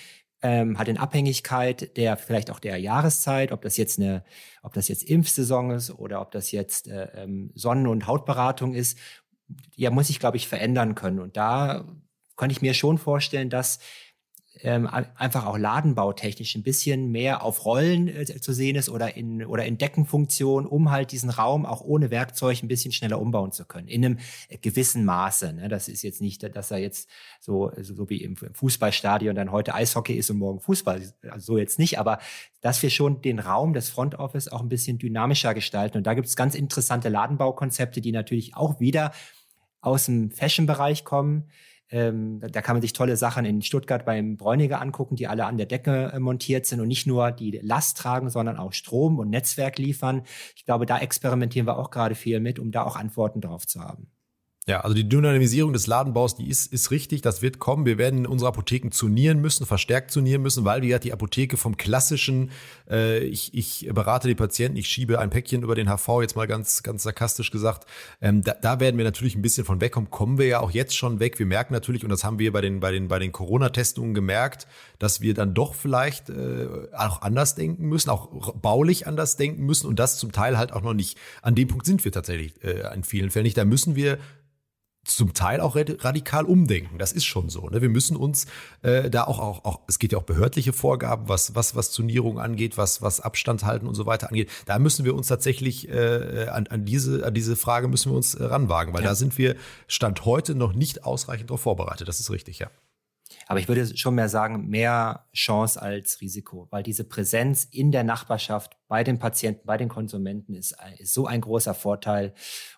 ähm, 0.42 0.78
hat 0.78 0.88
in 0.88 0.98
Abhängigkeit 0.98 1.98
der 1.98 2.16
vielleicht 2.16 2.52
auch 2.52 2.60
der 2.60 2.78
Jahreszeit, 2.78 3.52
ob 3.52 3.62
das 3.62 3.78
jetzt 3.78 4.00
eine, 4.00 4.24
ob 4.62 4.74
das 4.74 4.88
jetzt 4.88 5.04
Impfsaison 5.04 5.72
ist 5.72 5.92
oder 5.92 6.22
ob 6.22 6.32
das 6.32 6.52
jetzt 6.52 6.88
äh, 6.88 7.24
ähm, 7.24 7.52
Sonnen- 7.56 7.88
und 7.88 8.06
Hautberatung 8.06 8.74
ist, 8.76 9.00
ja, 9.76 9.90
muss 9.90 10.10
ich, 10.10 10.20
glaube 10.20 10.38
ich, 10.38 10.48
verändern 10.48 10.94
können. 10.94 11.20
Und 11.20 11.38
da 11.38 11.86
kann 12.36 12.50
ich 12.50 12.62
mir 12.62 12.74
schon 12.74 12.98
vorstellen, 12.98 13.50
dass 13.50 13.80
ähm, 14.62 14.88
einfach 14.88 15.46
auch 15.46 15.58
ladenbautechnisch 15.58 16.56
ein 16.56 16.64
bisschen 16.64 17.12
mehr 17.12 17.44
auf 17.44 17.66
Rollen 17.66 18.08
äh, 18.08 18.26
zu 18.26 18.54
sehen 18.54 18.76
ist 18.76 18.90
oder 18.90 19.16
in 19.16 19.46
oder 19.46 19.66
in 19.66 19.78
Deckenfunktion, 19.78 20.66
um 20.66 20.92
halt 20.92 21.12
diesen 21.12 21.30
Raum 21.30 21.66
auch 21.66 21.82
ohne 21.82 22.12
Werkzeug 22.12 22.64
ein 22.64 22.68
bisschen 22.68 22.92
schneller 22.92 23.20
umbauen 23.20 23.52
zu 23.52 23.66
können. 23.66 23.88
In 23.88 24.06
einem 24.06 24.20
gewissen 24.62 25.06
Maße. 25.06 25.54
Ne? 25.54 25.68
Das 25.70 25.88
ist 25.88 26.02
jetzt 26.02 26.22
nicht, 26.22 26.44
dass 26.56 26.72
er 26.72 26.80
jetzt 26.80 27.10
so, 27.40 27.72
so 27.82 28.10
wie 28.10 28.24
im 28.24 28.36
Fußballstadion 28.36 29.36
dann 29.36 29.52
heute 29.52 29.74
Eishockey 29.74 30.14
ist 30.14 30.30
und 30.30 30.38
morgen 30.38 30.60
Fußball. 30.60 31.02
Also 31.30 31.54
so 31.54 31.58
jetzt 31.58 31.80
nicht, 31.80 32.00
aber 32.00 32.20
dass 32.62 32.82
wir 32.82 32.90
schon 32.90 33.22
den 33.22 33.40
Raum 33.40 33.74
des 33.74 33.90
Front 33.90 34.16
Office 34.16 34.48
auch 34.48 34.62
ein 34.62 34.70
bisschen 34.70 34.98
dynamischer 34.98 35.54
gestalten. 35.54 35.98
Und 35.98 36.08
da 36.08 36.14
gibt 36.14 36.28
es 36.28 36.36
ganz 36.36 36.56
interessante 36.56 37.10
Ladenbaukonzepte, 37.10 38.02
die 38.02 38.12
natürlich 38.12 38.56
auch 38.56 38.80
wieder 38.80 39.12
aus 39.82 40.06
dem 40.06 40.32
Fashion-Bereich 40.32 41.06
kommen 41.06 41.50
ähm, 41.90 42.42
da 42.42 42.62
kann 42.62 42.76
man 42.76 42.82
sich 42.82 42.94
tolle 42.94 43.16
Sachen 43.16 43.46
in 43.46 43.62
Stuttgart 43.62 44.06
beim 44.06 44.36
Bräuniger 44.36 44.82
angucken, 44.82 45.16
die 45.16 45.28
alle 45.28 45.46
an 45.46 45.58
der 45.58 45.68
Decke 45.68 46.12
äh, 46.14 46.20
montiert 46.20 46.66
sind 46.66 46.82
und 46.82 46.88
nicht 46.88 47.08
nur 47.08 47.32
die 47.32 47.60
Last 47.62 47.98
tragen, 47.98 48.30
sondern 48.30 48.58
auch 48.58 48.74
Strom 48.74 49.20
und 49.20 49.30
Netzwerk 49.30 49.78
liefern. 49.78 50.24
Ich 50.56 50.66
glaube, 50.66 50.86
da 50.86 51.00
experimentieren 51.00 51.68
wir 51.68 51.78
auch 51.78 51.90
gerade 51.90 52.16
viel 52.16 52.40
mit, 52.40 52.60
um 52.60 52.72
da 52.72 52.84
auch 52.84 52.96
Antworten 52.96 53.42
drauf 53.42 53.66
zu 53.68 53.82
haben. 53.82 54.12
Ja, 54.70 54.82
also 54.82 54.94
die 54.94 55.08
Dynamisierung 55.08 55.72
des 55.72 55.88
Ladenbaus, 55.88 56.36
die 56.36 56.50
ist, 56.50 56.74
ist 56.74 56.92
richtig, 56.92 57.22
das 57.22 57.42
wird 57.42 57.58
kommen. 57.58 57.86
Wir 57.86 57.98
werden 57.98 58.28
unsere 58.28 58.50
Apotheken 58.50 58.92
zunieren 58.92 59.40
müssen, 59.40 59.66
verstärkt 59.66 60.12
zunieren 60.12 60.42
müssen, 60.42 60.66
weil 60.66 60.82
wie 60.82 60.88
gesagt, 60.88 61.06
die 61.06 61.14
Apotheke 61.14 61.56
vom 61.56 61.78
klassischen, 61.78 62.52
äh, 62.90 63.20
ich, 63.20 63.54
ich 63.54 63.88
berate 63.94 64.28
die 64.28 64.36
Patienten, 64.36 64.78
ich 64.78 64.90
schiebe 64.90 65.20
ein 65.20 65.30
Päckchen 65.30 65.64
über 65.64 65.74
den 65.74 65.88
HV, 65.88 66.22
jetzt 66.22 66.36
mal 66.36 66.48
ganz, 66.48 66.84
ganz 66.84 67.04
sarkastisch 67.04 67.50
gesagt, 67.50 67.88
ähm, 68.20 68.42
da, 68.42 68.56
da 68.62 68.82
werden 68.82 68.98
wir 68.98 69.06
natürlich 69.06 69.36
ein 69.38 69.42
bisschen 69.42 69.64
von 69.64 69.80
wegkommen, 69.80 70.10
kommen 70.10 70.38
wir 70.38 70.48
ja 70.48 70.60
auch 70.60 70.72
jetzt 70.72 70.98
schon 70.98 71.22
weg. 71.22 71.40
Wir 71.40 71.46
merken 71.46 71.74
natürlich, 71.74 72.04
und 72.04 72.10
das 72.10 72.26
haben 72.26 72.38
wir 72.38 72.52
bei 72.52 72.60
den, 72.60 72.82
bei 72.82 72.92
den, 72.92 73.08
bei 73.08 73.20
den 73.20 73.32
Corona-Testungen 73.32 74.14
gemerkt, 74.14 74.68
dass 75.00 75.22
wir 75.22 75.34
dann 75.34 75.54
doch 75.54 75.76
vielleicht 75.76 76.30
äh, 76.30 76.68
auch 76.94 77.22
anders 77.22 77.56
denken 77.56 77.86
müssen, 77.88 78.10
auch 78.10 78.54
baulich 78.56 79.08
anders 79.08 79.38
denken 79.38 79.66
müssen 79.66 79.88
und 79.88 79.98
das 79.98 80.18
zum 80.18 80.34
Teil 80.34 80.58
halt 80.58 80.74
auch 80.74 80.82
noch 80.82 80.94
nicht. 80.94 81.18
An 81.42 81.56
dem 81.56 81.70
Punkt 81.70 81.86
sind 81.86 82.04
wir 82.04 82.12
tatsächlich 82.12 82.62
äh, 82.66 82.94
in 82.94 83.06
vielen 83.06 83.30
Fällen 83.30 83.46
nicht. 83.46 83.58
Da 83.58 83.64
müssen 83.64 83.96
wir 83.96 84.18
zum 85.08 85.34
Teil 85.34 85.62
auch 85.62 85.76
radikal 85.76 86.46
umdenken. 86.46 86.98
Das 86.98 87.12
ist 87.12 87.26
schon 87.26 87.50
so. 87.50 87.70
Ne? 87.70 87.82
Wir 87.82 87.90
müssen 87.90 88.18
uns 88.18 88.46
äh, 88.82 89.10
da 89.10 89.24
auch, 89.24 89.40
auch, 89.40 89.66
auch, 89.66 89.82
es 89.88 90.00
geht 90.00 90.12
ja 90.12 90.18
auch 90.18 90.24
behördliche 90.24 90.74
Vorgaben, 90.74 91.30
was, 91.30 91.56
was, 91.56 91.76
was 91.76 91.92
Turnierung 91.92 92.40
angeht, 92.40 92.78
was, 92.78 93.02
was 93.02 93.22
Abstand 93.22 93.64
halten 93.64 93.88
und 93.88 93.96
so 93.96 94.06
weiter 94.06 94.30
angeht. 94.30 94.50
Da 94.66 94.80
müssen 94.80 95.06
wir 95.06 95.16
uns 95.16 95.28
tatsächlich 95.28 95.90
äh, 95.90 96.48
an, 96.50 96.68
an, 96.68 96.86
diese, 96.86 97.26
an 97.26 97.34
diese 97.34 97.56
Frage 97.56 97.88
müssen 97.88 98.12
wir 98.12 98.18
uns 98.18 98.36
äh, 98.36 98.44
ranwagen, 98.44 98.94
weil 98.94 99.04
ja. 99.04 99.10
da 99.10 99.16
sind 99.16 99.38
wir 99.38 99.56
Stand 99.88 100.26
heute 100.26 100.56
noch 100.56 100.74
nicht 100.74 101.06
ausreichend 101.06 101.50
darauf 101.50 101.62
vorbereitet. 101.62 102.08
Das 102.08 102.20
ist 102.20 102.30
richtig, 102.30 102.60
ja. 102.60 102.70
Aber 103.48 103.60
ich 103.60 103.68
würde 103.68 103.96
schon 103.98 104.16
mehr 104.16 104.30
sagen, 104.30 104.68
mehr 104.68 105.26
Chance 105.34 105.82
als 105.82 106.20
Risiko, 106.22 106.68
weil 106.70 106.84
diese 106.84 107.04
Präsenz 107.04 107.64
in 107.64 107.92
der 107.92 108.04
Nachbarschaft 108.04 108.78
bei 108.88 109.04
den 109.04 109.20
Patienten, 109.20 109.66
bei 109.66 109.78
den 109.78 109.90
Konsumenten 109.90 110.54
ist, 110.54 110.76
ist 110.98 111.14
so 111.14 111.28
ein 111.28 111.42
großer 111.42 111.74
Vorteil. 111.74 112.34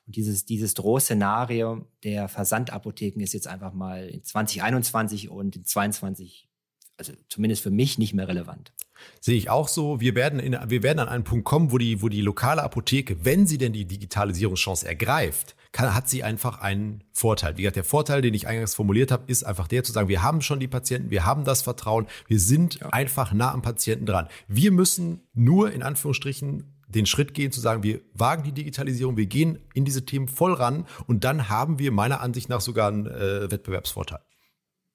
Und 0.09 0.15
dieses, 0.15 0.43
dieses 0.43 0.73
Drohszenario 0.73 1.85
der 2.03 2.27
Versandapotheken 2.29 3.21
ist 3.21 3.33
jetzt 3.33 3.47
einfach 3.47 3.73
mal 3.73 4.07
in 4.07 4.23
2021 4.23 5.29
und 5.29 5.55
in 5.55 5.65
2022 5.65 6.49
also 6.97 7.13
zumindest 7.29 7.61
für 7.61 7.69
mich 7.69 7.99
nicht 7.99 8.15
mehr 8.15 8.27
relevant. 8.27 8.73
Sehe 9.21 9.37
ich 9.37 9.51
auch 9.51 9.67
so. 9.67 10.01
Wir 10.01 10.15
werden, 10.15 10.39
in, 10.39 10.57
wir 10.67 10.81
werden 10.81 10.97
an 10.97 11.09
einen 11.09 11.23
Punkt 11.23 11.45
kommen, 11.45 11.71
wo 11.71 11.77
die, 11.77 12.01
wo 12.01 12.09
die 12.09 12.21
lokale 12.21 12.63
Apotheke, 12.63 13.23
wenn 13.23 13.45
sie 13.45 13.59
denn 13.59 13.71
die 13.71 13.85
Digitalisierungschance 13.85 14.87
ergreift, 14.87 15.55
kann, 15.71 15.93
hat 15.93 16.09
sie 16.09 16.23
einfach 16.23 16.59
einen 16.59 17.03
Vorteil. 17.13 17.55
Wie 17.55 17.61
gesagt, 17.61 17.75
der 17.75 17.83
Vorteil, 17.83 18.23
den 18.23 18.33
ich 18.33 18.47
eingangs 18.47 18.73
formuliert 18.73 19.11
habe, 19.11 19.25
ist 19.27 19.43
einfach 19.43 19.67
der 19.67 19.83
zu 19.83 19.91
sagen, 19.91 20.09
wir 20.09 20.23
haben 20.23 20.41
schon 20.41 20.59
die 20.59 20.67
Patienten, 20.67 21.11
wir 21.11 21.23
haben 21.23 21.43
das 21.43 21.61
Vertrauen, 21.61 22.07
wir 22.27 22.39
sind 22.39 22.79
ja. 22.79 22.89
einfach 22.89 23.31
nah 23.31 23.53
am 23.53 23.61
Patienten 23.61 24.07
dran. 24.07 24.27
Wir 24.47 24.71
müssen 24.71 25.21
nur 25.33 25.71
in 25.71 25.83
Anführungsstrichen 25.83 26.78
den 26.89 27.05
Schritt 27.05 27.33
gehen, 27.33 27.51
zu 27.51 27.59
sagen, 27.59 27.83
wir 27.83 28.01
wagen 28.13 28.43
die 28.43 28.51
Digitalisierung, 28.51 29.15
wir 29.15 29.27
gehen 29.27 29.59
in 29.73 29.85
diese 29.85 30.05
Themen 30.05 30.27
voll 30.27 30.53
ran 30.53 30.85
und 31.07 31.23
dann 31.23 31.49
haben 31.49 31.79
wir 31.79 31.91
meiner 31.91 32.21
Ansicht 32.21 32.49
nach 32.49 32.61
sogar 32.61 32.89
einen 32.89 33.05
äh, 33.05 33.49
Wettbewerbsvorteil. 33.49 34.19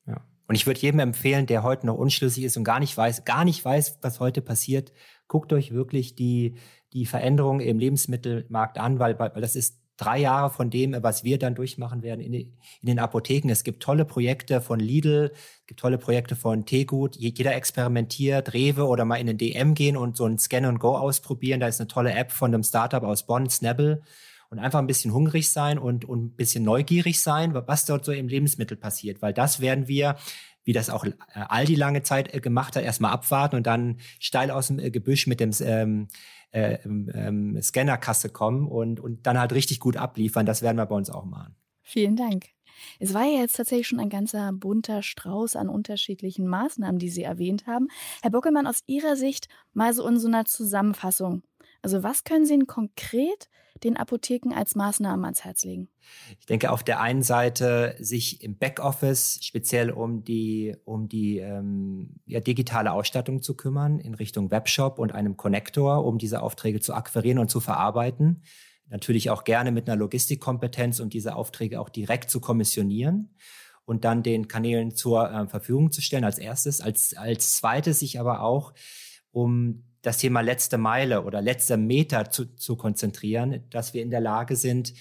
Ja. 0.06 0.26
Und 0.46 0.56
ich 0.56 0.66
würde 0.66 0.80
jedem 0.80 1.00
empfehlen, 1.00 1.46
der 1.46 1.62
heute 1.62 1.86
noch 1.86 1.96
unschlüssig 1.96 2.44
ist 2.44 2.56
und 2.56 2.64
gar 2.64 2.80
nicht 2.80 2.96
weiß, 2.96 3.24
gar 3.24 3.44
nicht 3.44 3.64
weiß, 3.64 3.98
was 4.02 4.20
heute 4.20 4.42
passiert, 4.42 4.92
guckt 5.28 5.52
euch 5.52 5.72
wirklich 5.72 6.16
die, 6.16 6.56
die 6.92 7.06
Veränderungen 7.06 7.60
im 7.60 7.78
Lebensmittelmarkt 7.78 8.78
an, 8.78 8.98
weil, 8.98 9.18
weil 9.18 9.40
das 9.40 9.56
ist 9.56 9.83
drei 9.96 10.18
Jahre 10.18 10.50
von 10.50 10.70
dem, 10.70 10.96
was 11.02 11.24
wir 11.24 11.38
dann 11.38 11.54
durchmachen 11.54 12.02
werden 12.02 12.20
in, 12.20 12.34
in, 12.34 12.52
den 12.82 12.98
Apotheken. 12.98 13.50
Es 13.50 13.64
gibt 13.64 13.82
tolle 13.82 14.04
Projekte 14.04 14.60
von 14.60 14.80
Lidl, 14.80 15.30
es 15.32 15.66
gibt 15.66 15.80
tolle 15.80 15.98
Projekte 15.98 16.36
von 16.36 16.66
Tegut. 16.66 17.16
Jeder 17.16 17.54
experimentiert, 17.54 18.52
Rewe 18.54 18.86
oder 18.86 19.04
mal 19.04 19.16
in 19.16 19.26
den 19.26 19.38
DM 19.38 19.74
gehen 19.74 19.96
und 19.96 20.16
so 20.16 20.26
ein 20.26 20.38
Scan 20.38 20.64
and 20.64 20.80
Go 20.80 20.96
ausprobieren. 20.96 21.60
Da 21.60 21.68
ist 21.68 21.80
eine 21.80 21.88
tolle 21.88 22.12
App 22.12 22.32
von 22.32 22.52
einem 22.52 22.62
Startup 22.62 23.02
aus 23.02 23.26
Bonn, 23.26 23.48
Snabble. 23.48 24.02
Und 24.50 24.60
einfach 24.60 24.78
ein 24.78 24.86
bisschen 24.86 25.12
hungrig 25.12 25.50
sein 25.50 25.78
und, 25.78 26.04
und 26.04 26.26
ein 26.26 26.36
bisschen 26.36 26.62
neugierig 26.62 27.20
sein, 27.20 27.54
was 27.54 27.86
dort 27.86 28.04
so 28.04 28.12
im 28.12 28.28
Lebensmittel 28.28 28.76
passiert. 28.76 29.20
Weil 29.20 29.32
das 29.32 29.58
werden 29.58 29.88
wir 29.88 30.16
wie 30.64 30.72
das 30.72 30.90
auch 30.90 31.04
äh, 31.04 31.12
Aldi 31.34 31.74
lange 31.74 32.02
Zeit 32.02 32.34
äh, 32.34 32.40
gemacht 32.40 32.76
hat, 32.76 32.84
erstmal 32.84 33.12
abwarten 33.12 33.56
und 33.56 33.66
dann 33.66 33.98
steil 34.18 34.50
aus 34.50 34.68
dem 34.68 34.78
äh, 34.78 34.90
Gebüsch 34.90 35.26
mit 35.26 35.40
dem 35.40 35.50
ähm, 35.60 36.08
äh, 36.50 36.78
ähm, 36.84 37.60
Scannerkasse 37.60 38.30
kommen 38.30 38.66
und, 38.66 39.00
und 39.00 39.26
dann 39.26 39.38
halt 39.38 39.52
richtig 39.52 39.80
gut 39.80 39.96
abliefern. 39.96 40.46
Das 40.46 40.62
werden 40.62 40.76
wir 40.76 40.86
bei 40.86 40.96
uns 40.96 41.10
auch 41.10 41.24
machen. 41.24 41.56
Vielen 41.82 42.16
Dank. 42.16 42.46
Es 42.98 43.14
war 43.14 43.24
ja 43.24 43.40
jetzt 43.40 43.56
tatsächlich 43.56 43.86
schon 43.86 44.00
ein 44.00 44.08
ganzer 44.08 44.52
bunter 44.52 45.02
Strauß 45.02 45.56
an 45.56 45.68
unterschiedlichen 45.68 46.46
Maßnahmen, 46.46 46.98
die 46.98 47.10
Sie 47.10 47.22
erwähnt 47.22 47.66
haben. 47.66 47.88
Herr 48.22 48.30
Bockelmann, 48.30 48.66
aus 48.66 48.80
Ihrer 48.86 49.16
Sicht 49.16 49.48
mal 49.72 49.92
so 49.92 50.06
in 50.08 50.18
so 50.18 50.28
einer 50.28 50.44
Zusammenfassung. 50.44 51.42
Also 51.82 52.02
was 52.02 52.24
können 52.24 52.46
Sie 52.46 52.54
Ihnen 52.54 52.66
konkret 52.66 53.48
den 53.84 53.96
Apotheken 53.96 54.52
als 54.54 54.74
Maßnahmen 54.74 55.24
ans 55.24 55.44
Herz 55.44 55.64
legen? 55.64 55.88
Ich 56.40 56.46
denke 56.46 56.70
auf 56.70 56.82
der 56.82 57.00
einen 57.00 57.22
Seite 57.22 57.94
sich 57.98 58.42
im 58.42 58.58
Backoffice 58.58 59.38
speziell 59.42 59.90
um 59.90 60.24
die 60.24 60.76
um 60.84 61.08
die 61.08 61.38
ähm, 61.38 62.16
ja, 62.26 62.40
digitale 62.40 62.92
Ausstattung 62.92 63.42
zu 63.42 63.56
kümmern 63.56 63.98
in 63.98 64.14
Richtung 64.14 64.50
Webshop 64.50 64.98
und 64.98 65.12
einem 65.12 65.36
Connector, 65.36 66.04
um 66.04 66.18
diese 66.18 66.42
Aufträge 66.42 66.80
zu 66.80 66.94
akquirieren 66.94 67.38
und 67.38 67.50
zu 67.50 67.60
verarbeiten. 67.60 68.42
Natürlich 68.88 69.30
auch 69.30 69.44
gerne 69.44 69.72
mit 69.72 69.88
einer 69.88 69.96
Logistikkompetenz, 69.96 71.00
um 71.00 71.08
diese 71.08 71.36
Aufträge 71.36 71.80
auch 71.80 71.88
direkt 71.88 72.30
zu 72.30 72.40
kommissionieren 72.40 73.34
und 73.84 74.04
dann 74.04 74.22
den 74.22 74.48
Kanälen 74.48 74.94
zur 74.94 75.30
äh, 75.30 75.46
Verfügung 75.46 75.90
zu 75.90 76.00
stellen 76.00 76.24
als 76.24 76.38
erstes. 76.38 76.80
Als, 76.80 77.14
als 77.16 77.52
zweites 77.52 78.00
sich 78.00 78.20
aber 78.20 78.40
auch 78.40 78.74
um 79.30 79.84
das 80.04 80.18
Thema 80.18 80.42
letzte 80.42 80.76
Meile 80.76 81.24
oder 81.24 81.40
letzter 81.40 81.78
Meter 81.78 82.30
zu, 82.30 82.54
zu 82.56 82.76
konzentrieren, 82.76 83.64
dass 83.70 83.94
wir 83.94 84.02
in 84.02 84.10
der 84.10 84.20
Lage 84.20 84.54
sind, 84.54 84.92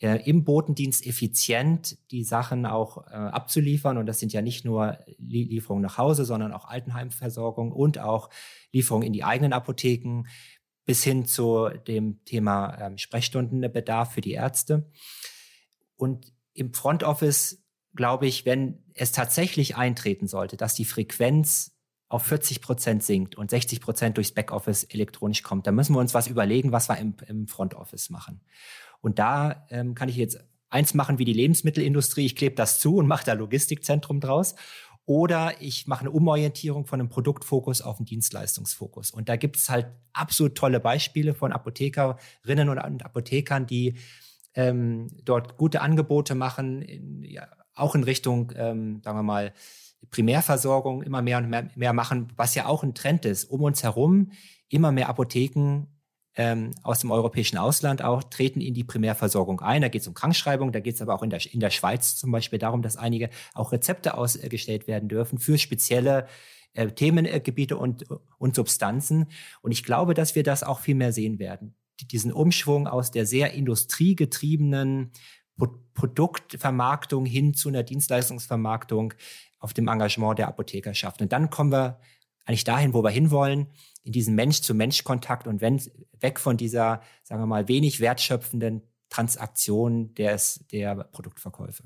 äh, 0.00 0.16
im 0.28 0.44
Botendienst 0.44 1.06
effizient 1.06 1.96
die 2.10 2.24
Sachen 2.24 2.66
auch 2.66 3.06
äh, 3.06 3.10
abzuliefern. 3.10 3.96
Und 3.96 4.04
das 4.04 4.20
sind 4.20 4.34
ja 4.34 4.42
nicht 4.42 4.66
nur 4.66 4.98
Lieferungen 5.18 5.82
nach 5.82 5.96
Hause, 5.96 6.26
sondern 6.26 6.52
auch 6.52 6.66
Altenheimversorgung 6.66 7.72
und 7.72 7.98
auch 7.98 8.28
Lieferungen 8.70 9.06
in 9.06 9.14
die 9.14 9.24
eigenen 9.24 9.54
Apotheken 9.54 10.24
bis 10.84 11.02
hin 11.02 11.24
zu 11.24 11.68
dem 11.86 12.22
Thema 12.26 12.78
ähm, 12.80 12.98
Sprechstundenbedarf 12.98 14.12
für 14.12 14.20
die 14.20 14.32
Ärzte. 14.32 14.90
Und 15.96 16.34
im 16.52 16.74
Front 16.74 17.02
Office 17.02 17.64
glaube 17.94 18.26
ich, 18.26 18.44
wenn 18.44 18.82
es 18.92 19.12
tatsächlich 19.12 19.76
eintreten 19.76 20.28
sollte, 20.28 20.58
dass 20.58 20.74
die 20.74 20.84
Frequenz 20.84 21.79
auf 22.10 22.24
40 22.24 22.60
Prozent 22.60 23.04
sinkt 23.04 23.36
und 23.36 23.50
60 23.50 23.80
Prozent 23.80 24.16
durchs 24.16 24.32
Backoffice 24.32 24.82
elektronisch 24.84 25.42
kommt, 25.42 25.66
dann 25.66 25.76
müssen 25.76 25.94
wir 25.94 26.00
uns 26.00 26.12
was 26.12 26.26
überlegen, 26.26 26.72
was 26.72 26.88
wir 26.88 26.98
im, 26.98 27.14
im 27.28 27.46
Front 27.46 27.74
Office 27.74 28.10
machen. 28.10 28.40
Und 29.00 29.20
da 29.20 29.64
ähm, 29.70 29.94
kann 29.94 30.08
ich 30.08 30.16
jetzt 30.16 30.38
eins 30.68 30.92
machen 30.92 31.18
wie 31.18 31.24
die 31.24 31.32
Lebensmittelindustrie, 31.32 32.26
ich 32.26 32.34
klebe 32.34 32.56
das 32.56 32.80
zu 32.80 32.96
und 32.96 33.06
mache 33.06 33.24
da 33.24 33.32
Logistikzentrum 33.34 34.20
draus. 34.20 34.56
Oder 35.06 35.60
ich 35.60 35.86
mache 35.86 36.00
eine 36.00 36.10
Umorientierung 36.10 36.84
von 36.84 37.00
einem 37.00 37.08
Produktfokus 37.08 37.80
auf 37.80 37.98
einen 37.98 38.06
Dienstleistungsfokus. 38.06 39.12
Und 39.12 39.28
da 39.28 39.36
gibt 39.36 39.56
es 39.56 39.68
halt 39.68 39.86
absolut 40.12 40.56
tolle 40.56 40.80
Beispiele 40.80 41.32
von 41.32 41.52
Apothekerinnen 41.52 42.68
und 42.68 43.04
Apothekern, 43.04 43.66
die 43.66 43.94
ähm, 44.54 45.08
dort 45.24 45.56
gute 45.56 45.80
Angebote 45.80 46.34
machen, 46.34 46.82
in, 46.82 47.22
ja, 47.22 47.48
auch 47.74 47.94
in 47.94 48.02
Richtung, 48.02 48.52
ähm, 48.56 49.00
sagen 49.02 49.18
wir 49.18 49.22
mal, 49.22 49.52
Primärversorgung 50.10 51.02
immer 51.02 51.22
mehr 51.22 51.38
und 51.38 51.48
mehr, 51.48 51.68
mehr 51.74 51.92
machen, 51.92 52.32
was 52.36 52.54
ja 52.54 52.66
auch 52.66 52.82
ein 52.82 52.94
Trend 52.94 53.24
ist. 53.24 53.44
Um 53.44 53.62
uns 53.62 53.82
herum 53.82 54.32
immer 54.68 54.92
mehr 54.92 55.08
Apotheken 55.08 55.86
ähm, 56.36 56.72
aus 56.82 57.00
dem 57.00 57.10
europäischen 57.10 57.58
Ausland 57.58 58.02
auch 58.02 58.22
treten 58.22 58.60
in 58.60 58.74
die 58.74 58.84
Primärversorgung 58.84 59.60
ein. 59.60 59.82
Da 59.82 59.88
geht 59.88 60.02
es 60.02 60.08
um 60.08 60.14
Krankschreibung, 60.14 60.72
da 60.72 60.80
geht 60.80 60.94
es 60.94 61.02
aber 61.02 61.14
auch 61.14 61.22
in 61.22 61.30
der, 61.30 61.40
in 61.52 61.60
der 61.60 61.70
Schweiz 61.70 62.16
zum 62.16 62.30
Beispiel 62.30 62.58
darum, 62.58 62.82
dass 62.82 62.96
einige 62.96 63.30
auch 63.54 63.72
Rezepte 63.72 64.16
ausgestellt 64.16 64.86
werden 64.86 65.08
dürfen 65.08 65.38
für 65.38 65.58
spezielle 65.58 66.26
äh, 66.74 66.88
Themengebiete 66.88 67.76
und, 67.76 68.06
und 68.38 68.54
Substanzen. 68.54 69.26
Und 69.60 69.72
ich 69.72 69.82
glaube, 69.82 70.14
dass 70.14 70.34
wir 70.34 70.42
das 70.42 70.62
auch 70.62 70.80
viel 70.80 70.94
mehr 70.94 71.12
sehen 71.12 71.38
werden. 71.38 71.74
Diesen 72.00 72.32
Umschwung 72.32 72.86
aus 72.86 73.10
der 73.10 73.26
sehr 73.26 73.52
industriegetriebenen 73.52 75.12
Produktvermarktung 75.94 77.26
hin 77.26 77.52
zu 77.52 77.68
einer 77.68 77.82
Dienstleistungsvermarktung 77.82 79.12
auf 79.60 79.72
dem 79.72 79.88
Engagement 79.88 80.38
der 80.38 80.48
Apothekerschaft. 80.48 81.22
Und 81.22 81.32
dann 81.32 81.50
kommen 81.50 81.70
wir 81.70 82.00
eigentlich 82.44 82.64
dahin, 82.64 82.94
wo 82.94 83.02
wir 83.04 83.10
hinwollen, 83.10 83.68
in 84.02 84.12
diesen 84.12 84.34
Mensch-zu-Mensch-Kontakt 84.34 85.46
und 85.46 85.60
wenn, 85.60 85.80
weg 86.18 86.40
von 86.40 86.56
dieser, 86.56 87.02
sagen 87.22 87.42
wir 87.42 87.46
mal, 87.46 87.68
wenig 87.68 88.00
wertschöpfenden 88.00 88.82
Transaktion 89.10 90.14
des, 90.14 90.66
der 90.72 90.96
Produktverkäufe 90.96 91.84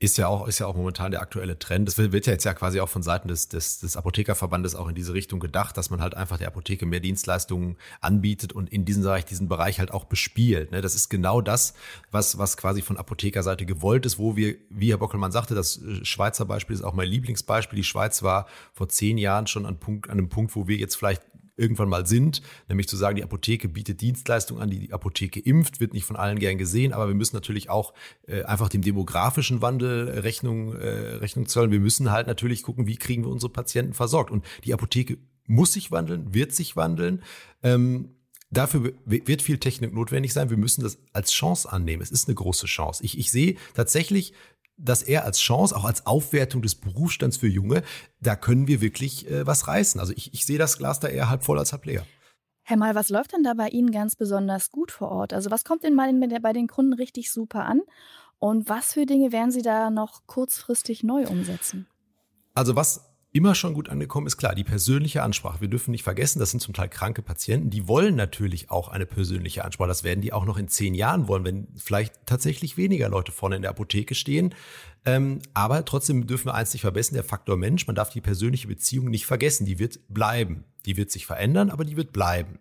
ist 0.00 0.16
ja 0.16 0.28
auch, 0.28 0.46
ist 0.46 0.60
ja 0.60 0.66
auch 0.66 0.76
momentan 0.76 1.10
der 1.10 1.20
aktuelle 1.20 1.58
Trend. 1.58 1.88
Das 1.88 1.98
wird 1.98 2.26
ja 2.26 2.32
jetzt 2.32 2.44
ja 2.44 2.54
quasi 2.54 2.78
auch 2.78 2.88
von 2.88 3.02
Seiten 3.02 3.26
des, 3.26 3.48
des, 3.48 3.80
des 3.80 3.96
Apothekerverbandes 3.96 4.76
auch 4.76 4.88
in 4.88 4.94
diese 4.94 5.12
Richtung 5.12 5.40
gedacht, 5.40 5.76
dass 5.76 5.90
man 5.90 6.00
halt 6.00 6.14
einfach 6.14 6.38
der 6.38 6.46
Apotheke 6.46 6.86
mehr 6.86 7.00
Dienstleistungen 7.00 7.76
anbietet 8.00 8.52
und 8.52 8.70
in 8.72 8.84
diesem 8.84 9.02
Bereich, 9.02 9.24
diesen 9.24 9.48
Bereich 9.48 9.80
halt 9.80 9.90
auch 9.90 10.04
bespielt. 10.04 10.70
Ne? 10.70 10.82
Das 10.82 10.94
ist 10.94 11.08
genau 11.08 11.40
das, 11.40 11.74
was, 12.12 12.38
was 12.38 12.56
quasi 12.56 12.80
von 12.80 12.96
Apothekerseite 12.96 13.66
gewollt 13.66 14.06
ist, 14.06 14.18
wo 14.18 14.36
wir, 14.36 14.54
wie 14.70 14.90
Herr 14.90 14.98
Bockelmann 14.98 15.32
sagte, 15.32 15.56
das 15.56 15.80
Schweizer 16.02 16.44
Beispiel 16.44 16.74
ist 16.76 16.82
auch 16.82 16.94
mein 16.94 17.08
Lieblingsbeispiel. 17.08 17.76
Die 17.76 17.84
Schweiz 17.84 18.22
war 18.22 18.46
vor 18.74 18.88
zehn 18.88 19.18
Jahren 19.18 19.48
schon 19.48 19.66
an, 19.66 19.78
Punkt, 19.80 20.10
an 20.10 20.18
einem 20.18 20.28
Punkt, 20.28 20.54
wo 20.54 20.68
wir 20.68 20.76
jetzt 20.76 20.94
vielleicht 20.94 21.22
irgendwann 21.58 21.88
mal 21.88 22.06
sind, 22.06 22.42
nämlich 22.68 22.88
zu 22.88 22.96
sagen, 22.96 23.16
die 23.16 23.24
Apotheke 23.24 23.68
bietet 23.68 24.00
Dienstleistungen 24.00 24.62
an, 24.62 24.70
die 24.70 24.92
Apotheke 24.92 25.40
impft, 25.40 25.80
wird 25.80 25.92
nicht 25.92 26.04
von 26.04 26.16
allen 26.16 26.38
gern 26.38 26.58
gesehen, 26.58 26.92
aber 26.92 27.08
wir 27.08 27.14
müssen 27.14 27.36
natürlich 27.36 27.70
auch 27.70 27.92
äh, 28.26 28.42
einfach 28.44 28.68
dem 28.68 28.82
demografischen 28.82 29.60
Wandel 29.60 30.08
Rechnung, 30.08 30.74
äh, 30.74 31.16
Rechnung 31.16 31.46
zollen. 31.46 31.70
Wir 31.70 31.80
müssen 31.80 32.10
halt 32.10 32.26
natürlich 32.26 32.62
gucken, 32.62 32.86
wie 32.86 32.96
kriegen 32.96 33.24
wir 33.24 33.30
unsere 33.30 33.52
Patienten 33.52 33.94
versorgt. 33.94 34.30
Und 34.30 34.44
die 34.64 34.72
Apotheke 34.72 35.18
muss 35.46 35.72
sich 35.72 35.90
wandeln, 35.90 36.34
wird 36.34 36.54
sich 36.54 36.76
wandeln. 36.76 37.22
Ähm, 37.62 38.10
Dafür 38.50 38.94
wird 39.04 39.42
viel 39.42 39.58
Technik 39.58 39.92
notwendig 39.92 40.32
sein. 40.32 40.48
Wir 40.48 40.56
müssen 40.56 40.82
das 40.82 40.96
als 41.12 41.32
Chance 41.32 41.70
annehmen. 41.70 42.00
Es 42.02 42.10
ist 42.10 42.28
eine 42.28 42.34
große 42.34 42.64
Chance. 42.64 43.04
Ich, 43.04 43.18
ich 43.18 43.30
sehe 43.30 43.56
tatsächlich 43.74 44.32
dass 44.78 45.02
er 45.02 45.24
als 45.24 45.38
Chance, 45.40 45.76
auch 45.76 45.84
als 45.84 46.06
Aufwertung 46.06 46.62
des 46.62 46.76
Berufsstands 46.76 47.36
für 47.36 47.48
Junge, 47.48 47.82
da 48.20 48.36
können 48.36 48.68
wir 48.68 48.80
wirklich 48.80 49.28
äh, 49.30 49.46
was 49.46 49.66
reißen. 49.66 50.00
Also 50.00 50.12
ich, 50.16 50.32
ich 50.32 50.46
sehe 50.46 50.58
das 50.58 50.78
Glas 50.78 51.00
da 51.00 51.08
eher 51.08 51.28
halb 51.28 51.44
voll 51.44 51.58
als 51.58 51.72
halb 51.72 51.84
leer. 51.84 52.04
Herr 52.62 52.76
Mal, 52.76 52.94
was 52.94 53.08
läuft 53.08 53.32
denn 53.32 53.42
da 53.42 53.54
bei 53.54 53.68
Ihnen 53.68 53.90
ganz 53.90 54.14
besonders 54.14 54.70
gut 54.70 54.92
vor 54.92 55.10
Ort? 55.10 55.32
Also 55.32 55.50
was 55.50 55.64
kommt 55.64 55.84
denn 55.84 55.94
mal 55.94 56.12
bei 56.40 56.52
den 56.52 56.68
Kunden 56.68 56.92
richtig 56.92 57.32
super 57.32 57.64
an? 57.64 57.80
Und 58.38 58.68
was 58.68 58.92
für 58.92 59.06
Dinge 59.06 59.32
werden 59.32 59.50
Sie 59.50 59.62
da 59.62 59.90
noch 59.90 60.26
kurzfristig 60.26 61.02
neu 61.02 61.26
umsetzen? 61.26 61.86
Also 62.54 62.76
was 62.76 63.07
immer 63.38 63.54
schon 63.54 63.72
gut 63.72 63.88
angekommen 63.88 64.26
ist, 64.26 64.36
klar, 64.36 64.54
die 64.54 64.64
persönliche 64.64 65.22
Ansprache. 65.22 65.60
Wir 65.60 65.68
dürfen 65.68 65.92
nicht 65.92 66.02
vergessen, 66.02 66.40
das 66.40 66.50
sind 66.50 66.60
zum 66.60 66.74
Teil 66.74 66.88
kranke 66.88 67.22
Patienten, 67.22 67.70
die 67.70 67.88
wollen 67.88 68.16
natürlich 68.16 68.70
auch 68.70 68.88
eine 68.88 69.06
persönliche 69.06 69.64
Ansprache. 69.64 69.88
Das 69.88 70.04
werden 70.04 70.20
die 70.20 70.32
auch 70.32 70.44
noch 70.44 70.58
in 70.58 70.68
zehn 70.68 70.94
Jahren 70.94 71.28
wollen, 71.28 71.44
wenn 71.44 71.68
vielleicht 71.76 72.14
tatsächlich 72.26 72.76
weniger 72.76 73.08
Leute 73.08 73.32
vorne 73.32 73.56
in 73.56 73.62
der 73.62 73.70
Apotheke 73.70 74.14
stehen. 74.14 74.54
Ähm, 75.06 75.38
aber 75.54 75.84
trotzdem 75.84 76.26
dürfen 76.26 76.46
wir 76.46 76.54
eins 76.54 76.72
nicht 76.72 76.82
vergessen, 76.82 77.14
der 77.14 77.24
Faktor 77.24 77.56
Mensch, 77.56 77.86
man 77.86 77.96
darf 77.96 78.10
die 78.10 78.20
persönliche 78.20 78.68
Beziehung 78.68 79.08
nicht 79.08 79.24
vergessen, 79.24 79.64
die 79.64 79.78
wird 79.78 80.00
bleiben. 80.08 80.64
Die 80.84 80.96
wird 80.96 81.10
sich 81.10 81.24
verändern, 81.24 81.70
aber 81.70 81.84
die 81.84 81.96
wird 81.96 82.12
bleiben. 82.12 82.58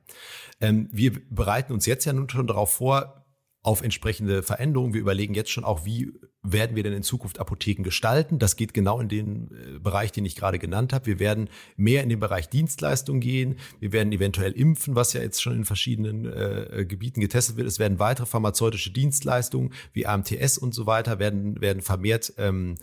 Ähm, 0.62 0.90
wir 0.92 1.14
bereiten 1.30 1.74
uns 1.74 1.86
jetzt 1.86 2.06
ja 2.06 2.14
nun 2.14 2.30
schon 2.30 2.48
darauf 2.48 2.74
vor, 2.74 3.26
auf 3.68 3.82
entsprechende 3.82 4.44
Veränderungen. 4.44 4.94
Wir 4.94 5.02
überlegen 5.02 5.34
jetzt 5.34 5.52
schon 5.52 5.66
auch, 5.66 5.84
wie 5.84 6.14
werden 6.42 6.78
wir 6.78 6.84
denn 6.84 6.94
in 6.94 7.04
Zukunft 7.04 7.38
Apotheken 7.38 7.84
gestalten. 7.84 8.40
Das 8.40 8.56
geht 8.56 8.74
genau 8.74 9.02
in 9.02 9.10
den 9.10 9.52
äh, 9.52 9.80
Bereich, 9.80 10.14
den 10.14 10.24
ich 10.24 10.38
gerade 10.38 10.58
genannt 10.58 10.94
habe. 10.94 11.06
Wir 11.06 11.20
werden 11.20 11.50
mehr 11.76 12.02
in 12.02 12.08
den 12.08 12.22
Bereich 12.22 12.48
Dienstleistung 12.48 13.20
gehen. 13.20 13.58
Wir 13.82 13.92
werden 13.92 14.14
eventuell 14.14 14.54
impfen, 14.54 14.96
was 14.96 15.12
ja 15.12 15.22
jetzt 15.22 15.42
schon 15.42 15.54
in 15.54 15.66
verschiedenen 15.66 16.24
äh, 16.24 16.86
Gebieten 16.88 17.20
getestet 17.20 17.58
wird. 17.58 17.68
Es 17.68 17.78
werden 17.78 18.00
weitere 18.00 18.26
pharmazeutische 18.26 18.92
Dienstleistungen 18.92 19.74
wie 19.92 20.06
AMTS 20.06 20.58
und 20.58 20.74
so 20.74 20.86
weiter 20.86 21.20
werden, 21.20 21.60
werden 21.60 21.82
vermehrt 21.82 22.36
ähm, 22.38 22.76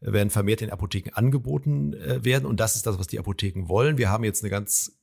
werden 0.00 0.30
vermehrt 0.30 0.60
in 0.60 0.70
Apotheken 0.70 1.10
angeboten 1.12 1.92
äh, 1.92 2.24
werden. 2.24 2.46
Und 2.46 2.58
das 2.58 2.74
ist 2.74 2.88
das, 2.88 2.98
was 2.98 3.06
die 3.06 3.20
Apotheken 3.20 3.68
wollen. 3.68 3.96
Wir 3.96 4.10
haben 4.10 4.24
jetzt 4.24 4.42
eine 4.42 4.50
ganz 4.50 4.98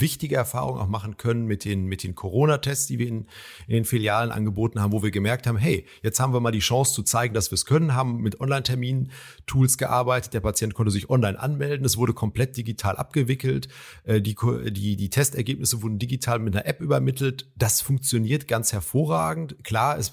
wichtige 0.00 0.36
Erfahrungen 0.36 0.80
auch 0.80 0.88
machen 0.88 1.16
können 1.16 1.46
mit 1.46 1.64
den, 1.64 1.86
mit 1.86 2.02
den 2.02 2.14
Corona-Tests, 2.14 2.86
die 2.86 2.98
wir 2.98 3.08
in, 3.08 3.26
in 3.66 3.74
den 3.74 3.84
Filialen 3.84 4.30
angeboten 4.30 4.80
haben, 4.80 4.92
wo 4.92 5.02
wir 5.02 5.10
gemerkt 5.10 5.46
haben, 5.46 5.56
hey, 5.56 5.86
jetzt 6.02 6.20
haben 6.20 6.32
wir 6.32 6.40
mal 6.40 6.50
die 6.50 6.60
Chance 6.60 6.94
zu 6.94 7.02
zeigen, 7.02 7.34
dass 7.34 7.50
wir 7.50 7.56
es 7.56 7.66
können, 7.66 7.94
haben 7.94 8.18
mit 8.18 8.40
Online-Termin-Tools 8.40 9.78
gearbeitet. 9.78 10.34
Der 10.34 10.40
Patient 10.40 10.74
konnte 10.74 10.90
sich 10.90 11.10
online 11.10 11.38
anmelden. 11.38 11.84
Es 11.84 11.96
wurde 11.96 12.12
komplett 12.12 12.56
digital 12.56 12.96
abgewickelt. 12.96 13.68
Äh, 14.04 14.20
die, 14.20 14.36
die, 14.70 14.96
die 14.96 15.10
Testergebnisse 15.10 15.82
wurden 15.82 15.98
digital 15.98 16.38
mit 16.38 16.54
einer 16.54 16.66
App 16.66 16.80
übermittelt. 16.80 17.50
Das 17.56 17.80
funktioniert 17.80 18.48
ganz 18.48 18.72
hervorragend. 18.72 19.62
Klar, 19.64 19.98
es 19.98 20.12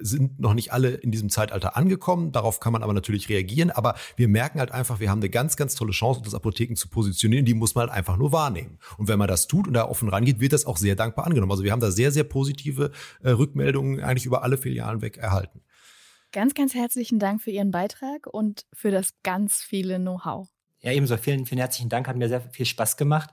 sind 0.00 0.40
noch 0.40 0.54
nicht 0.54 0.72
alle 0.72 0.90
in 0.90 1.10
diesem 1.10 1.30
Zeitalter 1.30 1.76
angekommen. 1.76 2.32
Darauf 2.32 2.60
kann 2.60 2.72
man 2.72 2.82
aber 2.82 2.92
natürlich 2.92 3.28
reagieren. 3.28 3.70
Aber 3.70 3.94
wir 4.16 4.28
merken 4.28 4.58
halt 4.58 4.72
einfach, 4.72 5.00
wir 5.00 5.10
haben 5.10 5.20
eine 5.20 5.30
ganz, 5.30 5.56
ganz 5.56 5.74
tolle 5.74 5.92
Chance, 5.92 6.20
uns 6.20 6.34
Apotheken 6.34 6.76
zu 6.76 6.88
positionieren. 6.88 7.44
Die 7.44 7.54
muss 7.54 7.74
man 7.74 7.88
halt 7.88 7.96
einfach 7.96 8.16
nur 8.16 8.32
wahrnehmen. 8.32 8.78
Und 8.96 9.08
wenn 9.08 9.15
man 9.18 9.28
das 9.28 9.46
tut 9.46 9.66
und 9.66 9.74
da 9.74 9.88
offen 9.88 10.08
rangeht, 10.08 10.40
wird 10.40 10.52
das 10.52 10.66
auch 10.66 10.76
sehr 10.76 10.96
dankbar 10.96 11.26
angenommen. 11.26 11.52
Also 11.52 11.64
wir 11.64 11.72
haben 11.72 11.80
da 11.80 11.90
sehr, 11.90 12.12
sehr 12.12 12.24
positive 12.24 12.90
äh, 13.22 13.30
Rückmeldungen 13.30 14.02
eigentlich 14.02 14.26
über 14.26 14.42
alle 14.42 14.58
Filialen 14.58 15.02
weg 15.02 15.16
erhalten. 15.16 15.62
Ganz, 16.32 16.54
ganz 16.54 16.74
herzlichen 16.74 17.18
Dank 17.18 17.40
für 17.40 17.50
Ihren 17.50 17.70
Beitrag 17.70 18.26
und 18.26 18.66
für 18.72 18.90
das 18.90 19.10
ganz 19.22 19.62
viele 19.62 19.98
Know-how. 19.98 20.48
Ja, 20.80 20.92
ebenso. 20.92 21.16
Vielen, 21.16 21.46
vielen 21.46 21.58
herzlichen 21.58 21.88
Dank. 21.88 22.08
Hat 22.08 22.16
mir 22.16 22.28
sehr 22.28 22.42
viel 22.52 22.66
Spaß 22.66 22.96
gemacht. 22.96 23.30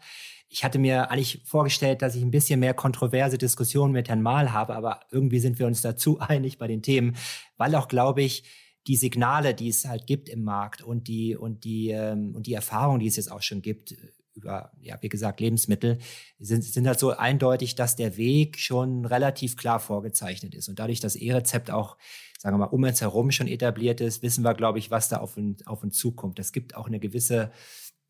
Ich 0.48 0.64
hatte 0.64 0.80
mir 0.80 1.10
eigentlich 1.10 1.42
vorgestellt, 1.46 2.02
dass 2.02 2.16
ich 2.16 2.22
ein 2.22 2.32
bisschen 2.32 2.60
mehr 2.60 2.74
kontroverse 2.74 3.38
Diskussionen 3.38 3.92
mit 3.92 4.08
Herrn 4.08 4.22
Mahl 4.22 4.54
habe, 4.54 4.76
aber 4.76 5.02
irgendwie 5.12 5.40
sind 5.40 5.60
wir 5.60 5.68
uns 5.68 5.82
dazu 5.82 6.20
einig 6.20 6.58
bei 6.58 6.68
den 6.68 6.82
Themen, 6.82 7.16
weil 7.58 7.76
auch, 7.76 7.88
glaube 7.88 8.22
ich, 8.22 8.44
die 8.88 8.96
Signale, 8.96 9.54
die 9.54 9.70
es 9.70 9.86
halt 9.86 10.08
gibt 10.08 10.30
im 10.30 10.44
Markt 10.44 10.82
und 10.82 11.08
die 11.08 11.36
und 11.36 11.64
die 11.64 11.90
ähm, 11.90 12.36
und 12.36 12.48
die 12.48 12.54
Erfahrung, 12.54 13.00
die 13.00 13.08
es 13.08 13.16
jetzt 13.16 13.32
auch 13.32 13.42
schon 13.42 13.62
gibt, 13.62 13.96
über, 14.36 14.72
ja, 14.82 14.98
wie 15.02 15.10
gesagt, 15.10 15.40
Lebensmittel, 15.40 16.00
sind, 16.40 16.64
sind 16.64 16.88
halt 16.88 17.00
so 17.00 17.12
eindeutig, 17.12 17.76
dass 17.76 17.96
der 17.96 18.18
Weg 18.18 18.60
schon 18.60 19.06
relativ 19.06 19.56
klar 19.56 19.80
vorgezeichnet 19.80 20.56
ist. 20.56 20.70
Und 20.70 20.80
dadurch, 20.80 21.00
dass 21.00 21.16
E-Rezept 21.16 21.72
auch, 21.72 21.98
sagen 22.40 22.56
wir 22.56 22.66
mal, 22.66 22.74
um 22.74 22.84
uns 22.84 23.02
herum 23.02 23.32
schon 23.32 23.48
etabliert 23.48 24.02
ist, 24.02 24.22
wissen 24.24 24.44
wir, 24.44 24.54
glaube 24.54 24.80
ich, 24.80 24.92
was 24.92 25.10
da 25.10 25.18
auf, 25.18 25.38
uns, 25.38 25.66
auf 25.68 25.84
uns 25.84 25.98
zukommt. 25.98 26.40
Es 26.40 26.52
gibt 26.52 26.76
auch 26.76 26.88
eine 26.88 27.00
gewisse, 27.00 27.52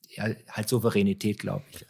ja, 0.09 0.29
halt 0.49 0.69
Souveränität, 0.69 1.39
glaube 1.39 1.63
ich. 1.71 1.85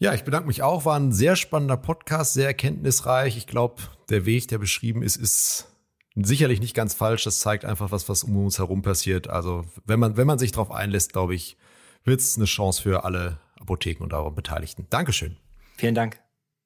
Ja, 0.00 0.14
ich 0.14 0.22
bedanke 0.22 0.46
mich 0.46 0.62
auch. 0.62 0.84
War 0.84 0.98
ein 0.98 1.12
sehr 1.12 1.34
spannender 1.34 1.76
Podcast, 1.76 2.34
sehr 2.34 2.46
erkenntnisreich. 2.46 3.36
Ich 3.36 3.48
glaube, 3.48 3.82
der 4.10 4.26
Weg, 4.26 4.46
der 4.46 4.58
beschrieben 4.58 5.02
ist, 5.02 5.16
ist 5.16 5.66
sicherlich 6.14 6.60
nicht 6.60 6.74
ganz 6.74 6.94
falsch. 6.94 7.24
Das 7.24 7.40
zeigt 7.40 7.64
einfach 7.64 7.90
was, 7.90 8.08
was 8.08 8.22
um 8.22 8.36
uns 8.36 8.58
herum 8.58 8.82
passiert. 8.82 9.28
Also, 9.28 9.64
wenn 9.84 9.98
man, 9.98 10.16
wenn 10.16 10.26
man 10.26 10.38
sich 10.38 10.52
darauf 10.52 10.70
einlässt, 10.70 11.12
glaube 11.12 11.34
ich, 11.34 11.56
wird 12.04 12.20
es 12.20 12.36
eine 12.36 12.44
Chance 12.44 12.82
für 12.82 13.04
alle 13.04 13.40
Apotheken 13.68 14.02
und 14.02 14.14
eure 14.14 14.30
Beteiligten. 14.30 14.86
Dankeschön. 14.88 15.36
Vielen 15.76 15.94
Dank. 15.94 16.20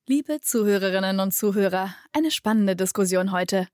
Liebe 0.07 0.40
Zuhörerinnen 0.40 1.18
und 1.18 1.34
Zuhörer, 1.34 1.94
eine 2.12 2.30
spannende 2.30 2.76
Diskussion 2.76 3.32
heute. 3.32 3.66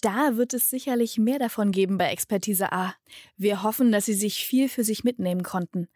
Da 0.00 0.36
wird 0.36 0.54
es 0.54 0.70
sicherlich 0.70 1.18
mehr 1.18 1.38
davon 1.38 1.72
geben 1.72 1.98
bei 1.98 2.10
Expertise 2.10 2.72
A. 2.72 2.94
Wir 3.36 3.62
hoffen, 3.64 3.90
dass 3.90 4.04
Sie 4.04 4.14
sich 4.14 4.46
viel 4.46 4.68
für 4.68 4.84
sich 4.84 5.02
mitnehmen 5.02 5.42
konnten. 5.42 5.88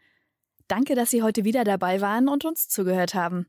Danke, 0.67 0.97
dass 0.97 1.11
Sie 1.11 1.23
heute 1.23 1.45
wieder 1.45 1.63
dabei 1.63 2.01
waren 2.01 2.29
und 2.29 2.45
uns 2.45 2.69
zugehört 2.69 3.15
haben. 3.15 3.47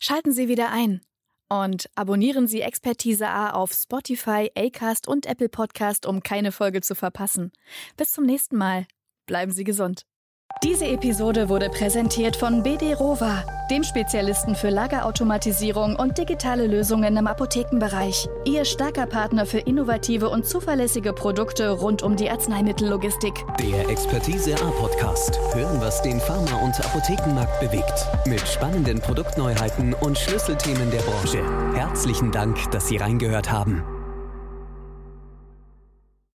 Schalten 0.00 0.32
Sie 0.32 0.48
wieder 0.48 0.70
ein 0.70 1.02
und 1.50 1.90
abonnieren 1.94 2.46
Sie 2.46 2.62
Expertise 2.62 3.28
A 3.28 3.50
auf 3.50 3.72
Spotify, 3.72 4.50
Acast 4.56 5.06
und 5.06 5.26
Apple 5.26 5.50
Podcast, 5.50 6.06
um 6.06 6.22
keine 6.22 6.52
Folge 6.52 6.80
zu 6.80 6.94
verpassen. 6.94 7.52
Bis 7.96 8.12
zum 8.12 8.24
nächsten 8.24 8.56
Mal. 8.56 8.86
Bleiben 9.26 9.52
Sie 9.52 9.64
gesund. 9.64 10.07
Diese 10.64 10.86
Episode 10.86 11.48
wurde 11.48 11.68
präsentiert 11.68 12.34
von 12.34 12.64
BD 12.64 12.92
Rova, 12.92 13.44
dem 13.70 13.84
Spezialisten 13.84 14.56
für 14.56 14.70
Lagerautomatisierung 14.70 15.94
und 15.94 16.18
digitale 16.18 16.66
Lösungen 16.66 17.16
im 17.16 17.28
Apothekenbereich. 17.28 18.28
Ihr 18.44 18.64
starker 18.64 19.06
Partner 19.06 19.46
für 19.46 19.60
innovative 19.60 20.28
und 20.28 20.46
zuverlässige 20.46 21.12
Produkte 21.12 21.70
rund 21.70 22.02
um 22.02 22.16
die 22.16 22.28
Arzneimittellogistik. 22.28 23.44
Der 23.60 23.88
Expertise 23.88 24.54
A 24.54 24.70
Podcast. 24.72 25.38
Hören, 25.54 25.80
was 25.80 26.02
den 26.02 26.18
Pharma- 26.18 26.60
und 26.64 26.74
Apothekenmarkt 26.84 27.60
bewegt. 27.60 28.06
Mit 28.26 28.40
spannenden 28.40 29.00
Produktneuheiten 29.00 29.94
und 29.94 30.18
Schlüsselthemen 30.18 30.90
der 30.90 31.02
Branche. 31.02 31.40
Herzlichen 31.76 32.32
Dank, 32.32 32.58
dass 32.72 32.88
Sie 32.88 32.96
reingehört 32.96 33.52
haben. 33.52 33.84